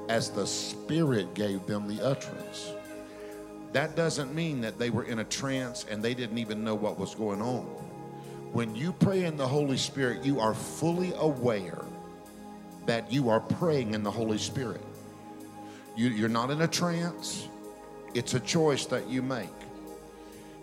as 0.09 0.29
the 0.29 0.45
Spirit 0.45 1.33
gave 1.33 1.65
them 1.65 1.87
the 1.87 2.03
utterance. 2.03 2.71
That 3.71 3.95
doesn't 3.95 4.35
mean 4.35 4.61
that 4.61 4.77
they 4.77 4.89
were 4.89 5.03
in 5.03 5.19
a 5.19 5.23
trance 5.23 5.85
and 5.89 6.03
they 6.03 6.13
didn't 6.13 6.37
even 6.37 6.63
know 6.63 6.75
what 6.75 6.99
was 6.99 7.15
going 7.15 7.41
on. 7.41 7.63
When 8.51 8.75
you 8.75 8.93
pray 8.93 9.23
in 9.23 9.35
the 9.35 9.47
Holy 9.47 9.77
Spirit, 9.77 10.23
you 10.23 10.39
are 10.39 10.53
fully 10.53 11.13
aware 11.15 11.83
that 12.85 13.11
you 13.11 13.29
are 13.29 13.39
praying 13.39 13.93
in 13.93 14.03
the 14.03 14.11
Holy 14.11 14.37
Spirit. 14.37 14.81
You, 15.95 16.09
you're 16.09 16.29
not 16.29 16.51
in 16.51 16.61
a 16.61 16.67
trance, 16.67 17.47
it's 18.13 18.33
a 18.35 18.39
choice 18.39 18.85
that 18.87 19.07
you 19.07 19.21
make. 19.21 19.49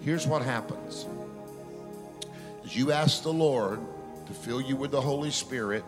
Here's 0.02 0.26
what 0.26 0.42
happens 0.42 1.06
is 2.64 2.76
you 2.76 2.92
ask 2.92 3.22
the 3.22 3.32
Lord 3.32 3.80
to 4.26 4.32
fill 4.32 4.60
you 4.60 4.76
with 4.76 4.92
the 4.92 5.00
Holy 5.00 5.30
Spirit, 5.30 5.84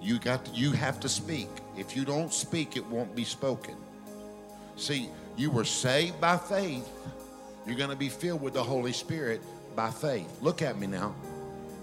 you 0.00 0.18
got 0.18 0.44
to, 0.44 0.50
you 0.52 0.72
have 0.72 1.00
to 1.00 1.08
speak. 1.08 1.48
If 1.76 1.96
you 1.96 2.04
don't 2.04 2.32
speak, 2.32 2.76
it 2.76 2.86
won't 2.86 3.14
be 3.14 3.24
spoken. 3.24 3.76
See, 4.76 5.10
you 5.36 5.50
were 5.50 5.64
saved 5.64 6.20
by 6.20 6.36
faith. 6.36 6.88
You're 7.66 7.76
going 7.76 7.90
to 7.90 7.96
be 7.96 8.08
filled 8.08 8.42
with 8.42 8.54
the 8.54 8.62
Holy 8.62 8.92
Spirit 8.92 9.42
by 9.76 9.90
faith. 9.90 10.30
Look 10.40 10.62
at 10.62 10.78
me 10.78 10.86
now. 10.86 11.14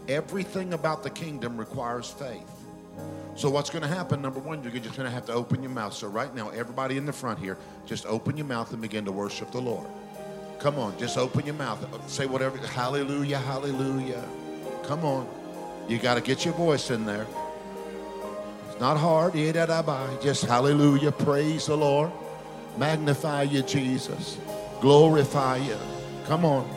Everything 0.07 0.73
about 0.73 1.03
the 1.03 1.09
kingdom 1.09 1.57
requires 1.57 2.09
faith. 2.09 2.49
So 3.35 3.49
what's 3.49 3.69
going 3.69 3.81
to 3.81 3.87
happen? 3.87 4.21
Number 4.21 4.39
one, 4.39 4.63
you're 4.63 4.71
just 4.71 4.95
going 4.95 5.07
to 5.07 5.13
have 5.13 5.25
to 5.25 5.33
open 5.33 5.61
your 5.61 5.71
mouth. 5.71 5.93
So 5.93 6.07
right 6.07 6.33
now, 6.33 6.49
everybody 6.49 6.97
in 6.97 7.05
the 7.05 7.13
front 7.13 7.39
here, 7.39 7.57
just 7.85 8.05
open 8.05 8.37
your 8.37 8.45
mouth 8.45 8.71
and 8.71 8.81
begin 8.81 9.03
to 9.05 9.11
worship 9.11 9.51
the 9.51 9.61
Lord. 9.61 9.87
Come 10.59 10.79
on, 10.79 10.97
just 10.97 11.17
open 11.17 11.45
your 11.45 11.55
mouth. 11.55 11.85
Say 12.09 12.25
whatever. 12.25 12.57
Hallelujah, 12.57 13.39
hallelujah. 13.39 14.23
Come 14.83 15.03
on. 15.03 15.27
You 15.89 15.99
got 15.99 16.15
to 16.15 16.21
get 16.21 16.45
your 16.45 16.53
voice 16.53 16.89
in 16.91 17.05
there. 17.05 17.27
It's 18.75 18.81
not 18.81 18.97
hard. 18.97 19.35
Just 20.21 20.43
hallelujah. 20.43 21.13
Praise 21.13 21.67
the 21.67 21.77
Lord. 21.77 22.11
Magnify 22.77 23.43
you, 23.43 23.61
Jesus. 23.61 24.37
Glorify 24.81 25.55
you. 25.57 25.77
Come 26.25 26.43
on. 26.43 26.69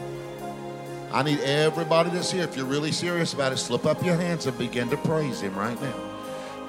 I 1.11 1.25
need 1.25 1.41
everybody 1.41 2.11
that's 2.11 2.31
here. 2.31 2.45
If 2.45 2.57
you're 2.57 2.67
really 2.67 2.93
serious 2.93 3.33
about 3.33 3.53
it, 3.53 3.57
slip 3.57 3.85
up 3.85 4.05
your 4.05 4.15
hands 4.15 4.47
and 4.47 4.57
begin 4.57 4.89
to 4.91 4.97
praise 4.99 5.41
Him 5.41 5.59
right 5.59 5.81
now. 5.83 5.95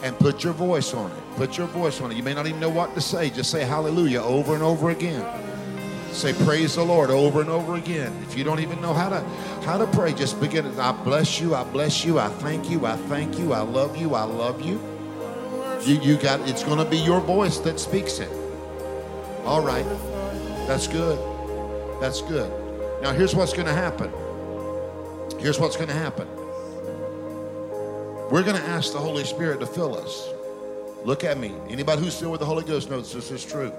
And 0.01 0.17
put 0.17 0.43
your 0.43 0.53
voice 0.53 0.95
on 0.95 1.11
it. 1.11 1.35
Put 1.35 1.59
your 1.59 1.67
voice 1.67 2.01
on 2.01 2.11
it. 2.11 2.17
You 2.17 2.23
may 2.23 2.33
not 2.33 2.47
even 2.47 2.59
know 2.59 2.69
what 2.69 2.95
to 2.95 3.01
say. 3.01 3.29
Just 3.29 3.51
say 3.51 3.63
hallelujah 3.63 4.23
over 4.23 4.55
and 4.55 4.63
over 4.63 4.89
again. 4.89 5.23
Say 6.11 6.33
praise 6.43 6.73
the 6.73 6.83
Lord 6.83 7.11
over 7.11 7.41
and 7.41 7.51
over 7.51 7.75
again. 7.75 8.17
If 8.23 8.35
you 8.35 8.43
don't 8.43 8.61
even 8.61 8.81
know 8.81 8.95
how 8.95 9.09
to 9.09 9.19
how 9.63 9.77
to 9.77 9.85
pray, 9.85 10.11
just 10.11 10.41
begin. 10.41 10.65
I 10.79 10.91
bless 10.91 11.39
you, 11.39 11.53
I 11.53 11.65
bless 11.65 12.03
you, 12.03 12.17
I 12.17 12.29
thank 12.29 12.67
you, 12.67 12.87
I 12.87 12.95
thank 12.95 13.37
you, 13.37 13.53
I 13.53 13.59
love 13.59 13.95
you, 13.95 14.15
I 14.15 14.23
love 14.23 14.63
you. 14.63 14.98
You 15.85 16.01
you 16.01 16.17
got 16.17 16.47
it's 16.47 16.63
gonna 16.63 16.85
be 16.85 16.97
your 16.97 17.19
voice 17.21 17.59
that 17.59 17.79
speaks 17.79 18.19
it. 18.19 18.31
All 19.45 19.61
right. 19.61 19.85
That's 20.67 20.87
good. 20.87 21.17
That's 22.01 22.21
good. 22.21 22.51
Now 23.01 23.11
here's 23.11 23.35
what's 23.35 23.53
gonna 23.53 23.73
happen. 23.73 24.11
Here's 25.39 25.59
what's 25.59 25.77
gonna 25.77 25.93
happen. 25.93 26.27
We're 28.29 28.43
gonna 28.43 28.59
ask 28.59 28.93
the 28.93 28.99
Holy 28.99 29.23
Spirit 29.23 29.59
to 29.61 29.65
fill 29.65 29.97
us. 29.97 30.29
Look 31.05 31.23
at 31.23 31.37
me. 31.37 31.53
Anybody 31.69 32.01
who's 32.03 32.19
filled 32.19 32.31
with 32.31 32.41
the 32.41 32.45
Holy 32.45 32.63
Ghost 32.63 32.89
knows 32.89 33.13
this 33.13 33.31
is 33.31 33.45
true 33.45 33.71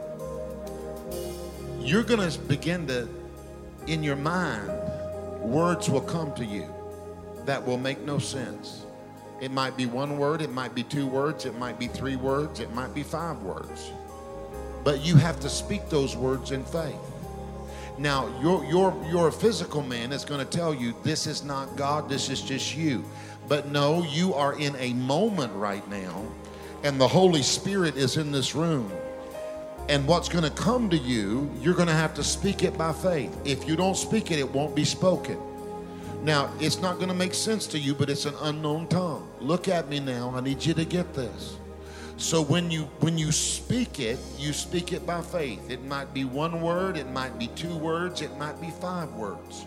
you're 1.91 2.05
going 2.05 2.31
to 2.31 2.39
begin 2.41 2.87
to, 2.87 3.09
in 3.87 4.03
your 4.03 4.17
mind, 4.17 4.69
words 5.41 5.89
will 5.91 6.01
come 6.01 6.33
to 6.35 6.45
you 6.45 6.73
that 7.47 7.67
will 7.67 7.79
make 7.79 8.01
no 8.03 8.19
sense. 8.19 8.85
It 9.41 9.51
might 9.51 9.77
be 9.77 9.87
one 9.87 10.19
word, 10.19 10.43
it 10.43 10.53
might 10.53 10.75
be 10.75 10.83
two 10.83 11.07
words, 11.07 11.47
it 11.47 11.59
might 11.59 11.79
be 11.79 11.89
three 11.89 12.17
words, 12.17 12.61
it 12.61 12.75
might 12.75 12.95
be 12.95 13.03
five 13.03 13.41
words. 13.43 13.91
But 14.85 15.01
you 15.01 15.17
have 15.17 15.41
to 15.41 15.49
speak 15.49 15.89
those 15.89 16.17
words 16.17 16.53
in 16.53 16.65
faith. 16.65 17.01
Now, 17.99 18.29
your, 18.41 18.65
your, 18.65 18.95
your 19.11 19.31
physical 19.31 19.83
man 19.83 20.13
is 20.13 20.25
going 20.25 20.41
to 20.41 20.59
tell 20.59 20.75
you 20.75 20.95
this 21.03 21.27
is 21.27 21.43
not 21.43 21.77
God, 21.77 22.09
this 22.09 22.29
is 22.29 22.43
just 22.43 22.77
you. 22.77 23.05
But 23.49 23.69
no, 23.69 24.03
you 24.05 24.35
are 24.35 24.59
in 24.59 24.77
a 24.77 24.93
moment 24.93 25.53
right 25.55 25.87
now, 25.89 26.25
and 26.83 27.01
the 27.01 27.09
Holy 27.09 27.43
Spirit 27.43 27.97
is 27.97 28.17
in 28.17 28.33
this 28.33 28.55
room. 28.55 28.91
And 29.89 30.07
what's 30.07 30.29
going 30.29 30.45
to 30.45 30.51
come 30.51 30.89
to 30.91 30.97
you, 30.97 31.51
you're 31.61 31.75
going 31.75 31.89
to 31.89 31.95
have 31.95 32.15
to 32.15 32.23
speak 32.23 32.63
it 32.63 32.79
by 32.79 32.93
faith. 32.93 33.37
If 33.45 33.67
you 33.67 33.75
don't 33.75 33.97
speak 33.97 34.31
it, 34.31 34.39
it 34.39 34.51
won't 34.51 34.77
be 34.77 34.85
spoken. 34.85 35.39
Now, 36.23 36.53
it's 36.61 36.81
not 36.81 36.97
going 36.97 37.09
to 37.09 37.15
make 37.15 37.33
sense 37.33 37.67
to 37.69 37.79
you, 37.79 37.95
but 37.95 38.11
it's 38.11 38.27
an 38.27 38.35
unknown 38.43 38.89
tongue. 38.89 39.29
Look 39.41 39.69
at 39.69 39.89
me 39.89 40.01
now. 40.01 40.33
I 40.35 40.41
need 40.41 40.65
you 40.65 40.75
to 40.75 40.85
get 40.85 41.15
this. 41.15 41.57
So 42.19 42.43
when 42.43 42.71
you 42.71 42.83
when 43.01 43.17
you 43.17 43.33
speak 43.33 43.99
it, 43.99 44.19
you 44.39 44.53
speak 44.53 44.93
it 44.93 45.07
by 45.07 45.23
faith. 45.23 45.71
It 45.71 45.83
might 45.85 46.13
be 46.13 46.27
one 46.27 46.61
word, 46.61 46.99
it 46.99 47.09
might 47.09 47.39
be 47.39 47.47
two 47.49 47.75
words, 47.77 48.21
it 48.21 48.37
might 48.37 48.61
be 48.61 48.69
five 48.69 49.11
words. 49.15 49.67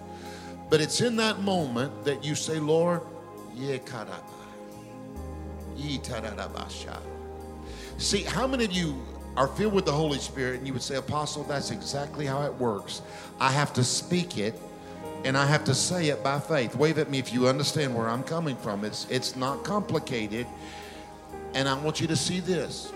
But 0.69 0.79
it's 0.79 1.01
in 1.01 1.15
that 1.15 1.39
moment 1.41 2.05
that 2.05 2.23
you 2.23 2.35
say, 2.35 2.59
Lord. 2.59 3.01
Yitarabasha. 5.75 6.99
See, 7.97 8.23
how 8.23 8.45
many 8.47 8.65
of 8.65 8.71
you 8.71 9.01
are 9.35 9.47
filled 9.47 9.73
with 9.73 9.85
the 9.85 9.91
Holy 9.91 10.19
Spirit 10.19 10.59
and 10.59 10.67
you 10.67 10.73
would 10.73 10.81
say, 10.81 10.95
Apostle, 10.95 11.43
that's 11.43 11.71
exactly 11.71 12.25
how 12.25 12.43
it 12.43 12.53
works. 12.53 13.01
I 13.39 13.51
have 13.51 13.73
to 13.73 13.83
speak 13.83 14.37
it 14.37 14.59
and 15.23 15.37
I 15.37 15.45
have 15.45 15.63
to 15.65 15.75
say 15.75 16.09
it 16.09 16.23
by 16.23 16.39
faith. 16.39 16.75
Wave 16.75 16.97
at 16.97 17.09
me 17.09 17.19
if 17.19 17.33
you 17.33 17.47
understand 17.47 17.95
where 17.95 18.09
I'm 18.09 18.23
coming 18.23 18.57
from. 18.57 18.83
It's, 18.83 19.07
it's 19.09 19.35
not 19.35 19.63
complicated. 19.63 20.45
And 21.53 21.69
I 21.69 21.79
want 21.79 22.01
you 22.01 22.07
to 22.07 22.15
see 22.15 22.39
this. 22.39 22.91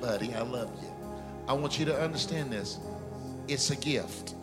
Buddy, 0.00 0.34
I 0.34 0.42
love 0.42 0.70
you. 0.82 0.88
I 1.48 1.54
want 1.54 1.78
you 1.78 1.84
to 1.86 1.98
understand 1.98 2.52
this. 2.52 2.78
It's 3.48 3.70
a 3.70 3.76
gift. 3.76 4.34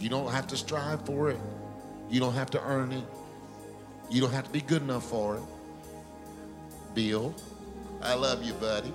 You 0.00 0.08
don't 0.08 0.30
have 0.30 0.46
to 0.48 0.56
strive 0.56 1.06
for 1.06 1.30
it. 1.30 1.38
You 2.10 2.20
don't 2.20 2.34
have 2.34 2.50
to 2.50 2.62
earn 2.64 2.92
it. 2.92 3.04
You 4.10 4.20
don't 4.20 4.32
have 4.32 4.44
to 4.44 4.50
be 4.50 4.60
good 4.60 4.82
enough 4.82 5.08
for 5.08 5.36
it. 5.36 5.42
Bill, 6.94 7.34
I 8.02 8.14
love 8.14 8.42
you, 8.42 8.52
buddy. 8.54 8.92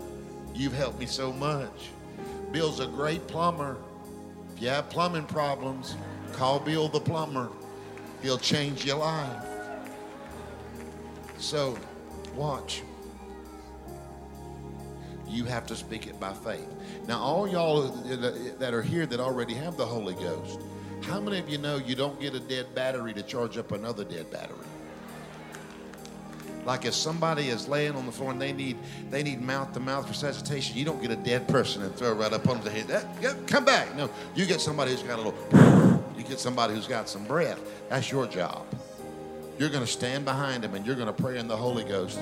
You've 0.53 0.73
helped 0.73 0.99
me 0.99 1.05
so 1.05 1.31
much. 1.33 1.89
Bill's 2.51 2.79
a 2.79 2.87
great 2.87 3.27
plumber. 3.27 3.77
If 4.55 4.61
you 4.61 4.69
have 4.69 4.89
plumbing 4.89 5.25
problems, 5.25 5.95
call 6.29 6.59
Bill 6.59 6.87
the 6.87 6.99
plumber. 6.99 7.49
He'll 8.21 8.37
change 8.37 8.85
your 8.85 8.97
life. 8.97 9.45
So, 11.37 11.77
watch. 12.35 12.83
You 15.27 15.45
have 15.45 15.65
to 15.67 15.75
speak 15.75 16.07
it 16.07 16.19
by 16.19 16.33
faith. 16.33 16.67
Now, 17.07 17.19
all 17.19 17.47
y'all 17.47 17.87
that 17.87 18.73
are 18.73 18.81
here 18.81 19.05
that 19.05 19.19
already 19.19 19.53
have 19.53 19.77
the 19.77 19.85
Holy 19.85 20.15
Ghost, 20.15 20.59
how 21.03 21.19
many 21.19 21.39
of 21.39 21.49
you 21.49 21.57
know 21.57 21.77
you 21.77 21.95
don't 21.95 22.19
get 22.19 22.33
a 22.33 22.39
dead 22.39 22.73
battery 22.75 23.13
to 23.13 23.23
charge 23.23 23.57
up 23.57 23.71
another 23.71 24.03
dead 24.03 24.29
battery? 24.31 24.57
Like 26.65 26.85
if 26.85 26.93
somebody 26.93 27.49
is 27.49 27.67
laying 27.67 27.95
on 27.95 28.05
the 28.05 28.11
floor 28.11 28.31
and 28.31 28.41
they 28.41 28.51
need 28.51 28.77
they 29.09 29.23
need 29.23 29.41
mouth 29.41 29.73
to 29.73 29.79
mouth 29.79 30.07
resuscitation, 30.07 30.77
you 30.77 30.85
don't 30.85 31.01
get 31.01 31.09
a 31.09 31.15
dead 31.15 31.47
person 31.47 31.81
and 31.83 31.95
throw 31.95 32.13
right 32.13 32.33
up 32.33 32.47
on 32.47 32.61
the 32.63 32.69
head. 32.69 32.87
That, 32.87 33.47
come 33.47 33.65
back. 33.65 33.95
No, 33.95 34.09
you 34.35 34.45
get 34.45 34.61
somebody 34.61 34.91
who's 34.91 35.01
got 35.01 35.19
a 35.19 35.21
little. 35.21 35.88
You 36.19 36.25
get 36.25 36.39
somebody 36.39 36.73
who's 36.73 36.85
got 36.85 37.07
some 37.07 37.23
breath. 37.23 37.61
That's 37.87 38.11
your 38.11 38.27
job. 38.27 38.65
You're 39.57 39.69
going 39.69 39.85
to 39.85 39.91
stand 39.91 40.25
behind 40.25 40.65
them 40.65 40.75
and 40.75 40.85
you're 40.85 40.97
going 40.97 41.07
to 41.07 41.13
pray 41.13 41.39
in 41.39 41.47
the 41.47 41.55
Holy 41.55 41.85
Ghost. 41.85 42.19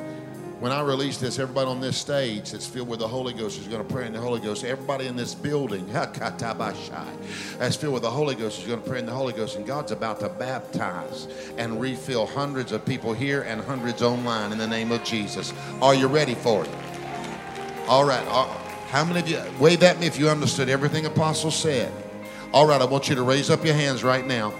When 0.59 0.71
I 0.71 0.81
release 0.81 1.17
this, 1.17 1.39
everybody 1.39 1.67
on 1.67 1.81
this 1.81 1.97
stage 1.97 2.51
that's 2.51 2.67
filled 2.67 2.89
with 2.89 2.99
the 2.99 3.07
Holy 3.07 3.33
Ghost 3.33 3.59
is 3.59 3.67
going 3.67 3.85
to 3.85 3.91
pray 3.91 4.05
in 4.05 4.13
the 4.13 4.19
Holy 4.19 4.39
Ghost. 4.39 4.63
Everybody 4.63 5.07
in 5.07 5.15
this 5.15 5.33
building 5.33 5.87
that's 5.93 7.75
filled 7.75 7.93
with 7.93 8.03
the 8.03 8.09
Holy 8.09 8.35
Ghost 8.35 8.59
is 8.59 8.67
going 8.67 8.81
to 8.83 8.87
pray 8.87 8.99
in 8.99 9.07
the 9.07 9.11
Holy 9.11 9.33
Ghost. 9.33 9.55
And 9.55 9.65
God's 9.65 9.91
about 9.91 10.19
to 10.19 10.29
baptize 10.29 11.27
and 11.57 11.81
refill 11.81 12.27
hundreds 12.27 12.71
of 12.71 12.85
people 12.85 13.13
here 13.13 13.41
and 13.43 13.61
hundreds 13.61 14.03
online 14.03 14.51
in 14.51 14.59
the 14.59 14.67
name 14.67 14.91
of 14.91 15.03
Jesus. 15.03 15.53
Are 15.81 15.95
you 15.95 16.05
ready 16.05 16.35
for 16.35 16.65
it? 16.65 16.69
All 17.87 18.05
right. 18.05 18.25
Uh, 18.27 18.45
How 18.89 19.03
many 19.03 19.21
of 19.21 19.27
you, 19.27 19.41
wave 19.59 19.81
at 19.81 19.99
me 19.99 20.05
if 20.05 20.19
you 20.19 20.29
understood 20.29 20.69
everything 20.69 21.07
Apostle 21.07 21.49
said. 21.49 21.91
All 22.53 22.65
right, 22.65 22.81
I 22.81 22.85
want 22.85 23.09
you 23.09 23.15
to 23.15 23.23
raise 23.23 23.49
up 23.49 23.65
your 23.65 23.75
hands 23.75 24.03
right 24.03 24.25
now. 24.25 24.53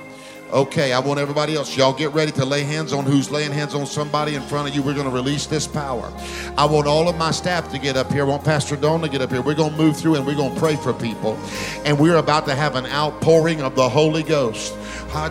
Okay, 0.52 0.94
I 0.94 1.00
want 1.00 1.20
everybody 1.20 1.56
else. 1.56 1.76
Y'all 1.76 1.92
get 1.92 2.14
ready 2.14 2.32
to 2.34 2.46
lay 2.46 2.64
hands 2.64 2.94
on 2.94 3.06
who's 3.06 3.30
laying 3.30 3.52
hands 3.52 3.76
on 3.76 3.86
somebody 3.86 4.36
in 4.36 4.42
front 4.42 4.70
of 4.70 4.76
you. 4.76 4.82
We're 4.82 4.94
going 4.94 5.06
to 5.06 5.12
release 5.12 5.46
this 5.46 5.68
power. 5.68 6.10
I 6.58 6.66
want 6.66 6.88
all 6.88 7.10
of 7.10 7.18
my 7.18 7.32
staff 7.32 7.70
to 7.72 7.80
get 7.80 7.98
up 7.98 8.12
here. 8.14 8.24
I 8.24 8.28
want 8.28 8.46
Pastor 8.46 8.78
Don 8.78 9.02
to 9.02 9.10
get 9.10 9.22
up 9.22 9.30
here. 9.30 9.42
We're 9.42 9.56
going 9.56 9.72
to 9.72 9.78
move 9.78 9.98
through 9.98 10.16
and 10.16 10.26
we're 10.26 10.36
going 10.36 10.54
to 10.54 10.60
pray 10.60 10.78
for 10.78 10.94
people. 10.94 11.38
And 11.84 12.00
we're 12.00 12.16
about 12.16 12.46
to 12.46 12.56
have 12.56 12.76
an 12.76 12.86
outpouring 12.86 13.62
of 13.62 13.76
the 13.76 13.90
Holy 13.90 14.24
Ghost. 14.24 14.74
Are 15.14 15.30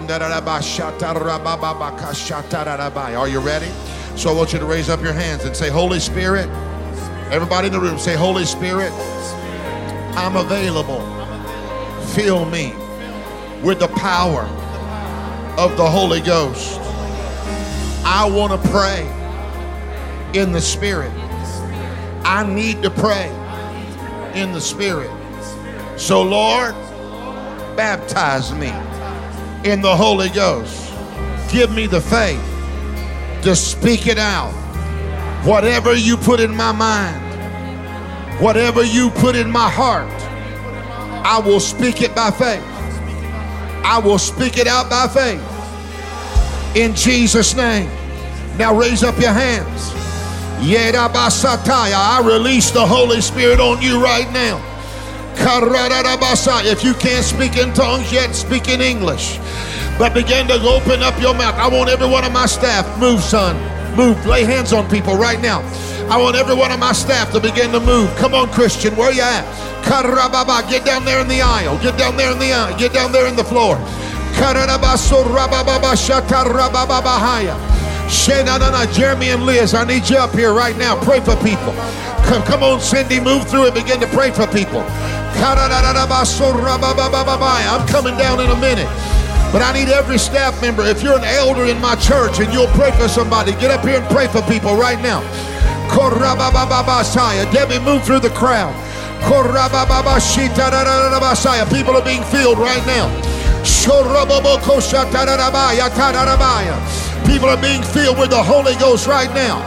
you 3.28 3.40
ready? 3.40 3.70
So 4.16 4.30
I 4.30 4.34
want 4.34 4.52
you 4.52 4.58
to 4.58 4.66
raise 4.66 4.90
up 4.90 5.02
your 5.02 5.14
hands 5.14 5.44
and 5.44 5.56
say, 5.56 5.70
Holy 5.70 6.00
Spirit. 6.00 6.48
Everybody 7.30 7.68
in 7.68 7.72
the 7.72 7.80
room, 7.80 7.98
say, 7.98 8.14
Holy 8.14 8.44
Spirit, 8.44 8.92
I'm 10.16 10.36
available. 10.36 11.15
Fill 12.16 12.46
me 12.46 12.72
with 13.62 13.78
the 13.78 13.88
power 13.88 14.44
of 15.58 15.76
the 15.76 15.84
Holy 15.86 16.22
Ghost. 16.22 16.80
I 18.06 18.26
want 18.26 18.58
to 18.58 18.68
pray 18.70 19.02
in 20.32 20.50
the 20.50 20.60
Spirit. 20.62 21.12
I 22.24 22.42
need 22.48 22.82
to 22.84 22.88
pray 22.88 23.28
in 24.34 24.52
the 24.52 24.62
Spirit. 24.62 25.10
So, 25.98 26.22
Lord, 26.22 26.72
baptize 27.76 28.50
me 28.54 28.72
in 29.70 29.82
the 29.82 29.94
Holy 29.94 30.30
Ghost. 30.30 30.94
Give 31.52 31.70
me 31.70 31.86
the 31.86 32.00
faith 32.00 32.40
to 33.42 33.54
speak 33.54 34.06
it 34.06 34.16
out. 34.16 34.54
Whatever 35.44 35.94
you 35.94 36.16
put 36.16 36.40
in 36.40 36.56
my 36.56 36.72
mind, 36.72 37.20
whatever 38.40 38.82
you 38.82 39.10
put 39.10 39.36
in 39.36 39.50
my 39.50 39.68
heart, 39.68 40.15
I 41.28 41.40
will 41.40 41.58
speak 41.58 42.02
it 42.02 42.14
by 42.14 42.30
faith. 42.30 42.62
I 43.84 43.98
will 43.98 44.16
speak 44.16 44.58
it 44.58 44.68
out 44.68 44.88
by 44.88 45.08
faith. 45.08 45.42
In 46.76 46.94
Jesus' 46.94 47.56
name. 47.56 47.90
Now 48.56 48.72
raise 48.72 49.02
up 49.02 49.18
your 49.18 49.32
hands. 49.32 49.90
I 50.58 52.22
release 52.24 52.70
the 52.70 52.86
Holy 52.86 53.20
Spirit 53.20 53.58
on 53.58 53.82
you 53.82 54.00
right 54.00 54.30
now. 54.32 54.62
If 56.64 56.84
you 56.84 56.94
can't 56.94 57.24
speak 57.24 57.56
in 57.56 57.74
tongues 57.74 58.12
yet, 58.12 58.32
speak 58.32 58.68
in 58.68 58.80
English. 58.80 59.40
But 59.98 60.14
begin 60.14 60.46
to 60.46 60.62
open 60.62 61.02
up 61.02 61.20
your 61.20 61.34
mouth. 61.34 61.56
I 61.56 61.66
want 61.68 61.90
every 61.90 62.08
one 62.08 62.24
of 62.24 62.30
my 62.32 62.46
staff, 62.46 62.86
move, 63.00 63.20
son. 63.20 63.56
Move. 63.96 64.24
Lay 64.26 64.44
hands 64.44 64.72
on 64.72 64.88
people 64.88 65.16
right 65.16 65.40
now. 65.40 65.60
I 66.08 66.16
want 66.22 66.36
every 66.36 66.54
one 66.54 66.70
of 66.70 66.78
my 66.78 66.92
staff 66.92 67.32
to 67.32 67.40
begin 67.40 67.72
to 67.72 67.80
move. 67.80 68.14
Come 68.16 68.32
on, 68.32 68.48
Christian, 68.52 68.94
where 68.94 69.12
you 69.12 69.22
at? 69.22 69.44
Karababa, 69.82 70.68
get 70.70 70.84
down 70.84 71.04
there 71.04 71.20
in 71.20 71.26
the 71.26 71.42
aisle. 71.42 71.78
Get 71.82 71.98
down 71.98 72.16
there 72.16 72.30
in 72.30 72.38
the 72.38 72.52
aisle. 72.52 72.78
Get 72.78 72.92
down 72.92 73.10
there 73.10 73.26
in 73.26 73.34
the 73.34 73.44
floor. 73.44 73.76
Karabaso 74.38 75.24
rabababa 75.24 75.96
Jeremy 78.92 79.30
and 79.30 79.42
Liz, 79.44 79.74
I 79.74 79.84
need 79.84 80.08
you 80.08 80.16
up 80.16 80.30
here 80.32 80.52
right 80.54 80.76
now. 80.78 80.94
Pray 81.02 81.18
for 81.18 81.34
people. 81.42 81.74
Come, 82.26 82.42
come 82.44 82.62
on, 82.62 82.80
Cindy, 82.80 83.18
move 83.18 83.48
through 83.48 83.66
and 83.66 83.74
begin 83.74 83.98
to 84.00 84.06
pray 84.08 84.30
for 84.30 84.46
people. 84.46 84.84
I'm 87.68 87.88
coming 87.88 88.16
down 88.16 88.40
in 88.40 88.50
a 88.50 88.60
minute. 88.60 88.88
But 89.52 89.62
I 89.62 89.72
need 89.72 89.88
every 89.88 90.18
staff 90.18 90.60
member. 90.60 90.82
If 90.82 91.02
you're 91.02 91.18
an 91.18 91.24
elder 91.24 91.64
in 91.64 91.80
my 91.80 91.96
church 91.96 92.40
and 92.40 92.52
you'll 92.52 92.68
pray 92.68 92.92
for 92.92 93.08
somebody, 93.08 93.52
get 93.52 93.70
up 93.70 93.84
here 93.84 94.00
and 94.00 94.08
pray 94.10 94.28
for 94.28 94.42
people 94.42 94.76
right 94.76 95.00
now. 95.00 95.22
Debbie, 97.52 97.78
move 97.78 98.04
through 98.04 98.20
the 98.20 98.30
crowd. 98.30 98.74
People 101.70 101.96
are 101.96 102.04
being 102.04 102.22
filled 102.24 102.58
right 102.58 102.84
now. 102.86 103.08
People 107.26 107.48
are 107.48 107.60
being 107.60 107.82
filled 107.82 108.18
with 108.18 108.30
the 108.30 108.42
Holy 108.42 108.74
Ghost 108.76 109.06
right 109.06 109.32
now. 109.34 109.58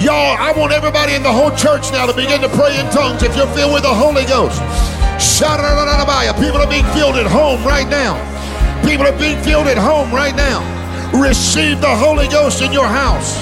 Y'all, 0.00 0.36
I 0.36 0.52
want 0.56 0.72
everybody 0.72 1.14
in 1.14 1.22
the 1.22 1.32
whole 1.32 1.52
church 1.56 1.92
now 1.92 2.04
to 2.04 2.12
begin 2.12 2.40
to 2.42 2.48
pray 2.48 2.78
in 2.78 2.84
tongues 2.90 3.22
if 3.22 3.34
you're 3.36 3.46
filled 3.54 3.72
with 3.72 3.84
the 3.84 3.94
Holy 3.94 4.24
Ghost. 4.26 4.60
People 6.42 6.60
are 6.60 6.68
being 6.68 6.84
filled 6.92 7.16
at 7.16 7.26
home 7.26 7.64
right 7.64 7.88
now. 7.88 8.18
People 8.84 9.06
are 9.06 9.18
being 9.18 9.40
filled 9.42 9.68
at 9.68 9.78
home 9.78 10.12
right 10.12 10.34
now. 10.36 10.60
Receive 11.14 11.80
the 11.80 11.94
Holy 11.96 12.28
Ghost 12.28 12.60
in 12.60 12.72
your 12.72 12.88
house. 12.88 13.38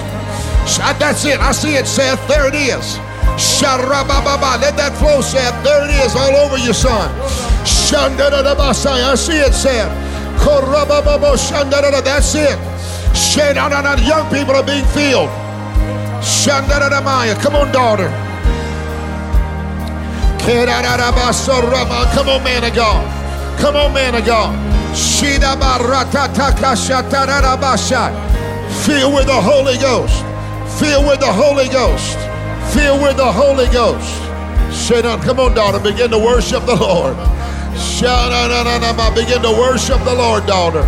Sh- 0.66 0.78
That's 0.98 1.24
it. 1.24 1.40
I 1.40 1.52
see 1.52 1.74
it, 1.76 1.86
Seth. 1.86 2.20
There 2.28 2.46
it 2.48 2.54
is. 2.54 2.98
Sharabababa. 3.36 4.60
Let 4.60 4.76
that 4.76 4.96
flow, 4.98 5.20
Seth. 5.20 5.54
There 5.64 5.84
it 5.84 5.90
is, 6.04 6.14
all 6.16 6.36
over 6.36 6.58
you, 6.58 6.72
son. 6.72 7.08
Shandarabasai. 7.64 9.02
I 9.10 9.14
see 9.14 9.38
it, 9.38 9.52
Seth. 9.54 9.90
Korabababo 10.40 11.36
shandarada. 11.36 12.02
That's 12.02 12.34
it. 12.34 12.58
Shandarada. 13.14 13.98
Young 14.06 14.28
people 14.30 14.54
are 14.54 14.62
being 14.64 14.84
filled. 14.86 15.30
Shandaradamaya. 16.22 17.34
Come 17.42 17.56
on, 17.56 17.72
daughter. 17.72 18.08
Come 22.14 22.28
on, 22.28 22.42
man 22.42 22.64
of 22.64 22.74
God. 22.74 23.06
Come 23.60 23.76
on, 23.76 23.92
man 23.94 24.14
of 24.14 24.24
God. 24.24 24.54
Fill 28.84 29.12
with 29.14 29.26
the 29.26 29.40
Holy 29.40 29.76
Ghost. 29.78 30.24
Fill 30.79 31.07
with 31.07 31.20
the 31.20 31.33
Holy 31.33 31.68
Ghost. 31.68 32.18
Fill 32.75 33.03
with 33.03 33.16
the 33.16 33.31
Holy 33.33 33.66
Ghost. 33.68 34.18
Shaitan, 34.73 35.20
come 35.20 35.39
on, 35.41 35.55
daughter. 35.55 35.79
Begin 35.79 36.11
to 36.11 36.18
worship 36.18 36.64
the 36.64 36.75
Lord. 36.75 37.16
Shanananama. 37.77 39.14
Begin 39.14 39.43
to 39.43 39.51
worship 39.51 40.03
the 40.05 40.14
Lord, 40.14 40.47
daughter. 40.47 40.83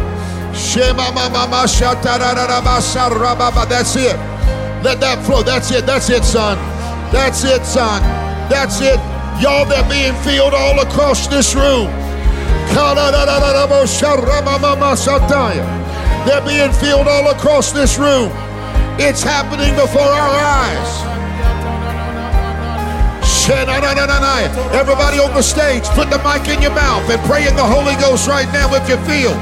That's 3.69 3.97
it. 3.97 4.17
Let 4.83 5.01
that 5.01 5.25
flow. 5.25 5.43
That's 5.43 5.71
it. 5.71 5.87
That's 5.87 6.11
it, 6.11 6.25
son. 6.25 6.57
That's 7.13 7.45
it, 7.45 7.65
son. 7.65 8.03
That's 8.49 8.81
it. 8.81 8.99
Y'all 9.41 9.67
that 9.67 9.91
being 9.91 10.15
filled 10.23 10.55
all 10.55 10.81
across 10.81 11.27
this 11.27 11.55
room. 11.55 11.91
They're 16.27 16.47
being 16.47 16.73
filled 16.73 17.09
all 17.09 17.31
across 17.31 17.73
this 17.73 17.99
room. 17.99 18.31
It's 18.97 19.23
happening 19.23 19.75
before 19.75 20.07
our 20.07 20.35
eyes. 20.39 20.91
Everybody 24.73 25.19
on 25.19 25.35
the 25.35 25.43
stage, 25.43 25.83
put 25.99 26.11
the 26.11 26.19
mic 26.23 26.49
in 26.49 26.63
your 26.63 26.75
mouth 26.75 27.11
and 27.11 27.21
pray 27.29 27.49
in 27.49 27.57
the 27.57 27.65
Holy 27.65 27.95
Ghost 28.01 28.29
right 28.29 28.47
now 28.53 28.73
if 28.73 28.89
you 28.89 28.97
feel. 29.05 29.35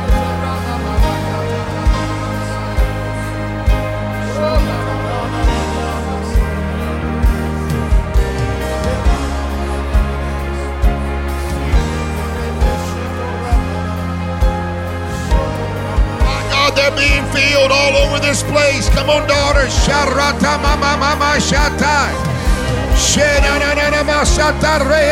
Filled 17.32 17.72
all 17.72 17.96
over 17.96 18.20
this 18.20 18.42
place. 18.44 18.88
Come 18.90 19.10
on, 19.10 19.26
daughters. 19.26 19.72
Sharata 19.84 20.60
mama 20.62 20.96
mama 21.00 21.40
shatai. 21.40 22.12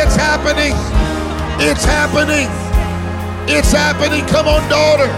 It's 0.03 0.15
happening. 0.15 0.73
It's 1.59 1.83
happening. 1.83 2.47
It's 3.49 3.71
happening. 3.71 4.25
Come 4.27 4.47
on, 4.47 4.67
daughter. 4.69 5.09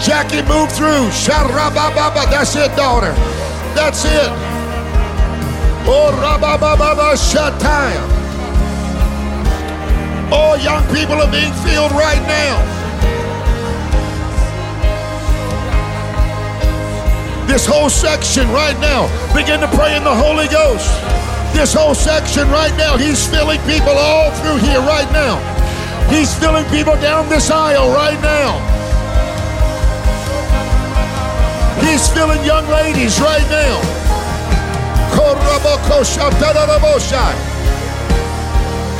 Jackie, 0.00 0.42
move 0.42 0.70
through. 0.72 1.10
Sharabababa. 1.10 2.30
That's 2.30 2.54
it, 2.56 2.74
daughter. 2.76 3.12
That's 3.74 4.04
it. 4.04 4.30
Oh. 5.90 6.14
Oh, 10.30 10.54
young 10.56 10.84
people 10.94 11.14
are 11.16 11.30
being 11.30 11.52
filled 11.64 11.92
right 11.92 12.22
now. 12.28 12.77
This 17.48 17.64
whole 17.64 17.88
section 17.88 18.46
right 18.50 18.78
now, 18.78 19.08
begin 19.32 19.60
to 19.60 19.68
pray 19.68 19.96
in 19.96 20.04
the 20.04 20.14
Holy 20.14 20.46
Ghost. 20.48 20.84
This 21.56 21.72
whole 21.72 21.94
section 21.94 22.46
right 22.50 22.76
now, 22.76 22.98
He's 22.98 23.26
filling 23.26 23.58
people 23.64 23.96
all 23.96 24.30
through 24.32 24.58
here 24.58 24.80
right 24.80 25.10
now. 25.16 25.40
He's 26.12 26.28
filling 26.36 26.66
people 26.66 26.92
down 27.00 27.26
this 27.30 27.50
aisle 27.50 27.88
right 27.88 28.20
now. 28.20 28.60
He's 31.80 32.06
filling 32.12 32.44
young 32.44 32.68
ladies 32.68 33.18
right 33.18 33.48
now. 33.48 33.80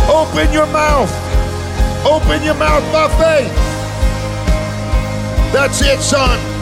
Open 0.09 0.51
your 0.55 0.67
mouth. 0.73 1.13
Open 2.07 2.43
your 2.43 2.55
mouth 2.55 2.85
by 2.93 3.09
faith. 3.21 3.55
That's 5.53 5.83
it, 5.83 6.01
son. 6.01 6.58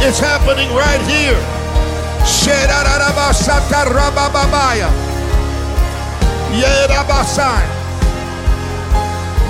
It's 0.00 0.18
happening 0.20 0.70
right 0.74 1.02
here. 1.10 1.38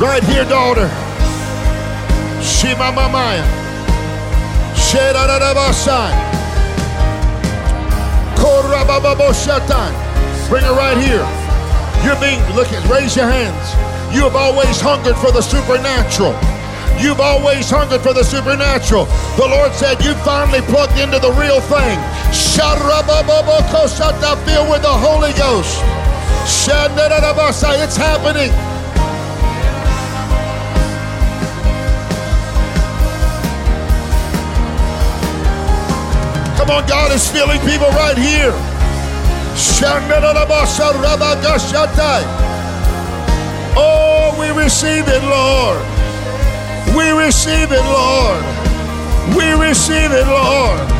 Right 0.01 0.25
here, 0.25 0.45
daughter. 0.45 0.89
Shima 2.43 2.91
mamaya. 2.93 3.45
Bring 10.49 10.65
it 10.65 10.73
right 10.73 10.97
here. 10.97 11.27
You're 12.03 12.19
being, 12.21 12.41
look 12.57 12.73
at, 12.73 12.89
raise 12.89 13.15
your 13.15 13.29
hands. 13.29 13.75
You 14.15 14.23
have 14.23 14.35
always 14.35 14.81
hungered 14.81 15.17
for 15.17 15.31
the 15.31 15.43
supernatural. 15.43 16.58
You've 16.99 17.21
always 17.21 17.71
hungered 17.71 18.03
for 18.03 18.13
the 18.13 18.25
supernatural. 18.25 19.07
The 19.37 19.47
Lord 19.47 19.73
said 19.73 20.03
you 20.03 20.15
finally 20.27 20.61
plugged 20.63 20.99
into 20.99 21.19
the 21.19 21.31
real 21.33 21.61
thing. 21.61 21.99
Filled 24.45 24.69
with 24.69 24.83
the 24.83 24.91
Holy 24.91 25.33
Ghost. 25.35 25.79
It's 27.79 27.97
happening. 27.97 28.51
Come 36.59 36.71
on, 36.71 36.89
God 36.89 37.13
is 37.13 37.31
filling 37.31 37.61
people 37.61 37.89
right 37.91 38.19
here. 38.19 38.53
Oh, 43.77 44.37
we 44.39 44.51
receive 44.51 45.05
it, 45.07 45.23
Lord. 45.23 45.98
We 46.99 47.11
receive 47.11 47.71
it, 47.71 47.81
Lord. 47.81 48.43
We 49.37 49.53
receive 49.53 50.11
it, 50.11 50.27
Lord. 50.27 50.98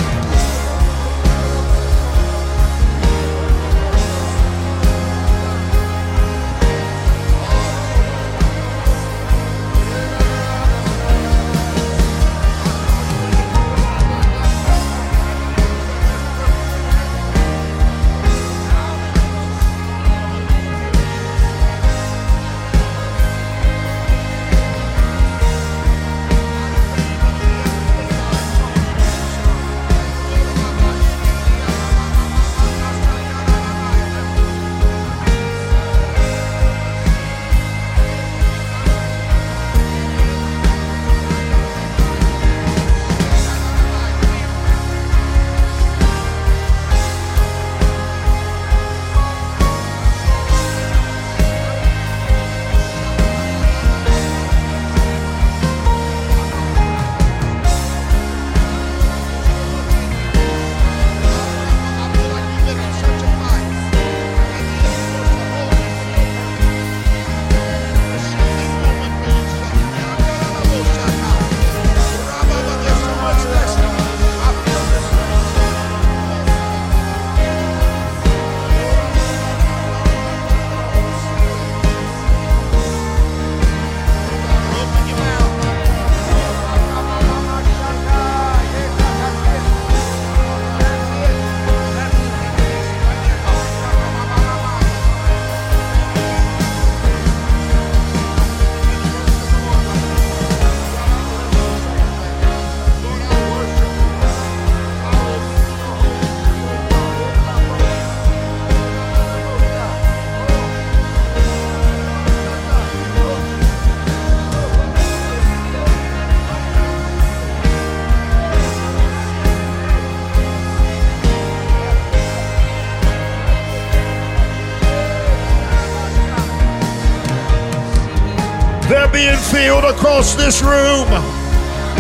Across 130.09 130.35
this 130.37 130.63
room. 130.63 131.05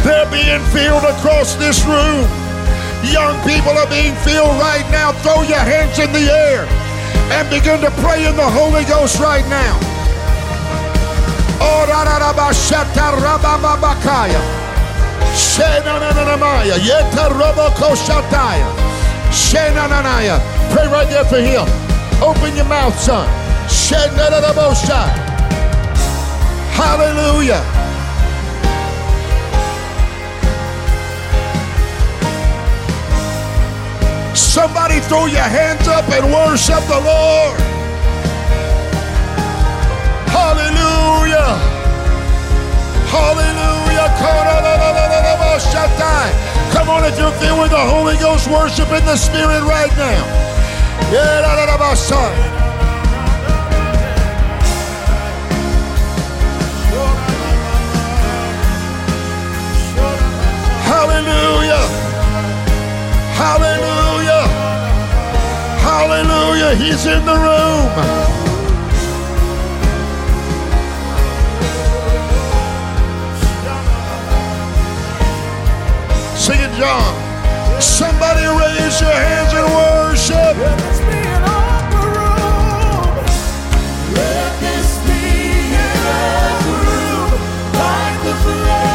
They're 0.01 0.25
being 0.33 0.65
filled 0.73 1.05
across 1.05 1.57
this 1.57 1.85
room. 1.85 2.25
Young 3.05 3.37
people 3.45 3.77
are 3.77 3.87
being 3.93 4.17
filled 4.25 4.57
right 4.57 4.89
now. 4.91 5.13
Throw 5.21 5.43
your 5.43 5.61
hands 5.61 5.99
in 5.99 6.11
the 6.17 6.25
air 6.25 6.65
and 7.37 7.45
begin 7.53 7.85
to 7.85 7.91
pray 8.01 8.25
in 8.25 8.35
the 8.35 8.49
Holy 8.49 8.85
Ghost 8.89 9.21
right 9.21 9.45
now. 9.53 9.77
Pray 20.73 20.89
right 20.89 21.09
there 21.11 21.29
for 21.29 21.45
him. 21.45 21.69
Open 22.25 22.57
your 22.57 22.65
mouth, 22.65 22.99
son. 22.99 23.29
Hallelujah. 26.73 27.78
Somebody 34.39 35.01
throw 35.01 35.27
your 35.27 35.43
hands 35.43 35.89
up 35.89 36.09
and 36.11 36.33
worship 36.33 36.79
the 36.87 37.01
Lord. 37.03 37.59
Hallelujah. 40.31 41.59
Hallelujah. 43.11 43.59
Come 46.73 46.89
on, 46.89 47.05
if 47.05 47.19
you're 47.19 47.33
filled 47.33 47.61
with 47.61 47.71
the 47.71 47.79
Holy 47.79 48.17
Ghost, 48.19 48.49
worship 48.49 48.89
in 48.93 49.05
the 49.05 49.17
Spirit 49.17 49.63
right 49.63 49.91
now. 49.99 50.23
Yeah, 51.11 51.43
Hallelujah. 60.87 61.98
Hallelujah. 63.39 64.47
Hallelujah. 65.87 66.75
He's 66.75 67.07
in 67.07 67.25
the 67.25 67.37
room. 67.47 67.89
Sing 76.37 76.61
it, 76.61 76.73
John. 76.77 77.15
Somebody 77.81 78.45
raise 78.47 79.01
your 79.01 79.13
hands 79.13 79.53
and 79.55 79.67
worship. 79.73 80.57
Let 84.15 84.61
this 84.61 84.99
be 85.07 85.23
an 85.77 85.83
upper 86.27 86.77
room. 86.89 87.31
Like 87.73 88.19
the 88.25 88.35
flame 88.43 88.88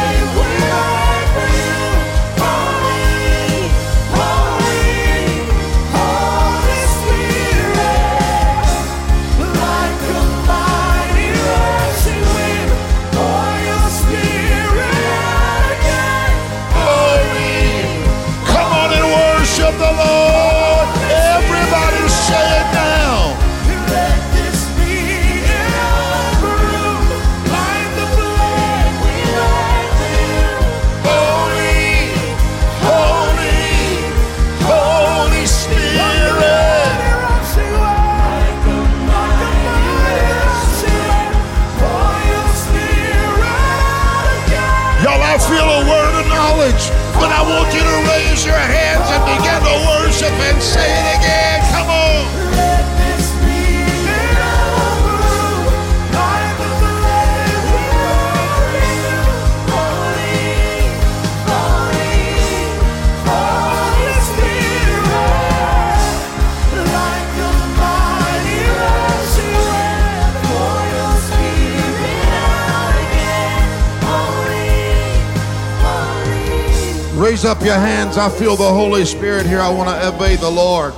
up 77.54 77.62
your 77.62 77.74
hands. 77.74 78.18
I 78.18 78.28
feel 78.30 78.56
the 78.56 78.68
Holy 78.68 79.04
Spirit 79.04 79.46
here. 79.46 79.60
I 79.60 79.70
want 79.70 79.88
to 79.88 80.08
obey 80.08 80.34
the 80.34 80.50
Lord. 80.50 80.92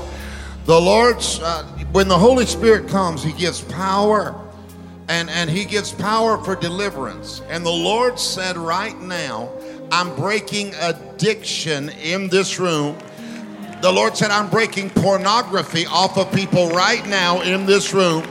The 0.64 0.80
Lord's, 0.80 1.38
uh, 1.40 1.64
when 1.92 2.08
the 2.08 2.16
Holy 2.16 2.46
Spirit 2.46 2.88
comes, 2.88 3.22
He 3.22 3.32
gives 3.32 3.60
power 3.60 4.34
and, 5.06 5.28
and 5.28 5.50
He 5.50 5.66
gives 5.66 5.92
power 5.92 6.42
for 6.42 6.56
deliverance. 6.56 7.42
And 7.50 7.64
the 7.66 7.70
Lord 7.70 8.18
said, 8.18 8.56
right 8.56 8.98
now, 9.02 9.50
I'm 9.92 10.16
breaking 10.16 10.72
addiction 10.76 11.90
in 11.90 12.28
this 12.28 12.58
room. 12.58 12.96
The 13.82 13.92
Lord 13.92 14.16
said, 14.16 14.30
I'm 14.30 14.48
breaking 14.48 14.90
pornography 14.90 15.84
off 15.84 16.16
of 16.16 16.32
people 16.32 16.70
right 16.70 17.06
now 17.06 17.42
in 17.42 17.66
this 17.66 17.92
room. 17.92 18.24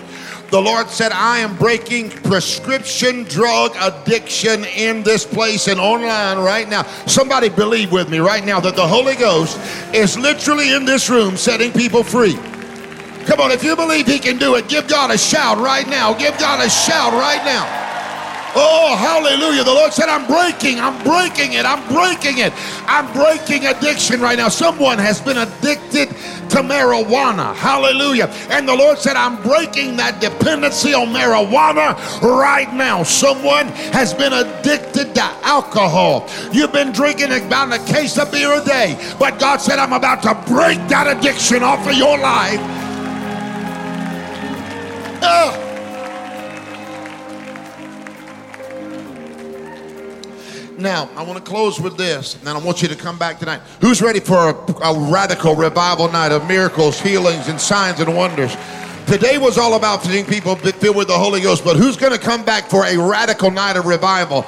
The 0.55 0.61
Lord 0.61 0.87
said, 0.87 1.11
I 1.11 1.39
am 1.39 1.57
breaking 1.57 2.11
prescription 2.11 3.23
drug 3.23 3.75
addiction 3.77 4.63
in 4.63 5.03
this 5.03 5.25
place 5.25 5.67
and 5.67 5.81
online 5.81 6.37
right 6.37 6.69
now. 6.69 6.83
Somebody 7.07 7.49
believe 7.49 7.91
with 7.91 8.09
me 8.09 8.19
right 8.19 8.41
now 8.41 8.61
that 8.61 8.77
the 8.77 8.87
Holy 8.87 9.15
Ghost 9.15 9.59
is 9.93 10.17
literally 10.17 10.73
in 10.73 10.85
this 10.85 11.09
room 11.09 11.35
setting 11.35 11.73
people 11.73 12.03
free. 12.03 12.35
Come 13.25 13.41
on, 13.41 13.51
if 13.51 13.65
you 13.65 13.75
believe 13.75 14.07
He 14.07 14.17
can 14.17 14.37
do 14.37 14.55
it, 14.55 14.69
give 14.69 14.87
God 14.87 15.11
a 15.11 15.17
shout 15.17 15.57
right 15.57 15.89
now. 15.89 16.13
Give 16.13 16.37
God 16.37 16.65
a 16.65 16.69
shout 16.69 17.11
right 17.11 17.43
now. 17.43 17.85
Oh, 18.57 18.95
hallelujah. 18.95 19.65
The 19.65 19.73
Lord 19.73 19.91
said, 19.91 20.07
I'm 20.07 20.25
breaking, 20.25 20.79
I'm 20.79 20.95
breaking 21.03 21.59
it, 21.59 21.65
I'm 21.65 21.85
breaking 21.91 22.37
it. 22.37 22.53
I'm 22.87 23.11
breaking 23.11 23.65
addiction 23.65 24.21
right 24.21 24.37
now. 24.37 24.47
Someone 24.47 24.97
has 24.97 25.19
been 25.19 25.37
addicted 25.37 26.15
to 26.49 26.57
marijuana. 26.57 27.55
Hallelujah. 27.55 28.25
And 28.49 28.67
the 28.67 28.75
Lord 28.75 28.99
said, 28.99 29.15
I'm 29.15 29.41
breaking 29.41 29.97
that 29.97 30.19
dependency 30.19 30.93
on 30.93 31.07
marijuana 31.07 31.95
right 32.21 32.71
now. 32.73 33.03
Someone 33.03 33.67
has 33.93 34.13
been 34.13 34.33
addicted 34.33 35.15
to 35.15 35.23
alcohol. 35.43 36.29
You've 36.51 36.73
been 36.73 36.91
drinking 36.91 37.31
about 37.31 37.73
a 37.73 37.79
case 37.91 38.17
of 38.17 38.31
beer 38.31 38.61
a 38.61 38.63
day, 38.63 38.97
but 39.19 39.39
God 39.39 39.57
said, 39.57 39.79
I'm 39.79 39.93
about 39.93 40.21
to 40.23 40.33
break 40.51 40.79
that 40.89 41.07
addiction 41.07 41.63
off 41.63 41.87
of 41.87 41.95
your 41.95 42.17
life. 42.17 42.59
Ah. 45.27 45.64
Now, 50.77 51.09
I 51.15 51.23
want 51.23 51.37
to 51.37 51.49
close 51.49 51.79
with 51.79 51.97
this, 51.97 52.35
and 52.35 52.43
then 52.43 52.55
I 52.55 52.59
want 52.59 52.81
you 52.81 52.89
to 52.89 52.95
come 52.95 53.17
back 53.17 53.39
tonight. 53.39 53.61
Who's 53.79 54.01
ready 54.01 54.19
for 54.19 54.49
a, 54.49 54.73
a 54.83 55.09
radical 55.09 55.55
revival 55.55 56.11
night 56.11 56.31
of 56.31 56.47
miracles, 56.47 56.99
healings, 56.99 57.47
and 57.47 57.59
signs 57.59 58.01
and 58.01 58.15
wonders? 58.15 58.55
Today 59.07 59.37
was 59.37 59.57
all 59.57 59.75
about 59.75 60.03
seeing 60.03 60.25
people 60.25 60.55
filled 60.55 60.95
with 60.95 61.07
the 61.07 61.17
Holy 61.17 61.39
Ghost, 61.39 61.63
but 61.63 61.77
who's 61.77 61.95
going 61.95 62.11
to 62.11 62.19
come 62.19 62.43
back 62.43 62.69
for 62.69 62.85
a 62.85 62.97
radical 62.97 63.51
night 63.51 63.77
of 63.77 63.85
revival? 63.85 64.45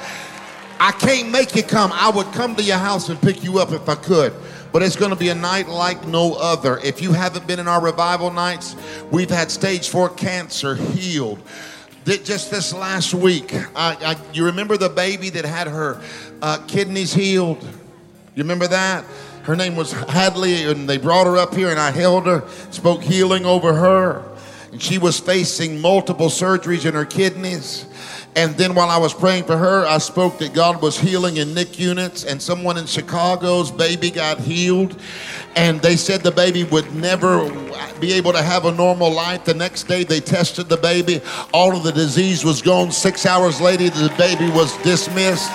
I 0.80 0.92
can't 0.92 1.30
make 1.30 1.56
you 1.56 1.62
come. 1.62 1.92
I 1.94 2.10
would 2.10 2.26
come 2.32 2.54
to 2.56 2.62
your 2.62 2.76
house 2.76 3.08
and 3.08 3.20
pick 3.20 3.42
you 3.42 3.58
up 3.58 3.72
if 3.72 3.88
I 3.88 3.94
could. 3.94 4.34
But 4.70 4.82
it's 4.82 4.96
going 4.96 5.10
to 5.10 5.16
be 5.16 5.30
a 5.30 5.34
night 5.34 5.68
like 5.68 6.06
no 6.06 6.34
other. 6.34 6.78
If 6.84 7.00
you 7.00 7.12
haven't 7.12 7.46
been 7.46 7.58
in 7.58 7.66
our 7.66 7.82
revival 7.82 8.30
nights, 8.30 8.76
we've 9.10 9.30
had 9.30 9.50
stage 9.50 9.88
four 9.88 10.10
cancer 10.10 10.74
healed. 10.74 11.40
Just 12.08 12.50
this 12.50 12.72
last 12.72 13.12
week, 13.12 13.52
I, 13.76 14.16
I, 14.16 14.16
you 14.32 14.46
remember 14.46 14.78
the 14.78 14.88
baby 14.88 15.28
that 15.28 15.44
had 15.44 15.66
her 15.66 16.00
uh, 16.40 16.56
kidneys 16.66 17.12
healed? 17.12 17.62
You 18.34 18.42
remember 18.44 18.66
that? 18.66 19.04
Her 19.42 19.54
name 19.54 19.76
was 19.76 19.92
Hadley, 19.92 20.64
and 20.64 20.88
they 20.88 20.96
brought 20.96 21.26
her 21.26 21.36
up 21.36 21.54
here, 21.54 21.68
and 21.68 21.78
I 21.78 21.90
held 21.90 22.24
her, 22.24 22.48
spoke 22.70 23.02
healing 23.02 23.44
over 23.44 23.74
her. 23.74 24.24
And 24.72 24.80
she 24.80 24.96
was 24.96 25.20
facing 25.20 25.82
multiple 25.82 26.28
surgeries 26.28 26.86
in 26.86 26.94
her 26.94 27.04
kidneys. 27.04 27.84
And 28.34 28.54
then 28.56 28.74
while 28.74 28.88
I 28.88 28.96
was 28.96 29.12
praying 29.12 29.44
for 29.44 29.58
her, 29.58 29.84
I 29.84 29.98
spoke 29.98 30.38
that 30.38 30.54
God 30.54 30.80
was 30.80 30.98
healing 30.98 31.36
in 31.36 31.52
NIC 31.52 31.78
units, 31.78 32.24
and 32.24 32.40
someone 32.40 32.78
in 32.78 32.86
Chicago's 32.86 33.70
baby 33.70 34.10
got 34.10 34.40
healed. 34.40 34.98
And 35.56 35.82
they 35.82 35.96
said 35.96 36.22
the 36.22 36.30
baby 36.30 36.64
would 36.64 36.94
never 36.94 37.50
be 38.00 38.12
able 38.12 38.32
to 38.32 38.42
have 38.42 38.64
a 38.64 38.72
normal 38.72 39.10
life. 39.10 39.44
The 39.44 39.54
next 39.54 39.84
day, 39.84 40.04
they 40.04 40.20
tested 40.20 40.68
the 40.68 40.76
baby. 40.76 41.20
All 41.52 41.76
of 41.76 41.82
the 41.82 41.92
disease 41.92 42.44
was 42.44 42.62
gone. 42.62 42.92
Six 42.92 43.26
hours 43.26 43.60
later, 43.60 43.90
the 43.90 44.12
baby 44.16 44.50
was 44.50 44.76
dismissed. 44.82 45.50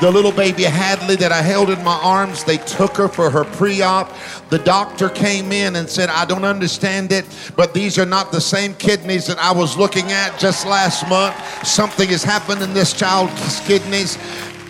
The 0.00 0.08
little 0.08 0.30
baby 0.30 0.62
Hadley 0.62 1.16
that 1.16 1.32
I 1.32 1.42
held 1.42 1.70
in 1.70 1.82
my 1.82 1.98
arms, 2.04 2.44
they 2.44 2.58
took 2.58 2.96
her 2.98 3.08
for 3.08 3.30
her 3.30 3.44
pre 3.44 3.82
op. 3.82 4.14
The 4.48 4.60
doctor 4.60 5.08
came 5.08 5.50
in 5.50 5.74
and 5.74 5.90
said, 5.90 6.08
I 6.08 6.24
don't 6.24 6.44
understand 6.44 7.10
it, 7.10 7.24
but 7.56 7.74
these 7.74 7.98
are 7.98 8.06
not 8.06 8.30
the 8.30 8.40
same 8.40 8.74
kidneys 8.74 9.26
that 9.26 9.38
I 9.38 9.50
was 9.50 9.76
looking 9.76 10.12
at 10.12 10.38
just 10.38 10.64
last 10.66 11.08
month. 11.08 11.34
Something 11.66 12.10
has 12.10 12.22
happened 12.22 12.62
in 12.62 12.74
this 12.74 12.92
child's 12.92 13.58
kidneys. 13.66 14.16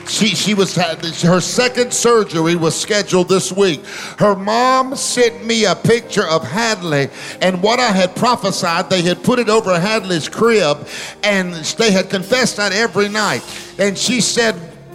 She, 0.08 0.28
she 0.28 0.54
was 0.54 0.74
had 0.74 1.04
her 1.04 1.40
second 1.40 1.92
surgery 1.92 2.56
was 2.56 2.78
scheduled 2.78 3.28
this 3.28 3.52
week. 3.52 3.84
Her 4.18 4.34
mom 4.34 4.96
sent 4.96 5.44
me 5.44 5.66
a 5.66 5.74
picture 5.74 6.26
of 6.26 6.42
Hadley 6.42 7.10
and 7.42 7.62
what 7.62 7.78
I 7.78 7.90
had 7.90 8.16
prophesied. 8.16 8.88
They 8.88 9.02
had 9.02 9.22
put 9.22 9.38
it 9.38 9.50
over 9.50 9.78
Hadley's 9.78 10.28
crib, 10.28 10.88
and 11.22 11.52
they 11.54 11.92
had 11.92 12.08
confessed 12.08 12.56
that 12.56 12.72
every 12.72 13.08
night. 13.08 13.42
And 13.78 13.96
she 13.98 14.20
said, 14.22 14.54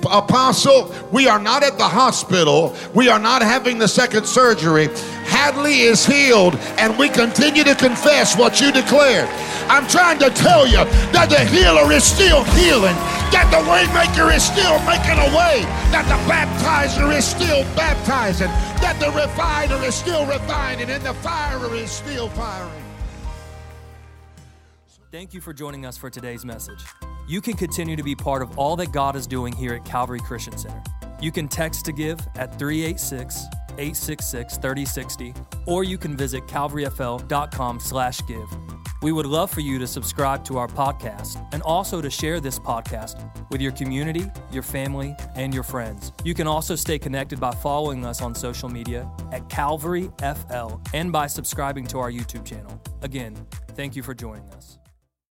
Apostle, 0.10 0.94
we 1.12 1.28
are 1.28 1.40
not 1.40 1.64
at 1.64 1.78
the 1.78 1.88
hospital. 1.88 2.76
We 2.94 3.10
are 3.10 3.20
not 3.20 3.42
having 3.42 3.78
the 3.80 3.88
second 3.88 4.26
surgery. 4.26 4.88
Hadley 5.26 5.82
is 5.82 6.06
healed, 6.06 6.56
and 6.78 6.98
we 6.98 7.10
continue 7.10 7.64
to 7.64 7.76
confess 7.76 8.38
what 8.38 8.62
you 8.62 8.72
declared. 8.72 9.30
I'm 9.70 9.88
trying 9.88 10.20
to 10.20 10.30
tell 10.30 10.68
you 10.68 10.84
that 11.14 11.30
the 11.30 11.40
healer 11.46 11.92
is 11.92 12.04
still 12.04 12.44
healing, 12.44 12.96
that 13.32 13.48
the 13.50 13.64
waymaker 13.66 14.36
is 14.36 14.44
still 14.44 14.78
making 14.86 15.18
a 15.18 15.30
way, 15.36 15.64
that 15.92 16.06
the 16.06 16.20
baptizer 16.30 17.16
is 17.16 17.26
still 17.26 17.64
baptizing, 17.76 18.50
that 18.82 19.00
the 19.00 19.10
refiner 19.12 19.84
is 19.86 19.96
still 19.96 20.26
refining, 20.26 20.90
and 20.90 21.04
the 21.04 21.14
firer 21.16 21.74
is 21.74 21.90
still 21.90 22.30
firing. 22.30 22.84
Thank 25.12 25.34
you 25.34 25.42
for 25.42 25.54
joining 25.54 25.86
us 25.86 25.98
for 25.98 26.10
today's 26.10 26.44
message. 26.44 26.84
You 27.28 27.42
can 27.42 27.54
continue 27.54 27.96
to 27.96 28.04
be 28.04 28.16
part 28.16 28.42
of 28.42 28.58
all 28.58 28.76
that 28.76 28.92
God 28.92 29.16
is 29.16 29.28
doing 29.28 29.54
here 29.54 29.74
at 29.74 29.86
Calvary 29.86 30.20
Christian 30.20 30.58
Center. 30.58 30.84
You 31.22 31.32
can 31.32 31.48
text 31.48 31.86
to 31.86 31.94
give 31.94 32.20
at 32.36 32.60
386 32.60 33.46
866 33.78 34.58
3060, 34.58 35.34
or 35.66 35.84
you 35.84 35.98
can 35.98 36.16
visit 36.16 36.46
calvaryfl.com 36.48 37.80
slash 37.80 38.22
give. 38.28 38.48
We 39.02 39.12
would 39.12 39.26
love 39.26 39.52
for 39.52 39.60
you 39.60 39.80
to 39.80 39.88
subscribe 39.88 40.46
to 40.46 40.58
our 40.58 40.68
podcast 40.68 41.46
and 41.52 41.62
also 41.64 42.02
to 42.02 42.10
share 42.10 42.40
this 42.40 42.58
podcast 42.58 43.22
with 43.52 43.60
your 43.60 43.74
community, 43.74 44.32
your 44.52 44.64
family, 44.64 45.16
and 45.36 45.54
your 45.54 45.64
friends. 45.64 46.14
You 46.24 46.34
can 46.34 46.48
also 46.48 46.76
stay 46.76 46.98
connected 46.98 47.40
by 47.40 47.52
following 47.52 48.06
us 48.06 48.22
on 48.22 48.34
social 48.34 48.70
media 48.70 49.10
at 49.32 49.50
Calvary 49.50 50.10
FL 50.20 50.80
and 50.94 51.12
by 51.12 51.28
subscribing 51.28 51.86
to 51.88 52.00
our 52.00 52.12
YouTube 52.12 52.46
channel. 52.46 52.82
Again, 53.02 53.36
thank 53.76 53.96
you 53.96 54.04
for 54.04 54.14
joining 54.14 54.50
us. 54.52 54.80